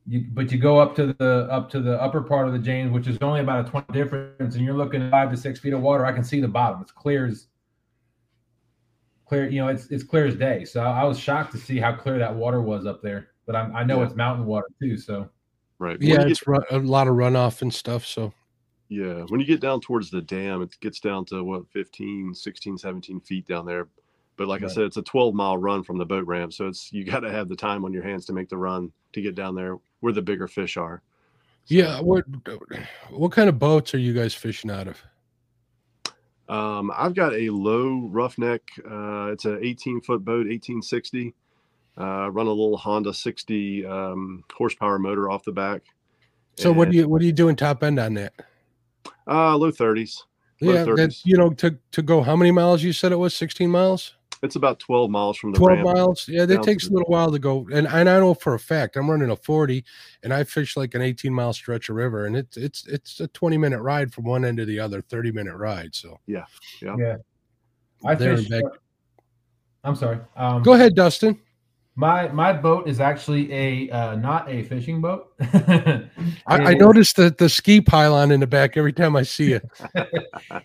you 0.06 0.26
but 0.32 0.52
you 0.52 0.58
go 0.58 0.78
up 0.78 0.94
to 0.96 1.14
the 1.18 1.48
up 1.50 1.68
to 1.70 1.80
the 1.80 2.00
upper 2.00 2.20
part 2.22 2.46
of 2.46 2.52
the 2.52 2.60
James, 2.60 2.92
which 2.92 3.08
is 3.08 3.18
only 3.22 3.40
about 3.40 3.66
a 3.66 3.68
20 3.68 3.92
difference, 3.92 4.54
and 4.54 4.64
you're 4.64 4.76
looking 4.76 5.10
five 5.10 5.30
to 5.30 5.36
six 5.36 5.58
feet 5.58 5.72
of 5.72 5.80
water. 5.80 6.06
I 6.06 6.12
can 6.12 6.22
see 6.22 6.40
the 6.40 6.48
bottom. 6.48 6.80
It's 6.80 6.92
clear 6.92 7.26
as 7.26 7.48
clear, 9.32 9.48
you 9.48 9.60
know, 9.62 9.68
it's 9.68 9.86
it's 9.86 10.04
clear 10.04 10.26
as 10.26 10.36
day. 10.36 10.62
So 10.66 10.82
I 10.82 11.04
was 11.04 11.18
shocked 11.18 11.52
to 11.52 11.58
see 11.58 11.78
how 11.78 11.94
clear 11.94 12.18
that 12.18 12.34
water 12.34 12.60
was 12.60 12.84
up 12.84 13.00
there. 13.02 13.28
But 13.46 13.56
I, 13.56 13.60
I 13.62 13.84
know 13.84 14.00
Yeah. 14.00 14.06
it's 14.06 14.14
mountain 14.14 14.44
water 14.44 14.66
too. 14.80 14.98
So 14.98 15.30
Right. 15.78 15.98
When 15.98 16.08
Yeah, 16.08 16.20
you 16.20 16.26
it's 16.32 16.46
ru- 16.46 16.62
a 16.70 16.78
lot 16.78 17.08
of 17.08 17.14
runoff 17.14 17.62
and 17.62 17.72
stuff. 17.72 18.04
So 18.04 18.34
Yeah, 18.90 19.24
when 19.28 19.40
you 19.40 19.46
get 19.46 19.60
down 19.60 19.80
towards 19.80 20.10
the 20.10 20.20
dam, 20.20 20.60
it 20.60 20.76
gets 20.80 21.00
down 21.00 21.24
to 21.26 21.42
what 21.42 21.66
15, 21.70 22.34
16, 22.34 22.76
17 22.76 23.20
feet 23.20 23.46
down 23.46 23.64
there. 23.64 23.88
But 24.36 24.48
like 24.48 24.60
Right. 24.60 24.70
I 24.70 24.74
said, 24.74 24.84
it's 24.84 24.98
a 24.98 25.02
12 25.02 25.34
mile 25.34 25.56
run 25.56 25.82
from 25.82 25.96
the 25.96 26.04
boat 26.04 26.26
ramp, 26.26 26.52
so 26.52 26.68
it's 26.68 26.92
you 26.92 27.04
got 27.04 27.20
to 27.20 27.30
have 27.32 27.48
the 27.48 27.56
time 27.56 27.86
on 27.86 27.92
your 27.92 28.02
hands 28.02 28.26
to 28.26 28.32
make 28.34 28.50
the 28.50 28.56
run 28.58 28.92
to 29.14 29.22
get 29.22 29.34
down 29.34 29.54
there 29.54 29.78
where 30.00 30.12
the 30.12 30.20
bigger 30.22 30.46
fish 30.46 30.76
are. 30.76 31.00
So, 31.64 31.74
yeah, 31.74 32.00
what 32.00 32.24
what 33.10 33.32
kind 33.32 33.48
of 33.48 33.58
boats 33.58 33.94
are 33.94 33.98
you 33.98 34.12
guys 34.12 34.34
fishing 34.34 34.70
out 34.70 34.88
of? 34.88 35.02
Um, 36.48 36.92
I've 36.96 37.14
got 37.14 37.34
a 37.34 37.50
Lowe 37.50 38.08
Roughneck. 38.10 38.62
Uh, 38.78 39.32
it's 39.32 39.44
an 39.44 39.60
18 39.62 40.00
foot 40.00 40.24
boat, 40.24 40.46
1860. 40.46 41.34
Uh, 41.98 42.30
run 42.30 42.46
a 42.46 42.50
little 42.50 42.76
Honda 42.76 43.12
60 43.12 43.86
um, 43.86 44.44
horsepower 44.52 44.98
motor 44.98 45.30
off 45.30 45.44
the 45.44 45.52
back. 45.52 45.82
So 46.56 46.72
what 46.72 46.90
do 46.90 46.96
you 46.96 47.08
what 47.08 47.22
are 47.22 47.24
you 47.24 47.32
doing 47.32 47.56
top 47.56 47.82
end 47.82 47.98
on 47.98 48.14
that? 48.14 48.34
Uh, 49.26 49.56
low 49.56 49.72
30s. 49.72 50.22
Low 50.60 50.74
Yeah, 50.74 50.84
30s. 50.84 50.96
that's 50.96 51.26
you 51.26 51.36
know 51.36 51.50
to 51.50 51.78
to 51.92 52.02
go 52.02 52.22
how 52.22 52.36
many 52.36 52.50
miles 52.50 52.82
you 52.82 52.92
said 52.92 53.12
it 53.12 53.16
was 53.16 53.34
16 53.34 53.70
miles? 53.70 54.14
It's 54.42 54.56
about 54.56 54.80
12 54.80 55.08
miles 55.08 55.36
from 55.36 55.52
the 55.52 55.58
12 55.58 55.78
ramp. 55.84 55.96
miles. 55.96 56.26
Yeah, 56.28 56.44
that 56.46 56.62
takes 56.64 56.86
a 56.86 56.88
the- 56.88 56.94
little 56.96 57.08
while 57.10 57.30
to 57.30 57.38
go. 57.38 57.68
And, 57.72 57.86
and 57.86 58.08
I 58.08 58.18
know 58.18 58.34
for 58.34 58.54
a 58.54 58.58
fact 58.58 58.96
I'm 58.96 59.08
running 59.08 59.30
a 59.30 59.36
40 59.36 59.84
and 60.24 60.34
I 60.34 60.42
fish 60.42 60.76
like 60.76 60.94
an 60.94 61.02
18 61.02 61.32
mile 61.32 61.52
stretch 61.52 61.88
of 61.88 61.94
river 61.96 62.26
and 62.26 62.36
it's 62.36 62.56
it's 62.56 62.86
it's 62.88 63.20
a 63.20 63.28
20 63.28 63.56
minute 63.56 63.80
ride 63.80 64.12
from 64.12 64.24
one 64.24 64.44
end 64.44 64.56
to 64.58 64.64
the 64.64 64.80
other, 64.80 65.00
30 65.00 65.30
minute 65.32 65.54
ride. 65.56 65.94
So 65.94 66.18
Yeah. 66.26 66.44
yeah, 66.82 66.96
Yeah. 66.98 67.16
I 68.04 68.14
There 68.16 68.36
fish. 68.36 68.48
back. 68.48 68.64
I'm 69.84 69.94
sorry. 69.96 70.18
Um, 70.36 70.62
go 70.64 70.72
ahead, 70.72 70.94
Dustin. 70.96 71.38
My 71.94 72.26
my 72.28 72.52
boat 72.52 72.88
is 72.88 73.00
actually 73.00 73.52
a 73.52 73.90
uh, 73.90 74.16
not 74.16 74.48
a 74.48 74.62
fishing 74.64 75.00
boat. 75.00 75.34
I, 75.40 76.08
I 76.46 76.74
noticed 76.74 77.16
the, 77.16 77.34
the 77.36 77.48
ski 77.48 77.80
pylon 77.80 78.30
in 78.32 78.40
the 78.40 78.46
back 78.46 78.76
every 78.76 78.92
time 78.94 79.14
I 79.14 79.22
see 79.22 79.52
it. 79.52 79.62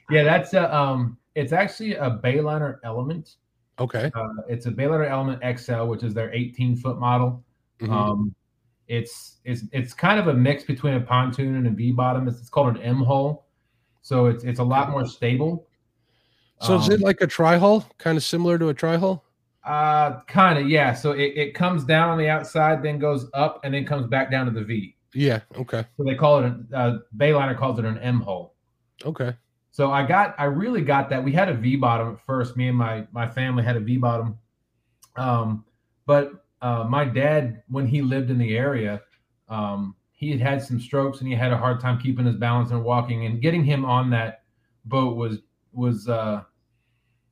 Yeah, 0.10 0.24
that's 0.24 0.54
a 0.54 0.74
um. 0.76 1.18
It's 1.36 1.52
actually 1.52 1.94
a 1.96 2.10
Bayliner 2.24 2.78
Element. 2.84 3.36
Okay. 3.80 4.12
Uh, 4.16 4.28
it's 4.48 4.66
a 4.66 4.72
Bayliner 4.72 5.10
Element 5.10 5.42
XL, 5.60 5.84
which 5.86 6.04
is 6.04 6.14
their 6.14 6.34
18 6.34 6.76
foot 6.78 6.98
model. 7.00 7.44
Mhm. 7.80 7.92
Um, 7.92 8.36
it's 8.88 9.38
it's 9.44 9.64
it's 9.72 9.94
kind 9.94 10.20
of 10.20 10.28
a 10.28 10.34
mix 10.34 10.64
between 10.64 10.94
a 10.96 11.02
pontoon 11.02 11.56
and 11.56 11.68
a 11.68 11.70
V 11.72 11.92
bottom. 11.92 12.28
It's, 12.28 12.40
it's 12.40 12.50
called 12.50 12.76
an 12.76 12.82
M 12.82 13.04
hull, 13.04 13.46
so 14.02 14.28
it's 14.28 14.44
it's 14.44 14.60
a 14.60 14.64
lot 14.64 14.90
more 14.90 15.06
stable. 15.06 15.68
so 16.62 16.76
is 16.78 16.88
it 16.90 16.96
Um, 16.96 17.02
like 17.02 17.22
a 17.22 17.28
tri 17.28 17.58
hull, 17.58 17.86
kind 17.98 18.18
of 18.18 18.24
similar 18.24 18.58
to 18.58 18.70
a 18.70 18.74
tri 18.74 18.96
hull? 18.98 19.24
Uh, 19.64 20.22
kind 20.28 20.58
of 20.58 20.70
yeah. 20.70 20.94
So 20.94 21.12
it, 21.12 21.34
it 21.36 21.54
comes 21.54 21.84
down 21.84 22.10
on 22.10 22.18
the 22.18 22.30
outside, 22.30 22.82
then 22.82 22.98
goes 22.98 23.30
up, 23.34 23.60
and 23.66 23.74
then 23.74 23.86
comes 23.86 24.08
back 24.08 24.32
down 24.32 24.46
to 24.46 24.52
the 24.52 24.64
V. 24.64 24.96
Yeah. 25.14 25.42
Okay. 25.58 25.84
So 25.98 26.04
they 26.06 26.16
call 26.16 26.40
it 26.44 26.54
a 26.72 26.76
uh, 26.78 26.98
Bayliner 27.18 27.58
calls 27.58 27.78
it 27.80 27.86
an 27.86 27.98
M 28.00 28.22
hull. 28.22 28.56
Okay. 29.06 29.36
So 29.78 29.92
I 29.92 30.08
got, 30.08 30.34
I 30.40 30.46
really 30.46 30.82
got 30.82 31.08
that. 31.12 31.24
We 31.24 31.32
had 31.32 31.50
a 31.50 31.54
V 31.54 31.76
bottom 31.76 32.14
at 32.14 32.20
first. 32.20 32.58
Me 32.58 32.68
and 32.68 32.76
my 32.76 33.06
my 33.12 33.28
family 33.28 33.64
had 33.64 33.76
a 33.76 33.80
V 33.80 33.98
bottom, 33.98 34.40
um, 35.18 35.66
but 36.08 36.46
uh, 36.64 36.86
my 36.90 37.06
dad, 37.06 37.62
when 37.68 37.86
he 37.86 38.02
lived 38.02 38.32
in 38.32 38.40
the 38.40 38.58
area, 38.58 39.04
um, 39.50 39.96
he 40.14 40.32
had 40.32 40.40
had 40.40 40.64
some 40.64 40.80
strokes 40.80 41.20
and 41.20 41.28
he 41.28 41.36
had 41.36 41.54
a 41.54 41.58
hard 41.58 41.80
time 41.80 42.00
keeping 42.00 42.26
his 42.26 42.38
balance 42.38 42.72
and 42.72 42.84
walking. 42.84 43.28
And 43.28 43.40
getting 43.40 43.64
him 43.64 43.86
on 43.86 44.10
that 44.10 44.46
boat 44.86 45.16
was 45.16 45.42
was 45.74 46.10
uh, 46.10 46.42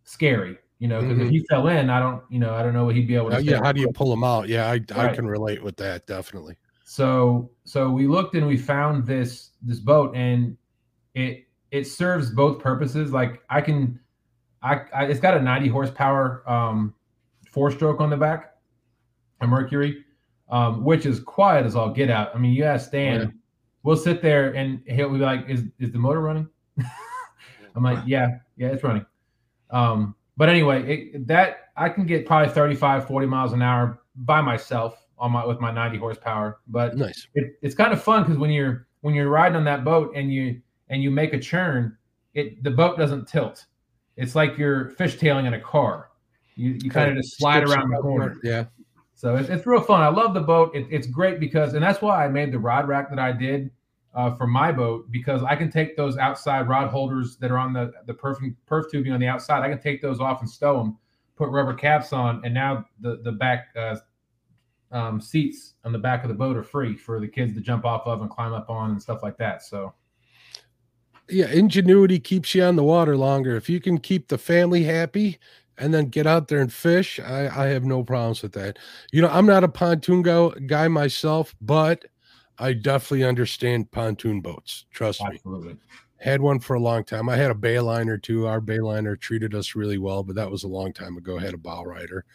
scary, 0.04 0.60
you 0.78 0.88
know, 0.88 1.02
because 1.02 1.18
Mhm. 1.18 1.26
if 1.26 1.30
he 1.32 1.40
fell 1.50 1.68
in, 1.70 1.90
I 1.90 2.00
don't, 2.00 2.22
you 2.30 2.38
know, 2.38 2.54
I 2.54 2.62
don't 2.62 2.74
know 2.74 2.86
what 2.86 2.94
he'd 2.94 3.08
be 3.08 3.16
able 3.16 3.32
to. 3.32 3.38
Uh, 3.38 3.40
yeah. 3.40 3.60
How 3.64 3.72
do 3.72 3.82
you 3.82 3.92
pull 3.92 4.14
him 4.14 4.24
out? 4.24 4.50
Yeah, 4.50 4.70
I, 4.70 4.80
I 4.96 5.16
can 5.16 5.26
relate 5.26 5.64
with 5.64 5.78
that 5.78 6.06
definitely. 6.06 6.58
So 6.84 7.50
so 7.64 7.90
we 7.90 8.06
looked 8.06 8.36
and 8.36 8.46
we 8.46 8.56
found 8.56 9.08
this 9.08 9.50
this 9.64 9.80
boat 9.80 10.16
and 10.16 10.56
it 11.16 11.45
it 11.76 11.86
serves 11.86 12.30
both 12.30 12.60
purposes. 12.60 13.12
Like 13.12 13.42
I 13.50 13.60
can 13.60 14.00
I, 14.64 14.82
I 14.96 15.06
it's 15.06 15.20
got 15.20 15.36
a 15.36 15.42
90 15.42 15.68
horsepower 15.68 16.42
um 16.50 16.94
four 17.52 17.70
stroke 17.72 18.00
on 18.02 18.10
the 18.10 18.18
back, 18.18 18.56
a 19.42 19.48
Mercury, 19.48 20.04
um, 20.50 20.84
which 20.84 21.06
is 21.06 21.20
quiet 21.20 21.66
as 21.66 21.76
all 21.76 21.90
get 21.90 22.10
out. 22.10 22.34
I 22.34 22.38
mean, 22.38 22.54
you 22.54 22.64
ask 22.64 22.88
Stan, 22.88 23.20
Yeah. 23.22 23.28
we'll 23.84 23.98
sit 23.98 24.22
there 24.22 24.56
and 24.56 24.82
he'll 24.88 25.10
be 25.10 25.18
like, 25.18 25.50
Is 25.50 25.64
is 25.80 25.92
the 25.92 26.00
motor 26.00 26.22
running? 26.22 26.48
I'm 27.76 27.84
like, 27.84 28.00
Yeah, 28.06 28.40
yeah, 28.56 28.68
it's 28.70 28.84
running. 28.84 29.06
Um, 29.70 30.16
but 30.38 30.48
anyway, 30.48 31.12
it, 31.14 31.28
that 31.28 31.70
I 31.76 31.90
can 31.90 32.06
get 32.06 32.26
probably 32.26 32.54
35, 32.54 33.06
40 33.08 33.28
miles 33.28 33.52
an 33.54 33.62
hour 33.62 34.00
by 34.16 34.40
myself 34.40 35.06
on 35.18 35.32
my 35.32 35.46
with 35.46 35.60
my 35.60 35.72
90 35.72 35.98
horsepower. 35.98 36.60
But 36.68 36.96
Nice. 36.96 37.28
it, 37.36 37.58
it's 37.62 37.76
kind 37.76 37.92
of 37.92 38.02
fun 38.02 38.24
because 38.24 38.38
when 38.38 38.52
you're 38.52 38.88
when 39.02 39.14
you're 39.14 39.30
riding 39.30 39.58
on 39.58 39.66
that 39.66 39.84
boat 39.84 40.14
and 40.16 40.34
you 40.34 40.62
and 40.90 41.02
you 41.02 41.12
make 41.12 41.34
a 41.34 41.40
churn, 41.40 41.98
it 42.34 42.64
the 42.64 42.72
boat 42.72 42.98
doesn't 42.98 43.28
tilt. 43.28 43.66
It's 44.18 44.36
like 44.36 44.58
you're 44.58 44.92
fishtailing 44.92 45.46
in 45.46 45.54
a 45.54 45.60
car. 45.60 46.10
You 46.56 46.78
you 46.82 46.90
kind 46.90 47.12
of 47.12 47.18
just 47.18 47.38
slide 47.38 47.64
around 47.64 47.90
the 47.90 47.98
corner. 47.98 48.38
Yeah. 48.44 48.66
So 49.14 49.38
it's, 49.38 49.50
it's 49.50 49.66
real 49.66 49.82
fun. 49.82 50.02
I 50.02 50.10
love 50.10 50.34
the 50.34 50.42
boat. 50.42 50.76
It, 50.76 50.88
it's 50.92 51.08
great 51.08 51.40
because, 51.40 51.74
and 51.74 51.82
that's 51.82 52.02
why 52.02 52.26
I 52.26 52.28
made 52.28 52.52
the 52.52 52.60
rod 52.60 52.88
rack 52.88 53.10
that 53.10 53.18
I 53.18 53.32
did 53.32 53.72
uh, 54.14 54.36
for 54.36 54.46
my 54.46 54.72
boat 54.72 55.10
because 55.10 55.42
I 55.44 55.56
can 55.56 55.72
take 55.72 55.96
those 55.96 56.18
outside 56.18 56.68
rod 56.68 56.90
holders 56.90 57.38
that 57.38 57.52
are 57.52 57.58
on 57.58 57.74
the 57.74 57.92
the 58.06 58.14
perf, 58.14 58.38
perf 58.68 58.92
tubing 58.92 59.14
on 59.14 59.20
the 59.20 59.28
outside. 59.28 59.64
I 59.64 59.70
can 59.70 59.82
take 59.82 60.02
those 60.02 60.20
off 60.20 60.42
and 60.42 60.50
stow 60.50 60.78
them, 60.78 60.98
put 61.36 61.50
rubber 61.50 61.74
caps 61.74 62.14
on, 62.14 62.42
and 62.44 62.54
now 62.54 62.86
the 63.00 63.22
the 63.24 63.32
back 63.32 63.68
uh, 63.76 63.98
um, 64.92 65.20
seats 65.20 65.74
on 65.84 65.92
the 65.92 66.00
back 66.00 66.24
of 66.24 66.30
the 66.30 66.36
boat 66.36 66.56
are 66.56 66.64
free 66.64 66.96
for 66.96 67.20
the 67.20 67.28
kids 67.28 67.54
to 67.54 67.62
jump 67.62 67.86
off 67.86 68.06
of 68.06 68.22
and 68.22 68.30
climb 68.30 68.54
up 68.54 68.70
on 68.70 68.92
and 68.92 69.02
stuff 69.02 69.24
like 69.24 69.38
that. 69.38 69.64
So 69.64 69.94
yeah, 71.30 71.48
ingenuity 71.48 72.20
keeps 72.20 72.54
you 72.54 72.64
on 72.64 72.76
the 72.76 72.84
water 72.84 73.18
longer. 73.18 73.56
If 73.56 73.70
you 73.70 73.80
can 73.80 73.98
keep 73.98 74.28
the 74.28 74.38
family 74.38 74.84
happy 74.84 75.40
and 75.78 75.94
then 75.94 76.06
get 76.06 76.28
out 76.28 76.48
there 76.48 76.60
and 76.60 76.72
fish, 76.72 77.20
I, 77.20 77.66
I 77.66 77.68
have 77.68 77.84
no 77.84 78.04
problems 78.04 78.42
with 78.42 78.54
that. 78.54 78.78
You 79.12 79.22
know, 79.22 79.30
I'm 79.30 79.46
not 79.46 79.64
a 79.64 79.68
pontoon 79.68 80.22
go, 80.22 80.52
guy 80.52 80.88
myself, 80.88 81.56
but 81.62 82.06
I 82.60 82.74
definitely 82.74 83.24
understand 83.24 83.92
pontoon 83.92 84.42
boats. 84.42 84.86
Trust 84.92 85.22
me. 85.22 85.32
absolutely, 85.34 85.78
Had 86.18 86.42
one 86.42 86.60
for 86.60 86.76
a 86.76 86.80
long 86.80 87.04
time. 87.04 87.28
I 87.28 87.36
had 87.36 87.52
a 87.52 87.56
Bayliner 87.56 88.22
too. 88.22 88.48
Our 88.48 88.62
Bayliner 88.62 89.20
treated 89.20 89.54
us 89.54 89.76
really 89.76 89.98
well, 89.98 90.24
but 90.24 90.36
that 90.36 90.50
was 90.50 90.64
a 90.64 90.70
long 90.70 90.94
time 90.94 91.18
ago. 91.18 91.38
had 91.38 91.54
a 91.54 91.58
bow 91.58 91.84
rider. 91.84 92.26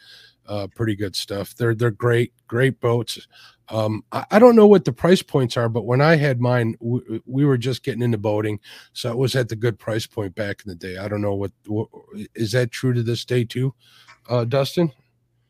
Uh, 0.51 0.67
pretty 0.75 0.97
good 0.97 1.15
stuff. 1.15 1.55
They're 1.55 1.77
they're 1.77 1.93
great, 1.93 2.33
great 2.49 2.81
boats. 2.81 3.29
Um, 3.69 4.03
I, 4.11 4.25
I 4.33 4.39
don't 4.41 4.57
know 4.57 4.67
what 4.67 4.85
the 4.85 4.93
price 4.93 5.23
points 5.23 5.57
are, 5.57 5.69
but 5.69 5.87
when 5.87 6.01
I 6.01 6.17
had 6.17 6.41
mine, 6.41 6.75
we, 6.81 7.23
we 7.25 7.45
were 7.45 7.57
just 7.57 7.85
getting 7.85 8.03
into 8.03 8.19
boating, 8.19 8.59
so 8.93 9.13
it 9.13 9.17
was 9.17 9.37
at 9.37 9.49
the 9.49 9.55
good 9.55 9.79
price 9.79 10.09
point 10.09 10.35
back 10.35 10.63
in 10.65 10.69
the 10.69 10.75
day. 10.75 10.97
I 10.97 11.07
don't 11.07 11.23
know 11.23 11.35
what, 11.35 11.53
what 11.69 11.87
is 12.35 12.51
that 12.51 12.73
true 12.73 12.93
to 12.93 13.03
this 13.05 13.25
day 13.25 13.45
too, 13.45 13.73
uh, 14.29 14.45
Dustin? 14.45 14.91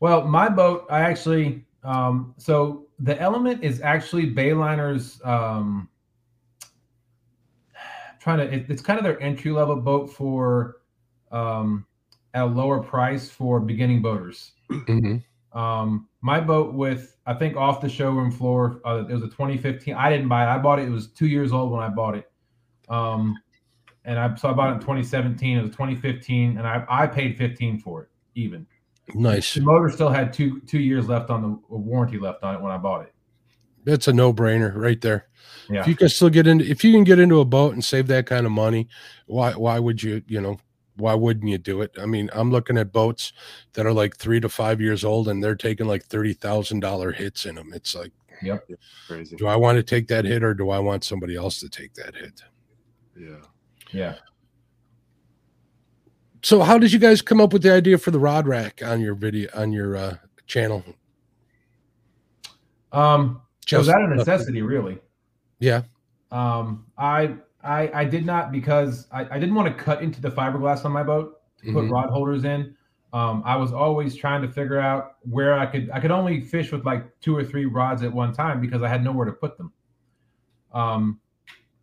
Well, 0.01 0.27
my 0.27 0.49
boat, 0.49 0.85
I 0.91 0.99
actually, 0.99 1.65
um, 1.83 2.35
so 2.37 2.85
the 2.99 3.19
Element 3.19 3.63
is 3.63 3.81
actually 3.81 4.27
Bayliner's. 4.27 5.19
Um, 5.23 5.89
trying 8.19 8.37
to, 8.37 8.53
it, 8.53 8.67
it's 8.69 8.83
kind 8.83 8.99
of 8.99 9.03
their 9.03 9.19
entry 9.19 9.51
level 9.51 9.77
boat 9.77 10.13
for 10.13 10.77
um, 11.31 11.87
at 12.33 12.43
a 12.43 12.45
lower 12.45 12.81
price 12.81 13.29
for 13.29 13.59
beginning 13.59 14.01
boaters. 14.01 14.51
Mm-hmm. 14.69 15.17
Um, 15.57 16.07
my 16.21 16.39
boat 16.39 16.73
with, 16.73 17.17
I 17.25 17.33
think, 17.33 17.57
off 17.57 17.81
the 17.81 17.89
showroom 17.89 18.31
floor, 18.31 18.81
uh, 18.85 19.03
it 19.09 19.13
was 19.13 19.23
a 19.23 19.27
2015. 19.27 19.93
I 19.93 20.09
didn't 20.09 20.29
buy 20.29 20.43
it. 20.43 20.47
I 20.47 20.57
bought 20.57 20.79
it. 20.79 20.87
It 20.87 20.91
was 20.91 21.07
two 21.07 21.27
years 21.27 21.51
old 21.51 21.71
when 21.71 21.81
I 21.81 21.89
bought 21.89 22.15
it. 22.15 22.31
Um, 22.89 23.37
and 24.05 24.17
I 24.17 24.33
so 24.35 24.49
I 24.49 24.53
bought 24.53 24.71
it 24.71 24.75
in 24.75 24.79
2017. 24.79 25.57
It 25.57 25.61
was 25.61 25.71
2015, 25.71 26.57
and 26.57 26.67
I 26.67 26.83
I 26.89 27.07
paid 27.07 27.37
15 27.37 27.79
for 27.79 28.03
it 28.03 28.09
even. 28.35 28.65
Nice. 29.13 29.53
The 29.53 29.61
motor 29.61 29.89
still 29.89 30.09
had 30.09 30.33
two 30.33 30.61
two 30.61 30.79
years 30.79 31.07
left 31.07 31.29
on 31.29 31.41
the 31.41 31.75
warranty 31.75 32.17
left 32.17 32.43
on 32.43 32.55
it 32.55 32.61
when 32.61 32.71
I 32.71 32.77
bought 32.77 33.03
it. 33.03 33.13
That's 33.83 34.07
a 34.07 34.13
no 34.13 34.33
brainer 34.33 34.75
right 34.75 34.99
there. 35.01 35.27
Yeah. 35.69 35.81
If 35.81 35.87
you 35.87 35.95
can 35.95 36.09
still 36.09 36.29
get 36.29 36.47
into, 36.47 36.65
if 36.65 36.83
you 36.83 36.91
can 36.91 37.03
get 37.03 37.19
into 37.19 37.39
a 37.39 37.45
boat 37.45 37.73
and 37.73 37.83
save 37.83 38.07
that 38.07 38.25
kind 38.25 38.45
of 38.45 38.51
money, 38.51 38.87
why 39.27 39.53
why 39.53 39.79
would 39.79 40.01
you 40.01 40.21
you 40.27 40.41
know 40.41 40.59
why 41.01 41.13
wouldn't 41.13 41.49
you 41.49 41.57
do 41.57 41.81
it? 41.81 41.91
I 41.99 42.05
mean, 42.05 42.29
I'm 42.33 42.51
looking 42.51 42.77
at 42.77 42.91
boats 42.91 43.33
that 43.73 43.85
are 43.85 43.93
like 43.93 44.15
three 44.17 44.39
to 44.39 44.49
five 44.49 44.79
years 44.79 45.03
old 45.03 45.27
and 45.27 45.43
they're 45.43 45.55
taking 45.55 45.87
like 45.87 46.05
thirty 46.05 46.33
thousand 46.33 46.79
dollar 46.79 47.11
hits 47.11 47.45
in 47.45 47.55
them. 47.55 47.71
It's 47.73 47.95
like, 47.95 48.11
Crazy. 49.07 49.35
do 49.35 49.47
I 49.47 49.55
want 49.55 49.77
to 49.77 49.83
take 49.83 50.07
that 50.07 50.25
hit 50.25 50.43
or 50.43 50.53
do 50.53 50.69
I 50.69 50.79
want 50.79 51.03
somebody 51.03 51.35
else 51.35 51.59
to 51.59 51.69
take 51.69 51.93
that 51.95 52.15
hit? 52.15 52.41
Yeah. 53.15 53.35
Yeah. 53.91 54.15
So, 56.43 56.61
how 56.61 56.77
did 56.77 56.91
you 56.91 56.99
guys 56.99 57.21
come 57.21 57.39
up 57.39 57.53
with 57.53 57.61
the 57.61 57.71
idea 57.73 57.97
for 57.97 58.11
the 58.11 58.19
rod 58.19 58.47
rack 58.47 58.81
on 58.83 58.99
your 59.01 59.13
video 59.13 59.49
on 59.53 59.71
your 59.71 59.95
uh, 59.95 60.17
channel? 60.47 60.83
Um. 62.91 63.41
Did 63.67 63.77
was 63.77 63.87
Just 63.87 63.97
that 63.97 64.03
a 64.03 64.15
necessity, 64.15 64.61
really? 64.61 64.97
Yeah. 65.59 65.83
Um, 66.31 66.87
I 66.97 67.35
I 67.63 67.89
I 67.93 68.05
did 68.05 68.25
not 68.25 68.51
because 68.51 69.07
I, 69.11 69.21
I 69.29 69.39
didn't 69.39 69.55
want 69.55 69.75
to 69.75 69.83
cut 69.83 70.01
into 70.01 70.21
the 70.21 70.29
fiberglass 70.29 70.85
on 70.85 70.91
my 70.91 71.03
boat 71.03 71.41
to 71.59 71.73
put 71.73 71.85
Mhm. 71.85 71.91
rod 71.91 72.09
holders 72.09 72.43
in. 72.43 72.75
Um, 73.13 73.43
I 73.45 73.55
was 73.57 73.73
always 73.73 74.15
trying 74.15 74.41
to 74.41 74.47
figure 74.47 74.79
out 74.79 75.17
where 75.23 75.57
I 75.57 75.65
could 75.65 75.89
I 75.91 75.99
could 75.99 76.11
only 76.11 76.41
fish 76.41 76.71
with 76.71 76.85
like 76.85 77.19
two 77.19 77.35
or 77.35 77.43
three 77.43 77.65
rods 77.65 78.03
at 78.03 78.11
one 78.13 78.33
time 78.33 78.61
because 78.61 78.81
I 78.81 78.87
had 78.87 79.03
nowhere 79.03 79.25
to 79.25 79.33
put 79.33 79.57
them. 79.57 79.71
Um, 80.73 81.19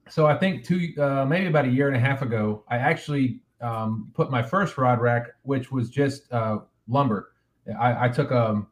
so 0.09 0.27
I 0.27 0.37
think 0.37 0.65
two 0.65 0.95
uh, 0.99 1.27
maybe 1.27 1.47
about 1.47 1.67
a 1.67 1.69
year 1.69 1.89
and 1.89 1.97
a 1.97 2.01
half 2.01 2.23
ago, 2.23 2.65
I 2.69 2.79
actually 2.79 3.41
um, 3.61 4.11
put 4.15 4.31
my 4.31 4.43
first 4.43 4.79
rod 4.79 5.01
rack, 5.01 5.27
which 5.43 5.71
was 5.71 5.91
just 5.91 6.33
uh, 6.33 6.61
lumber. 6.89 7.33
I, 7.79 8.07
I 8.07 8.09
took 8.09 8.31
a 8.31 8.65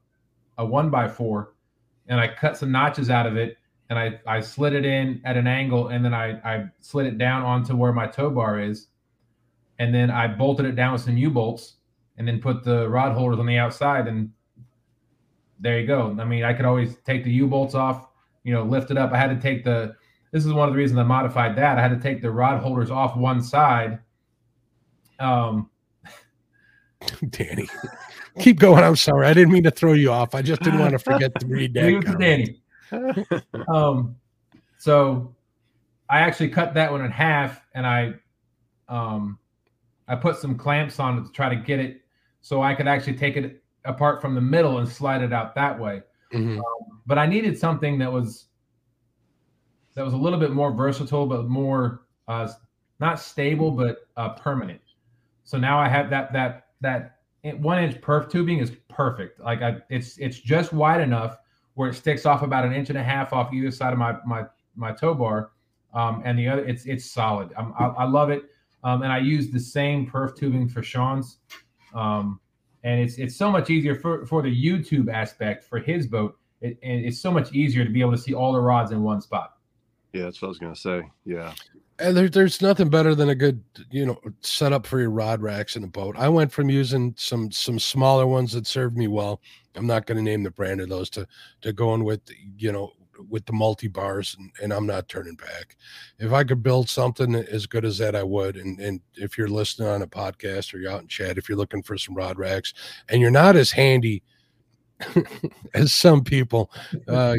a 0.59 0.64
one 0.64 0.88
by 0.88 1.07
four 1.09 1.52
and 2.09 2.18
I 2.18 2.28
cut 2.28 2.57
some 2.57 2.72
notches 2.72 3.11
out 3.11 3.26
of 3.26 3.36
it 3.36 3.59
and 3.89 3.99
I, 3.99 4.20
I 4.26 4.41
slid 4.41 4.72
it 4.72 4.84
in 4.84 5.20
at 5.24 5.37
an 5.37 5.47
angle 5.47 5.89
and 5.89 6.05
then 6.05 6.12
I, 6.12 6.41
I 6.45 6.66
slid 6.80 7.07
it 7.07 7.18
down 7.18 7.43
onto 7.43 7.76
where 7.76 7.93
my 7.93 8.07
tow 8.07 8.30
bar 8.30 8.61
is. 8.61 8.89
And 9.78 9.95
then 9.95 10.11
I 10.11 10.26
bolted 10.26 10.66
it 10.66 10.74
down 10.74 10.93
with 10.93 11.03
some 11.03 11.16
U 11.16 11.30
bolts 11.30 11.74
and 12.16 12.26
then 12.26 12.41
put 12.41 12.64
the 12.64 12.89
rod 12.89 13.12
holders 13.12 13.39
on 13.39 13.47
the 13.47 13.59
outside. 13.59 14.09
And 14.09 14.30
there 15.61 15.78
you 15.78 15.87
go. 15.87 16.16
I 16.18 16.24
mean, 16.24 16.45
I 16.45 16.53
could 16.53 16.64
always 16.64 16.97
take 17.05 17.24
the 17.24 17.32
U 17.32 17.47
bolts 17.47 17.74
off, 17.74 18.09
you 18.43 18.53
know, 18.53 18.64
lift 18.64 18.91
it 18.91 18.99
up. 18.99 19.12
I 19.12 19.18
had 19.18 19.28
to 19.28 19.41
take 19.41 19.64
the, 19.64 19.95
this 20.32 20.45
is 20.45 20.53
one 20.53 20.68
of 20.68 20.74
the 20.74 20.78
reasons 20.78 20.99
I 20.99 21.05
modified 21.05 21.57
that. 21.57 21.78
I 21.78 21.82
had 21.82 21.91
to 21.91 22.01
take 22.01 22.22
the 22.22 22.30
rod 22.30 22.61
holders 22.61 22.91
off 22.91 23.16
one 23.16 23.41
side. 23.43 24.01
Um, 25.20 25.70
Danny. 27.30 27.68
Keep 28.41 28.59
going. 28.59 28.82
I'm 28.82 28.97
sorry. 28.97 29.26
I 29.26 29.32
didn't 29.32 29.53
mean 29.53 29.62
to 29.62 29.70
throw 29.70 29.93
you 29.93 30.11
off. 30.11 30.34
I 30.34 30.43
just 30.43 30.62
didn't 30.62 30.80
want 30.80 30.93
to 30.93 30.99
forget 30.99 31.39
to 31.41 31.47
read 31.47 31.72
that. 31.74 31.84
leave 31.84 31.99
it 31.99 32.01
to 32.01 32.07
comment. 32.07 32.20
Danny. 32.20 32.62
um, 33.68 34.16
so 34.78 35.34
I 36.09 36.20
actually 36.20 36.49
cut 36.51 36.74
that 36.74 36.91
one 36.91 37.05
in 37.05 37.11
half, 37.11 37.62
and 37.74 37.87
I, 37.87 38.14
um, 38.89 39.39
I 40.09 40.16
put 40.16 40.37
some 40.37 40.57
clamps 40.57 41.01
on 41.01 41.18
it 41.18 41.24
to 41.26 41.32
try 41.32 41.49
to 41.49 41.57
get 41.57 41.80
it 41.80 42.03
so 42.41 42.62
I 42.62 42.74
could 42.74 42.87
actually 42.87 43.16
take 43.16 43.37
it 43.37 43.62
apart 43.84 44.20
from 44.20 44.34
the 44.34 44.41
middle 44.41 44.78
and 44.78 44.89
slide 44.89 45.22
it 45.22 45.32
out 45.32 45.55
that 45.55 45.78
way. 45.78 46.03
Mhm. 46.32 46.61
But 47.07 47.18
I 47.18 47.26
needed 47.26 47.59
something 47.59 47.99
that 47.99 48.12
was 48.12 48.47
that 49.95 50.05
was 50.05 50.12
a 50.12 50.16
little 50.16 50.39
bit 50.39 50.53
more 50.53 50.72
versatile, 50.72 51.26
but 51.26 51.49
more 51.49 52.03
uh, 52.28 52.49
not 53.01 53.18
stable, 53.18 53.70
but 53.70 54.09
uh, 54.16 54.30
permanent. 54.30 54.80
So 55.45 55.59
now 55.59 55.78
I 55.78 55.89
have 55.89 56.11
that 56.11 56.32
that 56.32 56.68
that 56.80 57.18
one 57.61 57.82
inch 57.82 58.01
perf 58.01 58.30
tubing 58.30 58.59
is 58.59 58.72
perfect. 58.89 59.41
Like 59.41 59.62
I, 59.62 59.76
it's 59.89 60.18
it's 60.18 60.39
just 60.39 60.72
wide 60.72 61.01
enough 61.01 61.39
where 61.77 61.91
it 61.91 61.95
sticks 61.95 62.27
off 62.27 62.43
about 62.43 62.64
an 62.64 62.72
inch 62.72 62.89
and 62.89 62.99
a 62.99 63.03
half 63.03 63.33
off 63.33 63.53
either 63.53 63.70
side 63.70 63.93
of 63.93 63.99
my 63.99 64.16
my 64.27 64.45
my 64.74 64.93
tow 64.93 65.14
bar, 65.14 65.53
um, 65.95 66.22
and 66.24 66.39
the 66.39 66.49
other 66.49 66.64
it's 66.64 66.87
it's 66.87 67.05
solid. 67.05 67.53
I'm, 67.57 67.72
I, 67.79 67.87
I 67.87 68.05
love 68.05 68.31
it, 68.31 68.45
um, 68.83 69.03
and 69.03 69.12
I 69.12 69.18
use 69.18 69.51
the 69.51 69.61
same 69.61 70.11
perf 70.11 70.37
tubing 70.37 70.68
for 70.68 70.83
Sean's, 70.83 71.39
um, 71.95 72.41
and 72.83 73.01
it's 73.01 73.18
it's 73.18 73.37
so 73.37 73.51
much 73.51 73.70
easier 73.70 73.95
for 73.95 74.27
for 74.27 74.43
the 74.43 74.51
YouTube 74.51 75.12
aspect 75.12 75.64
for 75.64 75.79
his 75.79 76.07
boat. 76.07 76.37
It, 76.62 76.79
and 76.83 77.05
it's 77.05 77.20
so 77.20 77.31
much 77.31 77.53
easier 77.53 77.85
to 77.85 77.91
be 77.91 78.01
able 78.01 78.12
to 78.12 78.18
see 78.18 78.33
all 78.33 78.53
the 78.53 78.61
rods 78.61 78.91
in 78.91 79.03
one 79.03 79.20
spot. 79.20 79.53
Yeah, 80.14 80.24
that's 80.24 80.41
what 80.41 80.49
I 80.49 80.51
was 80.51 80.59
gonna 80.59 80.74
say. 80.74 81.03
Yeah. 81.24 81.53
And 81.99 82.14
there, 82.14 82.29
there's 82.29 82.61
nothing 82.61 82.91
better 82.91 83.14
than 83.14 83.31
a 83.31 83.35
good, 83.35 83.62
you 83.91 84.05
know, 84.05 84.20
setup 84.43 84.87
for 84.87 85.01
your 85.01 85.09
rod 85.09 85.41
racks 85.41 85.77
in 85.77 85.85
a 85.85 85.87
boat. 85.87 86.14
I 86.18 86.29
went 86.29 86.53
from 86.53 86.68
using 86.68 87.14
some 87.16 87.51
some 87.51 87.79
smaller 87.79 88.27
ones 88.27 88.53
that 88.53 88.66
served 88.66 88.97
me 88.97 89.09
well. 89.09 89.41
I'm 89.77 89.87
not 89.87 90.07
going 90.07 90.16
to 90.16 90.22
name 90.22 90.43
the 90.43 90.51
brand 90.51 90.81
of 90.81 90.89
those 90.89 91.11
to 91.11 91.27
to 91.62 91.72
going 91.72 92.05
with, 92.05 92.20
you 92.57 92.72
know, 92.72 92.93
with 93.29 93.47
the 93.47 93.53
multi 93.53 93.89
bars, 93.89 94.37
and, 94.39 94.51
and 94.62 94.72
I'm 94.72 94.87
not 94.87 95.09
turning 95.09 95.37
back. 95.37 95.77
If 96.18 96.33
I 96.33 96.45
could 96.45 96.62
build 96.62 96.89
something 96.89 97.35
as 97.35 97.66
good 97.66 97.85
as 97.85 97.99
that, 97.99 98.14
I 98.14 98.22
would. 98.22 98.57
And 98.57 98.79
and 98.81 99.01
if 99.14 99.39
you're 99.39 99.49
listening 99.49 99.89
on 99.89 100.03
a 100.03 100.07
podcast 100.07 100.72
or 100.74 100.79
you're 100.79 100.93
out 100.93 101.03
in 101.03 101.09
chat, 101.09 101.39
if 101.39 101.49
you're 101.49 101.59
looking 101.59 101.83
for 101.83 101.97
some 101.99 102.14
rod 102.14 102.39
racks 102.39 102.74
and 103.09 103.20
you're 103.20 103.31
not 103.31 103.57
as 103.57 103.70
handy 103.70 104.22
as 105.74 105.93
some 105.93 106.24
people, 106.24 106.70
uh, 107.09 107.37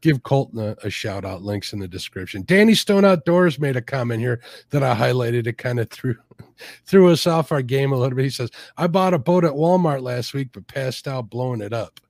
give 0.00 0.22
Colton 0.22 0.58
a, 0.60 0.76
a 0.82 0.90
shout 0.90 1.24
out. 1.24 1.42
Links 1.42 1.72
in 1.72 1.78
the 1.78 1.88
description. 1.88 2.42
Danny 2.46 2.74
Stone 2.74 3.04
Outdoors 3.04 3.58
made 3.58 3.76
a 3.76 3.82
comment 3.82 4.20
here 4.20 4.40
that 4.70 4.82
I 4.82 4.94
highlighted. 4.94 5.46
It 5.46 5.58
kind 5.58 5.80
of 5.80 5.90
threw 5.90 6.16
threw 6.86 7.10
us 7.10 7.26
off 7.26 7.52
our 7.52 7.62
game 7.62 7.92
a 7.92 7.96
little 7.96 8.16
bit. 8.16 8.24
He 8.24 8.30
says, 8.30 8.50
"I 8.76 8.86
bought 8.86 9.14
a 9.14 9.18
boat 9.18 9.44
at 9.44 9.52
Walmart 9.52 10.02
last 10.02 10.34
week, 10.34 10.48
but 10.52 10.66
passed 10.66 11.08
out 11.08 11.30
blowing 11.30 11.60
it 11.60 11.72
up." 11.72 12.00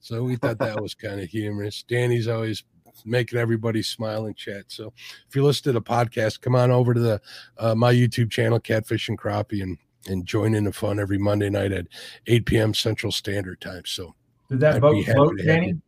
So 0.00 0.22
we 0.22 0.36
thought 0.36 0.58
that 0.58 0.80
was 0.80 0.94
kind 0.94 1.20
of 1.20 1.28
humorous. 1.28 1.82
Danny's 1.82 2.28
always 2.28 2.62
making 3.04 3.38
everybody 3.38 3.82
smile 3.82 4.26
and 4.26 4.36
chat. 4.36 4.64
So 4.68 4.92
if 5.28 5.34
you 5.34 5.44
listen 5.44 5.64
to 5.64 5.72
the 5.72 5.82
podcast, 5.82 6.40
come 6.40 6.54
on 6.54 6.70
over 6.70 6.94
to 6.94 7.00
the 7.00 7.20
uh, 7.58 7.74
my 7.74 7.92
YouTube 7.92 8.30
channel, 8.30 8.60
Catfish 8.60 9.08
and 9.08 9.18
Crappie, 9.18 9.62
and 9.62 9.78
and 10.08 10.24
join 10.24 10.54
in 10.54 10.64
the 10.64 10.72
fun 10.72 11.00
every 11.00 11.18
Monday 11.18 11.50
night 11.50 11.72
at 11.72 11.86
8 12.26 12.46
p.m. 12.46 12.74
Central 12.74 13.12
Standard 13.12 13.60
Time. 13.60 13.82
So 13.84 14.14
Did 14.48 14.60
that 14.60 14.76
I'd 14.76 14.80
boat 14.80 15.04
float, 15.04 15.38
Danny? 15.44 15.80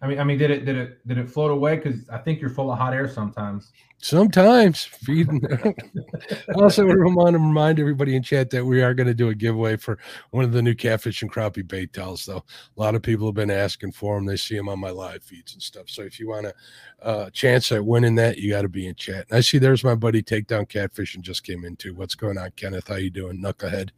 You. 0.00 0.06
I 0.06 0.08
mean, 0.08 0.18
I 0.18 0.24
mean, 0.24 0.38
did 0.38 0.50
it 0.50 0.64
did 0.64 0.76
it 0.76 1.06
did 1.06 1.18
it 1.18 1.30
float 1.30 1.50
away? 1.50 1.76
Because 1.76 2.08
I 2.10 2.18
think 2.18 2.40
you're 2.40 2.50
full 2.50 2.70
of 2.70 2.78
hot 2.78 2.92
air 2.92 3.08
sometimes. 3.08 3.72
Sometimes 3.98 4.84
feeding. 4.84 5.40
I 5.64 6.52
also 6.54 6.84
want 6.84 7.32
to 7.32 7.38
remind 7.38 7.80
everybody 7.80 8.14
in 8.14 8.22
chat 8.22 8.50
that 8.50 8.64
we 8.64 8.82
are 8.82 8.92
going 8.92 9.06
to 9.06 9.14
do 9.14 9.30
a 9.30 9.34
giveaway 9.34 9.76
for 9.76 9.98
one 10.30 10.44
of 10.44 10.52
the 10.52 10.60
new 10.60 10.74
catfish 10.74 11.22
and 11.22 11.32
crappie 11.32 11.66
bait 11.66 11.94
towels. 11.94 12.26
Though 12.26 12.44
a 12.76 12.80
lot 12.80 12.94
of 12.94 13.02
people 13.02 13.26
have 13.26 13.34
been 13.34 13.50
asking 13.50 13.92
for 13.92 14.16
them. 14.16 14.26
They 14.26 14.36
see 14.36 14.54
them 14.54 14.68
on 14.68 14.78
my 14.78 14.90
live 14.90 15.22
feeds 15.22 15.54
and 15.54 15.62
stuff. 15.62 15.88
So 15.88 16.02
if 16.02 16.20
you 16.20 16.28
want 16.28 16.46
a 16.46 16.54
uh, 17.02 17.30
chance 17.30 17.72
at 17.72 17.84
winning 17.84 18.16
that, 18.16 18.36
you 18.36 18.50
got 18.50 18.62
to 18.62 18.68
be 18.68 18.86
in 18.86 18.94
chat. 18.96 19.26
And 19.30 19.38
I 19.38 19.40
see 19.40 19.56
there's 19.56 19.82
my 19.82 19.94
buddy 19.94 20.22
Takedown 20.22 20.68
Catfish 20.68 21.14
and 21.14 21.24
just 21.24 21.42
came 21.42 21.64
in 21.64 21.76
too. 21.76 21.94
What's 21.94 22.14
going 22.14 22.36
on, 22.36 22.50
Kenneth? 22.56 22.88
How 22.88 22.96
you 22.96 23.10
doing, 23.10 23.40
Knucklehead? 23.40 23.90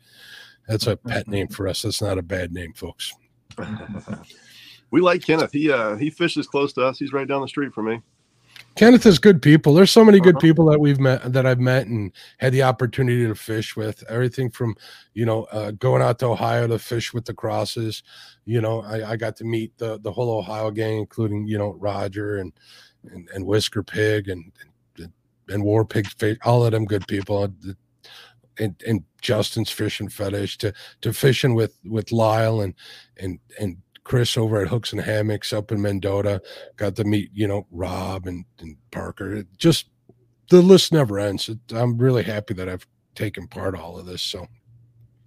That's 0.69 0.87
a 0.87 0.97
pet 0.97 1.27
name 1.27 1.49
for 1.49 1.67
us. 1.67 1.83
That's 1.83 2.03
not 2.03 2.19
a 2.19 2.23
bad 2.23 2.53
name, 2.53 2.73
folks. 2.75 3.13
we 4.91 5.01
like 5.01 5.23
Kenneth. 5.25 5.53
He 5.53 5.71
uh 5.71 5.97
he 5.97 6.11
fishes 6.11 6.47
close 6.47 6.73
to 6.75 6.85
us. 6.85 6.99
He's 6.99 7.13
right 7.13 7.27
down 7.29 7.41
the 7.43 7.49
street 7.49 7.73
from 7.73 7.87
me. 7.87 8.03
Kenneth 8.75 9.07
is 9.07 9.19
good 9.19 9.43
people. 9.43 9.75
There's 9.75 9.91
so 9.91 10.05
many 10.05 10.21
good 10.21 10.37
Uh-huh. 10.37 10.41
people 10.41 10.65
that 10.67 10.81
we've 10.81 11.01
met 11.01 11.33
that 11.33 11.47
I've 11.47 11.59
met 11.61 11.87
and 11.87 12.13
had 12.39 12.53
the 12.53 12.63
opportunity 12.63 13.27
to 13.27 13.35
fish 13.35 13.77
with. 13.77 14.05
Everything 14.09 14.51
from 14.51 14.77
you 15.15 15.27
know 15.27 15.45
uh, 15.45 15.73
going 15.73 16.03
out 16.03 16.19
to 16.21 16.27
Ohio 16.27 16.67
to 16.69 16.79
fish 16.79 17.13
with 17.13 17.25
the 17.25 17.35
crosses. 17.35 18.03
You 18.45 18.61
know, 18.61 18.83
I, 18.83 19.13
I 19.13 19.17
got 19.17 19.37
to 19.37 19.45
meet 19.45 19.77
the 19.79 19.99
the 19.99 20.13
whole 20.13 20.39
Ohio 20.39 20.71
gang, 20.71 20.99
including 20.99 21.47
you 21.47 21.59
know 21.59 21.75
Roger 21.79 22.39
and 22.39 22.53
and, 23.11 23.29
and 23.35 23.45
Whisker 23.47 23.83
Pig 23.83 24.29
and 24.29 24.53
and, 24.99 25.13
and 25.49 25.65
War 25.65 25.85
Pig. 25.85 26.07
All 26.45 26.65
of 26.65 26.73
them 26.73 26.85
good 26.85 27.07
people. 27.07 27.53
And, 28.61 28.75
and 28.85 29.05
Justin's 29.23 29.71
fishing 29.71 30.09
fetish 30.09 30.59
to 30.59 30.73
to 31.03 31.13
fishing 31.13 31.55
with 31.55 31.79
with 31.85 32.11
Lyle 32.11 32.61
and 32.63 32.75
and 33.17 33.39
and 33.61 33.77
Chris 34.09 34.39
over 34.39 34.63
at 34.63 34.69
Hooks 34.69 34.93
and 34.93 35.03
Hammocks 35.03 35.53
up 35.53 35.71
in 35.71 35.83
Mendota 35.83 36.41
got 36.77 36.97
to 36.97 37.05
meet 37.05 37.31
you 37.35 37.47
know 37.47 37.67
rob 37.71 38.27
and, 38.27 38.47
and 38.59 38.75
parker 38.91 39.35
it 39.35 39.47
just 39.59 39.91
the 40.49 40.63
list 40.63 40.95
never 40.95 41.19
ends 41.19 41.51
it, 41.51 41.59
i'm 41.75 41.99
really 41.99 42.23
happy 42.23 42.55
that 42.55 42.71
i've 42.71 42.87
taken 43.15 43.47
part 43.47 43.75
of 43.75 43.81
all 43.83 43.99
of 43.99 44.07
this 44.07 44.23
so 44.23 44.47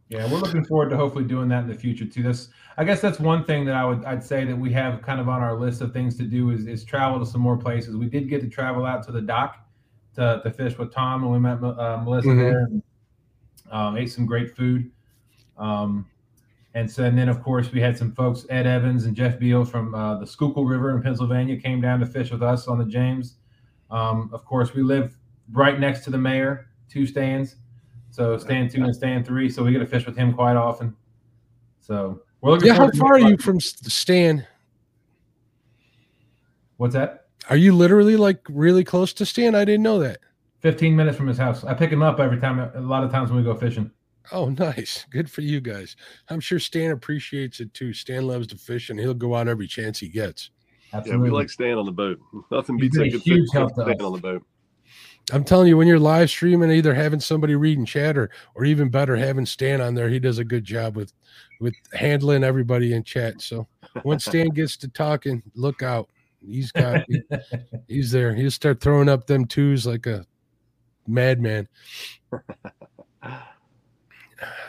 Yeah, 0.09 0.25
we're 0.31 0.39
looking 0.39 0.65
forward 0.65 0.89
to 0.89 0.97
hopefully 0.97 1.25
doing 1.25 1.47
that 1.49 1.61
in 1.63 1.69
the 1.69 1.75
future 1.75 2.05
too. 2.05 2.23
That's 2.23 2.49
I 2.77 2.83
guess 2.83 2.99
that's 3.01 3.19
one 3.19 3.43
thing 3.45 3.65
that 3.65 3.75
I 3.75 3.85
would 3.85 4.03
I'd 4.03 4.23
say 4.23 4.43
that 4.45 4.57
we 4.57 4.71
have 4.73 5.01
kind 5.03 5.21
of 5.21 5.29
on 5.29 5.41
our 5.41 5.55
list 5.57 5.81
of 5.81 5.93
things 5.93 6.17
to 6.17 6.23
do 6.23 6.49
is 6.49 6.65
is 6.67 6.83
travel 6.83 7.19
to 7.19 7.25
some 7.25 7.39
more 7.39 7.55
places. 7.57 7.95
We 7.95 8.07
did 8.07 8.27
get 8.29 8.41
to 8.41 8.49
travel 8.49 8.85
out 8.85 9.03
to 9.05 9.11
the 9.13 9.21
dock 9.21 9.65
to, 10.15 10.41
to 10.43 10.51
fish 10.51 10.77
with 10.77 10.91
Tom 10.93 11.23
and 11.23 11.31
we 11.31 11.39
met 11.39 11.63
uh, 11.63 12.01
Melissa 12.03 12.29
Mhm. 12.29 12.37
there 12.39 12.59
and 12.65 12.83
um, 13.71 13.95
ate 13.95 14.11
some 14.11 14.25
great 14.25 14.55
food. 14.55 14.91
Um, 15.57 16.07
and 16.73 16.89
so 16.89 17.03
and 17.03 17.17
then 17.17 17.27
of 17.29 17.41
course 17.43 17.71
we 17.71 17.81
had 17.81 17.97
some 17.97 18.11
folks 18.13 18.45
Ed 18.49 18.65
Evans 18.65 19.05
and 19.05 19.15
Jeff 19.15 19.37
Beal 19.39 19.65
from 19.65 19.93
uh, 19.93 20.17
the 20.19 20.25
Schuylkill 20.25 20.65
River 20.65 20.95
in 20.95 21.01
Pennsylvania 21.01 21.57
came 21.57 21.81
down 21.81 21.99
to 21.99 22.05
fish 22.05 22.31
with 22.31 22.41
us 22.41 22.67
on 22.67 22.77
the 22.77 22.85
James. 22.85 23.35
Um, 23.89 24.29
of 24.33 24.45
course 24.45 24.73
we 24.73 24.81
live 24.83 25.17
right 25.51 25.79
next 25.79 26.03
to 26.05 26.09
the 26.09 26.17
mayor, 26.17 26.67
two 26.89 27.05
stands. 27.05 27.57
So 28.09 28.37
stand 28.37 28.71
two 28.71 28.83
and 28.83 28.95
stand 28.95 29.25
three. 29.25 29.49
So 29.49 29.63
we 29.63 29.71
get 29.71 29.79
to 29.79 29.85
fish 29.85 30.05
with 30.05 30.17
him 30.17 30.33
quite 30.33 30.55
often. 30.57 30.95
So 31.79 32.21
we're 32.41 32.51
looking. 32.51 32.67
yeah 32.67 32.75
how 32.75 32.91
far 32.91 33.13
are 33.13 33.19
you 33.19 33.37
from 33.37 33.57
S- 33.57 33.75
stan 33.93 34.47
What's 36.77 36.93
that? 36.93 37.27
are 37.49 37.57
you 37.57 37.75
literally 37.75 38.15
like 38.15 38.39
really 38.49 38.83
close 38.83 39.13
to 39.13 39.25
stan 39.25 39.55
i 39.55 39.65
didn't 39.65 39.81
know 39.83 39.99
that 39.99 40.19
Fifteen 40.61 40.95
minutes 40.95 41.17
from 41.17 41.25
his 41.27 41.39
house. 41.39 41.63
I 41.63 41.73
pick 41.73 41.89
him 41.91 42.03
up 42.03 42.19
every 42.19 42.39
time. 42.39 42.59
A 42.59 42.79
lot 42.81 43.03
of 43.03 43.09
times 43.09 43.31
when 43.31 43.39
we 43.39 43.43
go 43.43 43.55
fishing. 43.57 43.89
Oh 44.31 44.49
nice 44.59 45.05
good 45.09 45.29
for 45.29 45.41
you 45.41 45.59
guys 45.61 45.95
i'm 46.29 46.39
sure 46.39 46.59
stan 46.59 46.91
appreciates 46.91 47.59
it 47.59 47.73
too 47.73 47.93
stan 47.93 48.27
loves 48.27 48.47
to 48.47 48.57
fish 48.57 48.89
and 48.89 48.99
he'll 48.99 49.13
go 49.13 49.35
out 49.35 49.47
every 49.47 49.67
chance 49.67 49.99
he 49.99 50.07
gets 50.07 50.51
Yeah, 51.05 51.15
we 51.17 51.29
like 51.29 51.49
staying 51.49 51.77
on 51.77 51.85
the 51.85 51.91
boat. 51.91 52.19
Nothing 52.51 52.77
beats 52.77 52.97
a 52.97 53.03
a 53.03 53.09
good 53.09 53.21
huge 53.21 53.49
fish 53.49 53.53
help 53.53 53.71
staying 53.73 53.89
us. 53.99 54.01
on 54.01 54.13
the 54.13 54.19
boat. 54.19 54.43
i'm 55.31 55.43
telling 55.43 55.67
you 55.67 55.77
when 55.77 55.87
you're 55.87 55.99
live 55.99 56.29
streaming 56.29 56.71
either 56.71 56.93
having 56.93 57.19
somebody 57.19 57.55
reading 57.55 57.85
chat 57.85 58.17
or 58.17 58.29
or 58.55 58.65
even 58.65 58.89
better 58.89 59.15
having 59.15 59.45
stan 59.45 59.81
on 59.81 59.95
there 59.95 60.09
he 60.09 60.19
does 60.19 60.37
a 60.39 60.43
good 60.43 60.63
job 60.63 60.95
with 60.95 61.13
with 61.59 61.73
handling 61.93 62.43
everybody 62.43 62.93
in 62.93 63.03
chat 63.03 63.41
so 63.41 63.67
once 64.03 64.25
stan 64.25 64.49
gets 64.53 64.77
to 64.77 64.87
talking 64.89 65.41
look 65.55 65.81
out 65.81 66.09
He's 66.45 66.71
got 66.71 67.03
he, 67.07 67.21
he's 67.87 68.11
there. 68.11 68.33
He'll 68.33 68.51
start 68.51 68.81
throwing 68.81 69.09
up 69.09 69.27
them 69.27 69.45
twos 69.45 69.85
like 69.85 70.07
a 70.07 70.25
madman. 71.07 71.67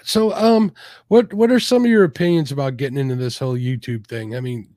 So, 0.02 0.32
um, 0.34 0.72
what 1.08 1.32
what 1.32 1.50
are 1.50 1.60
some 1.60 1.84
of 1.84 1.90
your 1.90 2.04
opinions 2.04 2.52
about 2.52 2.76
getting 2.76 2.98
into 2.98 3.16
this 3.16 3.38
whole 3.38 3.56
YouTube 3.56 4.06
thing? 4.06 4.36
I 4.36 4.40
mean, 4.40 4.68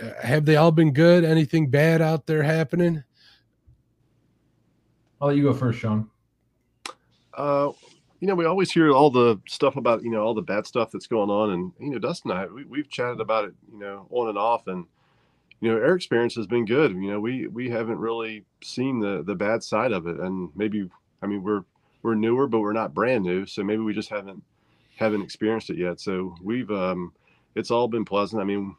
uh, 0.00 0.10
have 0.22 0.44
they 0.44 0.56
all 0.56 0.72
been 0.72 0.92
good? 0.92 1.24
Anything 1.24 1.68
bad 1.68 2.00
out 2.00 2.26
there 2.26 2.42
happening? 2.42 3.02
I'll 5.20 5.28
let 5.28 5.36
you 5.36 5.42
go 5.42 5.52
first, 5.52 5.80
Sean. 5.80 6.08
Uh, 7.34 7.72
you 8.20 8.28
know, 8.28 8.34
we 8.34 8.44
always 8.44 8.70
hear 8.70 8.90
all 8.92 9.10
the 9.10 9.40
stuff 9.48 9.76
about 9.76 10.02
you 10.02 10.10
know 10.10 10.22
all 10.22 10.34
the 10.34 10.42
bad 10.42 10.66
stuff 10.66 10.90
that's 10.90 11.06
going 11.06 11.30
on, 11.30 11.50
and 11.50 11.72
you 11.78 11.90
know, 11.90 11.98
Dustin 11.98 12.30
and 12.30 12.40
I 12.40 12.46
we, 12.46 12.64
we've 12.64 12.90
chatted 12.90 13.20
about 13.20 13.44
it, 13.44 13.54
you 13.72 13.78
know, 13.78 14.06
on 14.10 14.28
and 14.28 14.38
off, 14.38 14.66
and 14.66 14.84
you 15.60 15.70
know, 15.70 15.76
our 15.76 15.94
experience 15.94 16.34
has 16.36 16.46
been 16.46 16.64
good. 16.64 16.92
You 16.92 17.12
know, 17.12 17.20
we 17.20 17.46
we 17.48 17.68
haven't 17.68 17.98
really 17.98 18.44
seen 18.62 19.00
the 19.00 19.22
the 19.24 19.34
bad 19.34 19.62
side 19.62 19.92
of 19.92 20.06
it, 20.06 20.18
and 20.20 20.50
maybe 20.54 20.88
I 21.22 21.26
mean 21.26 21.42
we're 21.42 21.64
we're 22.02 22.14
newer, 22.14 22.46
but 22.46 22.60
we're 22.60 22.72
not 22.72 22.94
brand 22.94 23.24
new, 23.24 23.46
so 23.46 23.62
maybe 23.62 23.82
we 23.82 23.92
just 23.94 24.08
haven't 24.08 24.42
haven't 24.96 25.22
experienced 25.22 25.70
it 25.70 25.78
yet. 25.78 26.00
So 26.00 26.34
we've 26.42 26.70
um, 26.70 27.12
it's 27.54 27.70
all 27.70 27.88
been 27.88 28.04
pleasant. 28.04 28.40
I 28.40 28.44
mean, 28.44 28.76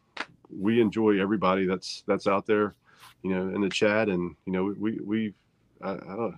we 0.55 0.81
enjoy 0.81 1.19
everybody 1.19 1.65
that's 1.65 2.03
that's 2.07 2.27
out 2.27 2.45
there, 2.45 2.75
you 3.23 3.33
know, 3.33 3.53
in 3.55 3.61
the 3.61 3.69
chat, 3.69 4.09
and 4.09 4.35
you 4.45 4.53
know, 4.53 4.73
we 4.77 4.99
we 5.03 5.33
I, 5.81 5.91
I 5.91 5.95
don't 5.95 6.17
know, 6.31 6.33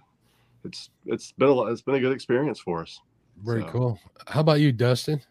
it's 0.65 0.89
it's 1.05 1.31
been 1.33 1.49
a 1.49 1.53
lot, 1.53 1.71
it's 1.71 1.81
been 1.81 1.95
a 1.95 1.99
good 1.99 2.13
experience 2.13 2.59
for 2.59 2.81
us. 2.81 2.99
Very 3.43 3.61
So- 3.61 3.67
cool. 3.69 3.99
How 4.27 4.41
about 4.41 4.59
you, 4.59 4.71
Dustin? 4.71 5.21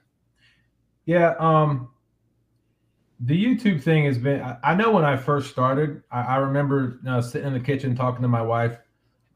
Yeah, 1.04 1.34
um, 1.38 1.88
the 3.20 3.34
YouTube 3.44 3.82
thing 3.82 4.04
has 4.04 4.18
been. 4.18 4.40
I, 4.40 4.56
I 4.62 4.74
know 4.74 4.90
when 4.92 5.04
I 5.04 5.16
first 5.16 5.50
started, 5.50 6.02
I, 6.10 6.20
I 6.20 6.36
remember 6.36 7.00
uh, 7.08 7.20
sitting 7.20 7.48
in 7.48 7.52
the 7.52 7.60
kitchen 7.60 7.94
talking 7.96 8.22
to 8.22 8.28
my 8.28 8.42
wife, 8.42 8.78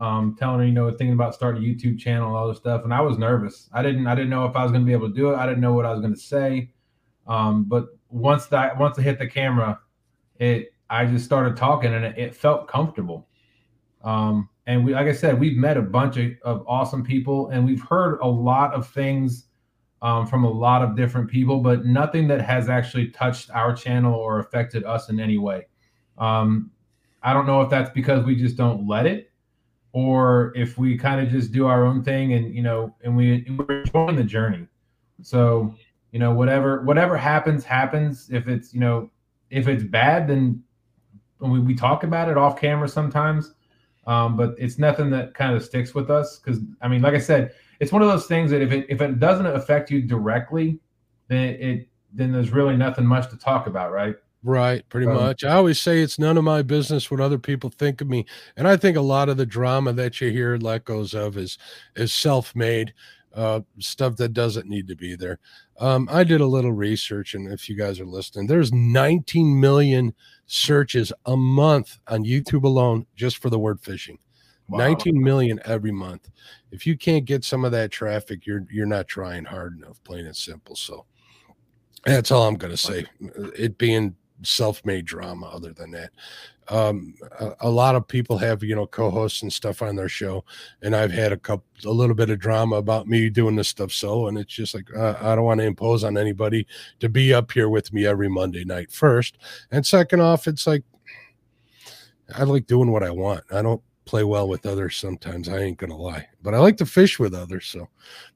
um, 0.01 0.37
telling 0.39 0.61
her, 0.61 0.67
you 0.67 0.73
know, 0.73 0.89
thinking 0.91 1.13
about 1.13 1.35
starting 1.35 1.63
a 1.63 1.67
YouTube 1.67 1.99
channel, 1.99 2.35
all 2.35 2.49
this 2.49 2.59
stuff, 2.59 2.85
and 2.85 2.93
I 2.93 3.01
was 3.01 3.19
nervous. 3.19 3.69
I 3.73 3.83
didn't, 3.83 4.07
I 4.07 4.15
didn't 4.15 4.31
know 4.31 4.45
if 4.47 4.57
I 4.57 4.63
was 4.63 4.73
going 4.73 4.83
to 4.83 4.87
be 4.87 4.93
able 4.93 5.09
to 5.09 5.15
do 5.15 5.31
it. 5.31 5.37
I 5.37 5.47
didn't 5.47 5.61
know 5.61 5.73
what 5.73 5.87
I 5.87 5.93
was 5.93 6.01
going 6.01 6.15
to 6.15 6.21
say. 6.21 6.71
Um, 7.27 7.65
but 7.65 7.87
once 8.09 8.47
that, 8.47 8.79
once 8.79 8.99
I 8.99 9.03
hit 9.03 9.19
the 9.19 9.27
camera, 9.27 9.81
it, 10.39 10.75
I 10.91 11.07
just 11.07 11.25
started 11.25 11.57
talking, 11.57 11.95
and 11.95 12.05
it, 12.05 12.19
it 12.19 12.37
felt 12.37 12.69
comfortable. 12.69 13.29
Um, 14.05 14.49
and 14.67 14.85
we, 14.85 14.93
like 14.93 15.07
I 15.07 15.13
said, 15.13 15.39
we've 15.39 15.57
met 15.57 15.77
a 15.77 15.83
bunch 15.83 16.17
of, 16.17 16.33
of 16.45 16.65
awesome 16.69 17.05
people, 17.05 17.49
and 17.49 17.65
we've 17.65 17.83
heard 17.83 18.19
a 18.21 18.27
lot 18.27 18.75
of 18.75 18.89
things 18.89 19.47
um, 20.03 20.27
from 20.27 20.45
a 20.45 20.51
lot 20.51 20.83
of 20.83 20.95
different 20.95 21.31
people, 21.31 21.61
but 21.61 21.87
nothing 21.87 22.29
that 22.29 22.41
has 22.41 22.69
actually 22.69 23.09
touched 23.09 23.51
our 23.51 23.75
channel 23.75 24.15
or 24.15 24.39
affected 24.39 24.85
us 24.85 25.09
in 25.09 25.19
any 25.19 25.39
way. 25.39 25.67
Um, 26.19 26.71
I 27.23 27.33
don't 27.33 27.47
know 27.47 27.63
if 27.63 27.71
that's 27.71 27.91
because 27.91 28.25
we 28.25 28.37
just 28.37 28.57
don't 28.57 28.87
let 28.87 29.07
it, 29.07 29.33
or 29.97 30.53
if 30.55 30.77
we 30.77 30.95
kind 30.95 31.27
of 31.27 31.33
just 31.33 31.53
do 31.53 31.67
our 31.67 31.87
own 31.87 32.05
thing 32.05 32.35
and 32.35 32.55
you 32.55 32.61
know, 32.61 32.95
and 33.03 33.17
we 33.17 33.47
and 33.47 33.59
we're 33.59 33.81
enjoying 33.81 34.15
the 34.15 34.23
journey. 34.23 34.67
So 35.23 35.75
you 36.13 36.19
know, 36.19 36.35
whatever 36.35 36.83
whatever 36.83 37.17
happens, 37.17 37.65
happens. 37.65 38.29
If 38.31 38.47
it's 38.47 38.75
you 38.75 38.81
know, 38.81 39.11
if 39.49 39.69
it's 39.69 39.83
bad, 39.83 40.29
then 40.29 40.63
we, 41.39 41.61
we 41.61 41.75
talk 41.75 42.05
about 42.05 42.29
it 42.29 42.37
off 42.37 42.61
camera 42.61 42.87
sometimes. 42.87 43.55
Um, 44.07 44.37
but 44.37 44.55
it's 44.59 44.79
nothing 44.79 45.09
that 45.11 45.33
kind 45.33 45.57
of 45.57 45.65
sticks 45.65 45.95
with 45.95 46.11
us 46.11 46.41
because 46.41 46.61
I 46.83 46.89
mean, 46.89 47.01
like 47.01 47.15
I 47.15 47.19
said, 47.19 47.55
it's 47.81 47.91
one 47.91 48.03
of 48.03 48.09
those 48.09 48.27
things 48.27 48.51
that 48.51 48.61
if 48.61 48.73
it 48.73 48.85
if 48.91 49.01
it 49.01 49.19
doesn't 49.19 49.47
affect 49.47 49.91
you 49.91 50.03
directly, 50.03 50.79
then 51.29 51.43
it, 51.43 51.61
it 51.63 51.89
then 52.13 52.33
there's 52.33 52.51
really 52.51 52.77
nothing 52.77 53.07
much 53.07 53.31
to 53.31 53.39
talk 53.39 53.67
about, 53.67 53.93
right? 53.93 54.17
Right, 54.47 54.89
pretty 54.89 55.09
Um, 55.09 55.15
much. 55.15 55.43
I 55.43 55.55
always 55.55 55.81
say 55.81 56.01
it's 56.01 56.21
none 56.21 56.39
of 56.39 56.45
my 56.45 56.63
business 56.63 57.11
what 57.11 57.19
other 57.19 57.37
people 57.39 57.69
think 57.69 58.01
of 58.01 58.07
me, 58.09 58.25
and 58.57 58.69
I 58.69 58.77
think 58.77 58.97
a 58.97 59.01
lot 59.01 59.29
of 59.29 59.37
the 59.39 59.45
drama 59.45 59.93
that 59.95 60.21
you 60.21 60.31
hear 60.31 60.57
let 60.57 60.85
goes 60.85 61.15
of 61.15 61.37
is 61.37 61.59
is 61.97 62.13
self 62.13 62.55
made 62.55 62.95
uh, 63.35 63.63
stuff 63.81 64.15
that 64.17 64.35
doesn't 64.35 64.69
need 64.69 64.87
to 64.87 64.95
be 64.95 65.17
there. 65.17 65.41
Um, 65.81 66.09
I 66.13 66.23
did 66.23 66.41
a 66.41 66.47
little 66.47 66.73
research, 66.73 67.35
and 67.35 67.53
if 67.53 67.69
you 67.69 67.75
guys 67.77 67.99
are 67.99 68.07
listening, 68.07 68.47
there's 68.47 68.73
19 68.73 69.59
million 69.59 70.15
searches 70.47 71.13
a 71.27 71.37
month 71.37 71.99
on 72.07 72.25
YouTube 72.25 72.63
alone 72.63 73.05
just 73.17 73.39
for 73.39 73.51
the 73.51 73.59
word 73.59 73.81
fishing. 73.81 74.17
19 74.69 75.21
million 75.21 75.59
every 75.65 75.91
month. 75.93 76.31
If 76.71 76.87
you 76.87 76.97
can't 76.97 77.25
get 77.25 77.45
some 77.45 77.65
of 77.65 77.73
that 77.73 77.91
traffic, 77.91 78.47
you're 78.47 78.65
you're 78.71 78.87
not 78.87 79.09
trying 79.09 79.45
hard 79.45 79.77
enough, 79.77 80.01
plain 80.05 80.25
and 80.27 80.37
simple. 80.37 80.77
So 80.77 81.05
that's 82.05 82.31
all 82.31 82.47
I'm 82.47 82.55
gonna 82.55 82.77
say. 82.77 83.07
It 83.59 83.77
being 83.77 84.15
self-made 84.43 85.05
drama 85.05 85.47
other 85.47 85.73
than 85.73 85.91
that. 85.93 86.11
Um 86.69 87.15
a, 87.39 87.53
a 87.61 87.71
lot 87.71 87.95
of 87.95 88.09
people 88.09 88.39
have, 88.39 88.63
you 88.63 88.75
know, 88.75 88.87
co-hosts 88.87 89.43
and 89.43 89.53
stuff 89.53 89.83
on 89.83 89.97
their 89.97 90.09
show, 90.09 90.45
and 90.83 90.97
I've 90.97 91.13
had 91.13 91.33
a 91.33 91.37
couple 91.37 91.65
a 91.85 91.91
little 91.91 92.15
bit 92.15 92.31
of 92.31 92.39
drama 92.39 92.77
about 92.77 93.07
me 93.07 93.31
doing 93.31 93.57
this 93.57 93.69
stuff 93.69 93.93
so 93.93 94.29
and 94.29 94.39
it's 94.39 94.55
just 94.55 94.75
like 94.75 94.89
uh, 94.97 95.15
I 95.21 95.35
don't 95.35 95.45
want 95.45 95.61
to 95.61 95.67
impose 95.67 96.05
on 96.05 96.19
anybody 96.19 96.67
to 97.01 97.09
be 97.09 97.33
up 97.35 97.53
here 97.53 97.69
with 97.69 97.93
me 97.93 98.07
every 98.07 98.29
Monday 98.29 98.65
night 98.65 98.91
first. 98.91 99.39
And 99.71 99.87
second 99.87 100.21
off, 100.21 100.47
it's 100.47 100.67
like 100.67 100.83
I 102.35 102.43
like 102.43 102.67
doing 102.67 102.91
what 102.91 103.05
I 103.05 103.11
want. 103.11 103.45
I 103.53 103.63
don't 103.63 103.83
play 104.07 104.25
well 104.25 104.49
with 104.49 104.65
others 104.65 104.97
sometimes. 104.97 105.49
I 105.49 105.59
ain't 105.59 105.79
gonna 105.79 105.97
lie, 105.97 106.27
but 106.41 106.55
I 106.55 106.59
like 106.59 106.77
to 106.79 106.87
fish 106.87 107.19
with 107.19 107.35
others. 107.35 107.67
So 107.67 107.89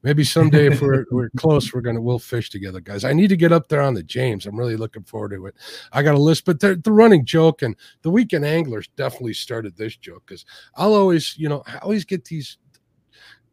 maybe 0.03 0.23
someday 0.23 0.67
if 0.67 0.81
we're 0.81 1.05
we're 1.09 1.29
close, 1.37 1.73
we're 1.73 1.81
gonna 1.81 2.01
we'll 2.01 2.19
fish 2.19 2.49
together, 2.49 2.81
guys. 2.81 3.03
I 3.03 3.13
need 3.13 3.29
to 3.29 3.37
get 3.37 3.51
up 3.51 3.69
there 3.69 3.81
on 3.81 3.93
the 3.93 4.03
James. 4.03 4.45
I'm 4.45 4.59
really 4.59 4.75
looking 4.75 5.03
forward 5.03 5.31
to 5.31 5.47
it. 5.47 5.55
I 5.93 6.03
got 6.03 6.15
a 6.15 6.19
list, 6.19 6.45
but 6.45 6.59
the, 6.59 6.75
the 6.75 6.91
running 6.91 7.25
joke 7.25 7.61
and 7.61 7.75
the 8.03 8.11
weekend 8.11 8.45
anglers 8.45 8.89
definitely 8.95 9.33
started 9.33 9.75
this 9.75 9.95
joke 9.95 10.23
because 10.27 10.45
I'll 10.75 10.93
always, 10.93 11.35
you 11.37 11.49
know, 11.49 11.63
I 11.65 11.77
always 11.77 12.05
get 12.05 12.25
these 12.25 12.57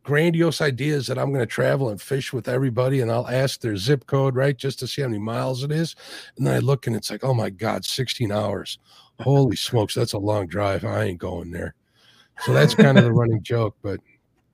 grandiose 0.09 0.63
ideas 0.63 1.07
that 1.07 1.19
I'm 1.19 1.35
going 1.35 1.41
to 1.41 1.47
travel 1.47 1.91
and 1.91 2.01
fish 2.01 2.33
with 2.33 2.49
everybody, 2.49 3.03
and 3.03 3.13
I'll 3.13 3.29
ask 3.29 3.61
their 3.61 3.77
zip 3.77 4.07
code, 4.07 4.37
right, 4.37 4.57
just 4.57 4.79
to 4.79 4.87
see 4.87 5.03
how 5.03 5.09
many 5.09 5.19
miles 5.19 5.63
it 5.63 5.71
is. 5.71 5.95
And 6.39 6.47
then 6.47 6.55
I 6.55 6.59
look 6.61 6.87
and 6.87 6.97
it's 6.97 7.11
like, 7.11 7.23
oh 7.23 7.35
my 7.35 7.51
God, 7.51 7.85
16 7.85 8.33
hours. 8.33 8.79
Holy 9.21 9.55
smokes, 9.55 9.95
that's 9.95 10.15
a 10.15 10.19
long 10.19 10.47
drive. 10.47 10.83
I 10.85 11.05
ain't 11.05 11.19
going 11.19 11.51
there. 11.51 11.75
So 12.45 12.53
that's 12.53 12.75
kind 12.75 12.99
of 12.99 13.05
the 13.05 13.13
running 13.13 13.43
joke. 13.43 13.77
But 13.83 14.01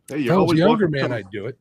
Hey, 0.09 0.19
you're 0.19 0.35
I 0.35 0.37
was 0.37 0.43
always 0.43 0.59
younger 0.59 0.89
man, 0.89 1.13
I'd 1.13 1.31
do 1.31 1.47
it. 1.47 1.59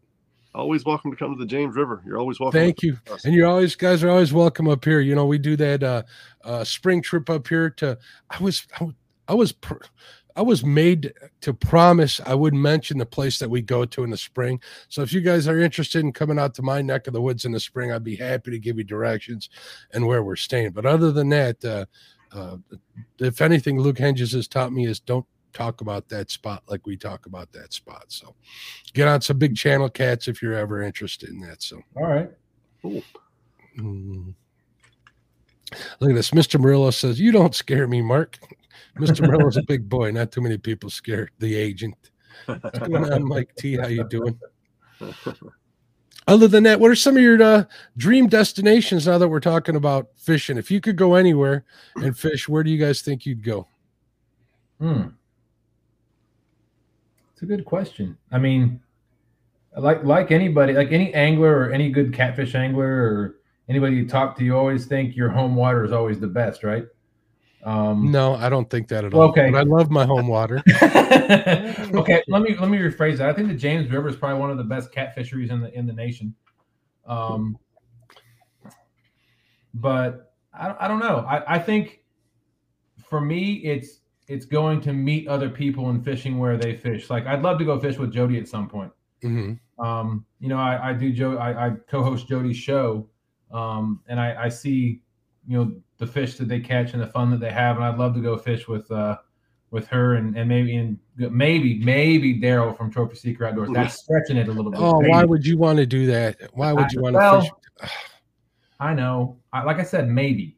always 0.55 0.85
welcome 0.85 1.11
to 1.11 1.17
come 1.17 1.33
to 1.33 1.39
the 1.39 1.45
James 1.45 1.75
River. 1.75 2.01
You're 2.05 2.17
always 2.17 2.39
welcome. 2.39 2.59
Thank 2.59 2.81
you. 2.83 2.97
us. 3.11 3.25
And 3.25 3.33
you're 3.33 3.47
always 3.47 3.75
guys 3.75 4.03
are 4.03 4.09
always 4.09 4.33
welcome 4.33 4.67
up 4.67 4.83
here. 4.85 4.99
You 4.99 5.15
know, 5.15 5.25
we 5.25 5.37
do 5.37 5.55
that 5.57 5.83
uh 5.83 6.03
uh 6.43 6.63
spring 6.63 7.01
trip 7.01 7.29
up 7.29 7.47
here 7.47 7.69
to 7.71 7.97
I 8.29 8.39
was 8.43 8.67
I, 8.79 8.83
was- 8.85 8.93
I 9.29 9.33
was 9.35 9.51
pr- 9.53 9.75
I 10.35 10.41
was 10.41 10.65
made 10.65 11.13
to 11.41 11.53
promise 11.53 12.19
I 12.25 12.33
wouldn't 12.33 12.61
mention 12.61 12.97
the 12.97 13.05
place 13.05 13.37
that 13.39 13.49
we 13.49 13.61
go 13.61 13.85
to 13.85 14.03
in 14.03 14.09
the 14.09 14.17
spring. 14.17 14.59
So 14.89 15.01
if 15.03 15.13
you 15.13 15.21
guys 15.21 15.47
are 15.47 15.59
interested 15.59 15.99
in 16.03 16.11
coming 16.11 16.37
out 16.39 16.53
to 16.55 16.61
my 16.63 16.81
neck 16.81 17.05
of 17.07 17.13
the 17.13 17.21
woods 17.21 17.45
in 17.45 17.51
the 17.53 17.59
spring, 17.59 17.91
I'd 17.91 18.03
be 18.03 18.15
happy 18.15 18.49
to 18.51 18.59
give 18.59 18.77
you 18.79 18.83
directions 18.83 19.49
and 19.93 20.05
where 20.07 20.23
we're 20.23 20.35
staying. 20.35 20.71
But 20.71 20.85
other 20.87 21.11
than 21.11 21.29
that, 21.29 21.63
uh, 21.63 21.85
uh, 22.33 22.57
if 23.19 23.41
anything, 23.41 23.79
Luke 23.79 23.97
Henges 23.97 24.33
has 24.33 24.47
taught 24.47 24.73
me 24.73 24.87
is 24.87 24.99
don't 24.99 25.25
talk 25.53 25.81
about 25.81 26.09
that 26.09 26.31
spot 26.31 26.63
like 26.67 26.85
we 26.85 26.97
talk 26.97 27.25
about 27.25 27.51
that 27.53 27.73
spot. 27.73 28.05
So 28.07 28.35
get 28.93 29.07
on 29.07 29.21
some 29.21 29.37
big 29.37 29.55
channel 29.55 29.89
cats 29.89 30.27
if 30.27 30.41
you're 30.41 30.53
ever 30.53 30.81
interested 30.81 31.29
in 31.29 31.39
that. 31.41 31.61
So. 31.61 31.81
All 31.95 32.07
right. 32.07 32.29
Mm. 33.77 34.33
Look 35.99 36.09
at 36.09 36.15
this. 36.15 36.31
Mr. 36.31 36.59
Murillo 36.59 36.91
says, 36.91 37.19
You 37.19 37.31
don't 37.31 37.55
scare 37.55 37.87
me, 37.87 38.01
Mark. 38.01 38.37
Mr. 38.97 39.21
Murillo's 39.21 39.57
a 39.57 39.63
big 39.63 39.89
boy. 39.89 40.11
Not 40.11 40.31
too 40.31 40.41
many 40.41 40.57
people 40.57 40.89
scare 40.89 41.29
the 41.39 41.55
agent. 41.55 41.95
What's 42.45 42.79
going 42.79 43.11
on, 43.11 43.27
Mike 43.27 43.55
T? 43.55 43.75
How 43.77 43.87
you 43.87 44.03
doing? 44.03 44.39
Other 46.27 46.47
than 46.47 46.63
that, 46.63 46.79
what 46.79 46.89
are 46.89 46.95
some 46.95 47.17
of 47.17 47.23
your 47.23 47.41
uh, 47.41 47.65
dream 47.97 48.27
destinations 48.27 49.07
now 49.07 49.17
that 49.17 49.27
we're 49.27 49.41
talking 49.41 49.75
about 49.75 50.07
fishing? 50.15 50.57
If 50.57 50.71
you 50.71 50.79
could 50.79 50.95
go 50.95 51.15
anywhere 51.15 51.65
and 51.95 52.17
fish, 52.17 52.47
where 52.47 52.63
do 52.63 52.71
you 52.71 52.77
guys 52.77 53.01
think 53.01 53.25
you'd 53.25 53.43
go? 53.43 53.67
Hmm. 54.79 55.07
It's 57.43 57.51
a 57.51 57.57
good 57.57 57.65
question. 57.65 58.17
I 58.31 58.39
mean, 58.39 58.79
like 59.75 60.05
like 60.05 60.31
anybody, 60.31 60.71
like 60.71 60.93
any 60.93 61.13
angler 61.13 61.53
or 61.53 61.71
any 61.71 61.89
good 61.89 62.13
catfish 62.13 62.55
angler 62.55 62.87
or 62.87 63.35
anybody 63.67 63.97
you 63.97 64.07
talk 64.07 64.37
to, 64.37 64.45
you 64.45 64.55
always 64.55 64.85
think 64.85 65.17
your 65.17 65.27
home 65.27 65.53
water 65.53 65.83
is 65.83 65.91
always 65.91 66.21
the 66.21 66.27
best, 66.27 66.63
right? 66.63 66.85
Um, 67.65 68.11
No, 68.11 68.35
I 68.35 68.47
don't 68.47 68.69
think 68.69 68.87
that 68.87 69.03
at 69.03 69.13
all. 69.13 69.23
Okay. 69.23 69.51
But 69.51 69.57
I 69.57 69.63
love 69.63 69.91
my 69.91 70.05
home 70.05 70.27
water. 70.27 70.63
okay, 70.81 72.23
let 72.29 72.43
me 72.43 72.55
let 72.55 72.69
me 72.69 72.77
rephrase 72.77 73.17
that. 73.17 73.27
I 73.27 73.33
think 73.33 73.49
the 73.49 73.55
James 73.55 73.91
River 73.91 74.07
is 74.07 74.15
probably 74.15 74.39
one 74.39 74.49
of 74.49 74.57
the 74.57 74.63
best 74.63 74.93
cat 74.93 75.13
fisheries 75.13 75.51
in 75.51 75.59
the 75.59 75.77
in 75.77 75.85
the 75.85 75.91
nation. 75.91 76.33
Um, 77.05 77.59
but 79.73 80.33
I, 80.53 80.73
I 80.79 80.87
don't 80.87 80.99
know. 80.99 81.25
I, 81.27 81.55
I 81.55 81.59
think 81.59 82.05
for 83.09 83.19
me, 83.19 83.55
it's 83.55 83.99
it's 84.33 84.45
going 84.45 84.81
to 84.81 84.93
meet 84.93 85.27
other 85.27 85.49
people 85.49 85.89
and 85.89 86.03
fishing 86.03 86.39
where 86.39 86.57
they 86.57 86.75
fish. 86.75 87.09
Like 87.09 87.25
I'd 87.27 87.41
love 87.41 87.59
to 87.59 87.65
go 87.65 87.79
fish 87.79 87.97
with 87.97 88.11
Jody 88.11 88.39
at 88.39 88.47
some 88.47 88.67
point. 88.67 88.91
Mhm. 89.23 89.59
Um, 89.79 90.25
you 90.39 90.49
know, 90.49 90.57
I, 90.57 90.89
I 90.89 90.93
do 90.93 91.11
Joe, 91.11 91.37
I, 91.37 91.67
I 91.67 91.69
co-host 91.89 92.27
Jody's 92.27 92.57
show, 92.57 93.07
um, 93.51 94.01
and 94.07 94.19
I, 94.19 94.45
I 94.45 94.49
see 94.49 95.01
you 95.47 95.57
know 95.57 95.75
the 95.97 96.07
fish 96.07 96.37
that 96.37 96.47
they 96.47 96.59
catch 96.59 96.93
and 96.93 97.01
the 97.01 97.07
fun 97.07 97.31
that 97.31 97.39
they 97.39 97.51
have, 97.51 97.75
and 97.77 97.85
I'd 97.85 97.97
love 97.97 98.13
to 98.15 98.21
go 98.21 98.37
fish 98.37 98.67
with 98.67 98.89
uh 98.91 99.17
with 99.71 99.87
her 99.87 100.15
and, 100.15 100.37
and 100.37 100.47
maybe 100.47 100.75
and 100.75 100.99
maybe 101.17 101.79
maybe 101.79 102.39
Daryl 102.39 102.77
from 102.77 102.91
Trophy 102.91 103.15
Seeker 103.15 103.45
Outdoors. 103.45 103.69
That's 103.73 104.03
stretching 104.03 104.37
it 104.37 104.47
a 104.47 104.51
little 104.51 104.71
bit. 104.71 104.79
Oh, 104.79 104.99
why 104.99 105.23
would 105.23 105.45
you 105.45 105.57
want 105.57 105.77
to 105.77 105.85
do 105.85 106.05
that? 106.07 106.37
Why 106.53 106.73
would 106.73 106.91
you 106.91 107.01
want 107.01 107.15
to 107.15 107.19
well, 107.19 107.41
fish? 107.41 107.51
I 108.79 108.93
know. 108.93 109.39
I, 109.51 109.63
like 109.63 109.79
I 109.79 109.83
said, 109.83 110.09
maybe. 110.09 110.57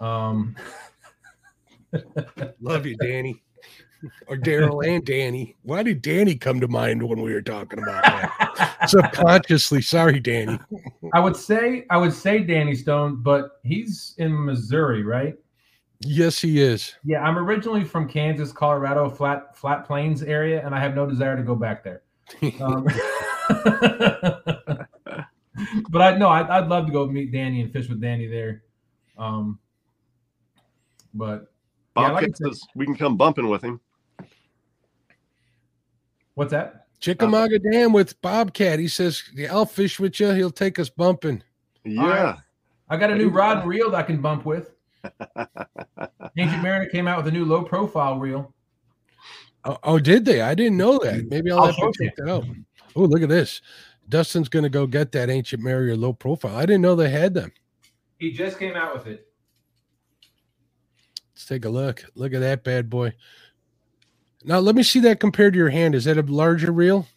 Um, 0.00 0.56
Love 2.60 2.86
you, 2.86 2.96
Danny. 2.96 3.42
Or 4.26 4.36
Daryl 4.36 4.84
and 4.84 5.04
Danny. 5.04 5.56
Why 5.62 5.84
did 5.84 6.02
Danny 6.02 6.34
come 6.34 6.60
to 6.60 6.66
mind 6.66 7.02
when 7.02 7.22
we 7.22 7.32
were 7.32 7.42
talking 7.42 7.78
about 7.78 8.02
that? 8.02 8.88
Subconsciously, 8.88 9.80
sorry, 9.80 10.18
Danny. 10.18 10.58
I 11.14 11.20
would 11.20 11.36
say 11.36 11.86
I 11.88 11.98
would 11.98 12.12
say 12.12 12.40
Danny 12.40 12.74
Stone, 12.74 13.22
but 13.22 13.60
he's 13.62 14.14
in 14.18 14.44
Missouri, 14.44 15.04
right? 15.04 15.36
Yes, 16.00 16.40
he 16.40 16.60
is. 16.60 16.94
Yeah, 17.04 17.22
I'm 17.22 17.38
originally 17.38 17.84
from 17.84 18.08
Kansas, 18.08 18.50
Colorado, 18.50 19.08
flat 19.08 19.56
flat 19.56 19.86
plains 19.86 20.24
area, 20.24 20.64
and 20.66 20.74
I 20.74 20.80
have 20.80 20.96
no 20.96 21.06
desire 21.06 21.36
to 21.36 21.44
go 21.44 21.54
back 21.54 21.84
there. 21.84 22.02
Um, 22.60 22.84
but 25.90 26.02
I 26.02 26.16
know 26.16 26.28
I'd, 26.28 26.48
I'd 26.48 26.68
love 26.68 26.86
to 26.86 26.92
go 26.92 27.06
meet 27.06 27.30
Danny 27.32 27.60
and 27.60 27.72
fish 27.72 27.88
with 27.88 28.00
Danny 28.00 28.26
there. 28.26 28.64
Um, 29.16 29.60
but 31.14 31.51
yeah, 31.96 32.08
Bobcat 32.08 32.22
like 32.22 32.36
says 32.36 32.62
we 32.74 32.84
can 32.84 32.96
come 32.96 33.16
bumping 33.16 33.48
with 33.48 33.62
him. 33.62 33.80
what's 36.34 36.52
that? 36.52 36.86
Chickamauga 37.00 37.58
Dam 37.58 37.92
with 37.92 38.20
Bobcat. 38.22 38.78
He 38.78 38.86
says, 38.86 39.24
yeah, 39.34 39.52
I'll 39.52 39.66
fish 39.66 39.98
with 39.98 40.20
you. 40.20 40.30
He'll 40.30 40.52
take 40.52 40.78
us 40.78 40.88
bumping. 40.88 41.42
Yeah. 41.84 42.08
right. 42.08 42.36
I 42.88 42.96
got 42.96 43.10
a 43.10 43.16
new 43.16 43.28
rod 43.28 43.58
and 43.58 43.68
reel 43.68 43.90
that 43.90 43.96
I 43.96 44.02
can 44.04 44.20
bump 44.20 44.44
with. 44.44 44.70
Ancient 46.38 46.62
Mariner 46.62 46.86
came 46.86 47.08
out 47.08 47.16
with 47.16 47.26
a 47.26 47.32
new 47.32 47.44
low 47.44 47.64
profile 47.64 48.18
reel. 48.18 48.54
Oh, 49.64 49.78
oh, 49.82 49.98
did 49.98 50.24
they? 50.24 50.42
I 50.42 50.54
didn't 50.54 50.76
know 50.76 50.98
that. 50.98 51.26
Maybe 51.28 51.50
I'll 51.50 51.60
I'll 51.60 51.66
have 51.66 51.74
to 51.74 51.80
show 51.80 51.92
you. 51.98 52.08
check 52.08 52.16
that 52.16 52.28
out. 52.28 52.44
Oh, 52.94 53.02
look 53.02 53.22
at 53.22 53.28
this. 53.28 53.60
Dustin's 54.08 54.48
going 54.48 54.64
to 54.64 54.68
go 54.68 54.86
get 54.86 55.10
that 55.12 55.30
Ancient 55.30 55.62
Mariner 55.62 55.96
low 55.96 56.12
profile. 56.12 56.56
I 56.56 56.66
didn't 56.66 56.82
know 56.82 56.94
they 56.94 57.10
had 57.10 57.34
them. 57.34 57.52
He 58.18 58.30
just 58.30 58.58
came 58.58 58.76
out 58.76 58.94
with 58.94 59.06
it. 59.06 59.31
Let's 61.42 61.48
take 61.48 61.64
a 61.64 61.70
look. 61.70 62.04
Look 62.14 62.34
at 62.34 62.38
that 62.38 62.62
bad 62.62 62.88
boy. 62.88 63.14
Now, 64.44 64.60
let 64.60 64.76
me 64.76 64.84
see 64.84 65.00
that 65.00 65.18
compared 65.18 65.54
to 65.54 65.58
your 65.58 65.70
hand. 65.70 65.96
Is 65.96 66.04
that 66.04 66.16
a 66.16 66.22
larger 66.22 66.70
reel? 66.70 67.08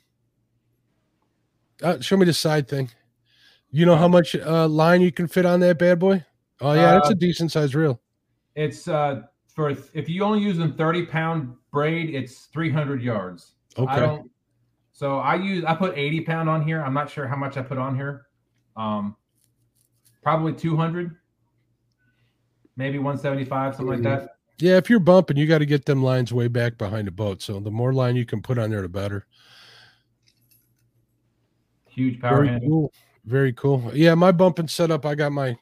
Uh, 1.84 2.00
show 2.00 2.18
me 2.18 2.26
the 2.26 2.34
side 2.34 2.68
thing. 2.68 2.90
You 3.70 3.86
know 3.86 3.96
how 3.96 4.08
much 4.08 4.36
uh, 4.36 4.68
line 4.68 5.02
you 5.02 5.12
can 5.12 5.28
fit 5.28 5.46
on 5.46 5.60
that 5.60 5.78
bad 5.78 6.00
boy? 6.00 6.26
Oh, 6.60 6.74
yeah, 6.74 6.94
that's 6.94 7.10
Uh, 7.10 7.12
a 7.12 7.16
decent 7.16 7.52
sized 7.52 7.76
reel. 7.76 8.02
It's 8.56 8.88
uh 8.88 9.22
for 9.54 9.70
if 9.70 10.10
you 10.10 10.24
only 10.24 10.40
using 10.40 10.74
30 10.74 11.06
pound 11.06 11.54
braid, 11.72 12.16
it's 12.16 12.46
300 12.48 13.04
yards. 13.04 13.54
I 13.78 13.84
Okay. 13.84 14.00
don't. 14.00 14.32
So 14.92 15.20
I 15.20 15.36
use 15.36 15.64
I 15.66 15.76
put 15.76 15.96
80 15.96 16.22
pound 16.22 16.50
on 16.50 16.64
here. 16.64 16.82
I'm 16.82 16.96
not 16.96 17.12
sure 17.12 17.28
how 17.28 17.36
much 17.36 17.58
I 17.58 17.62
put 17.62 17.78
on 17.78 17.96
here. 17.96 18.26
Um, 18.76 19.18
probably 20.24 20.54
200, 20.54 21.16
maybe 22.78 22.98
175, 22.98 23.76
something 23.76 23.88
like 23.88 24.04
that. 24.04 24.38
Yeah, 24.58 24.78
if 24.78 24.90
you're 24.90 25.00
bumping, 25.00 25.38
you 25.38 25.48
got 25.48 25.58
to 25.58 25.66
get 25.66 25.86
them 25.86 26.02
lines 26.02 26.34
way 26.34 26.48
back 26.48 26.78
behind 26.78 27.08
the 27.08 27.12
boat. 27.12 27.42
So 27.42 27.60
the 27.60 27.72
more 27.72 27.94
line 27.94 28.16
you 28.16 28.26
can 28.26 28.42
put 28.42 28.58
on 28.58 28.70
there, 28.70 28.82
the 28.82 28.90
better. 28.90 29.26
Huge 31.90 32.20
power 32.22 32.38
Very 32.38 32.48
handle. 32.50 32.70
cool. 32.70 32.94
Very 33.26 33.54
cool. 33.54 33.92
Yeah, 33.94 34.16
my 34.16 34.32
bumping 34.32 34.68
setup. 34.68 35.06
I 35.06 35.16
got 35.16 35.32
my 35.32 35.58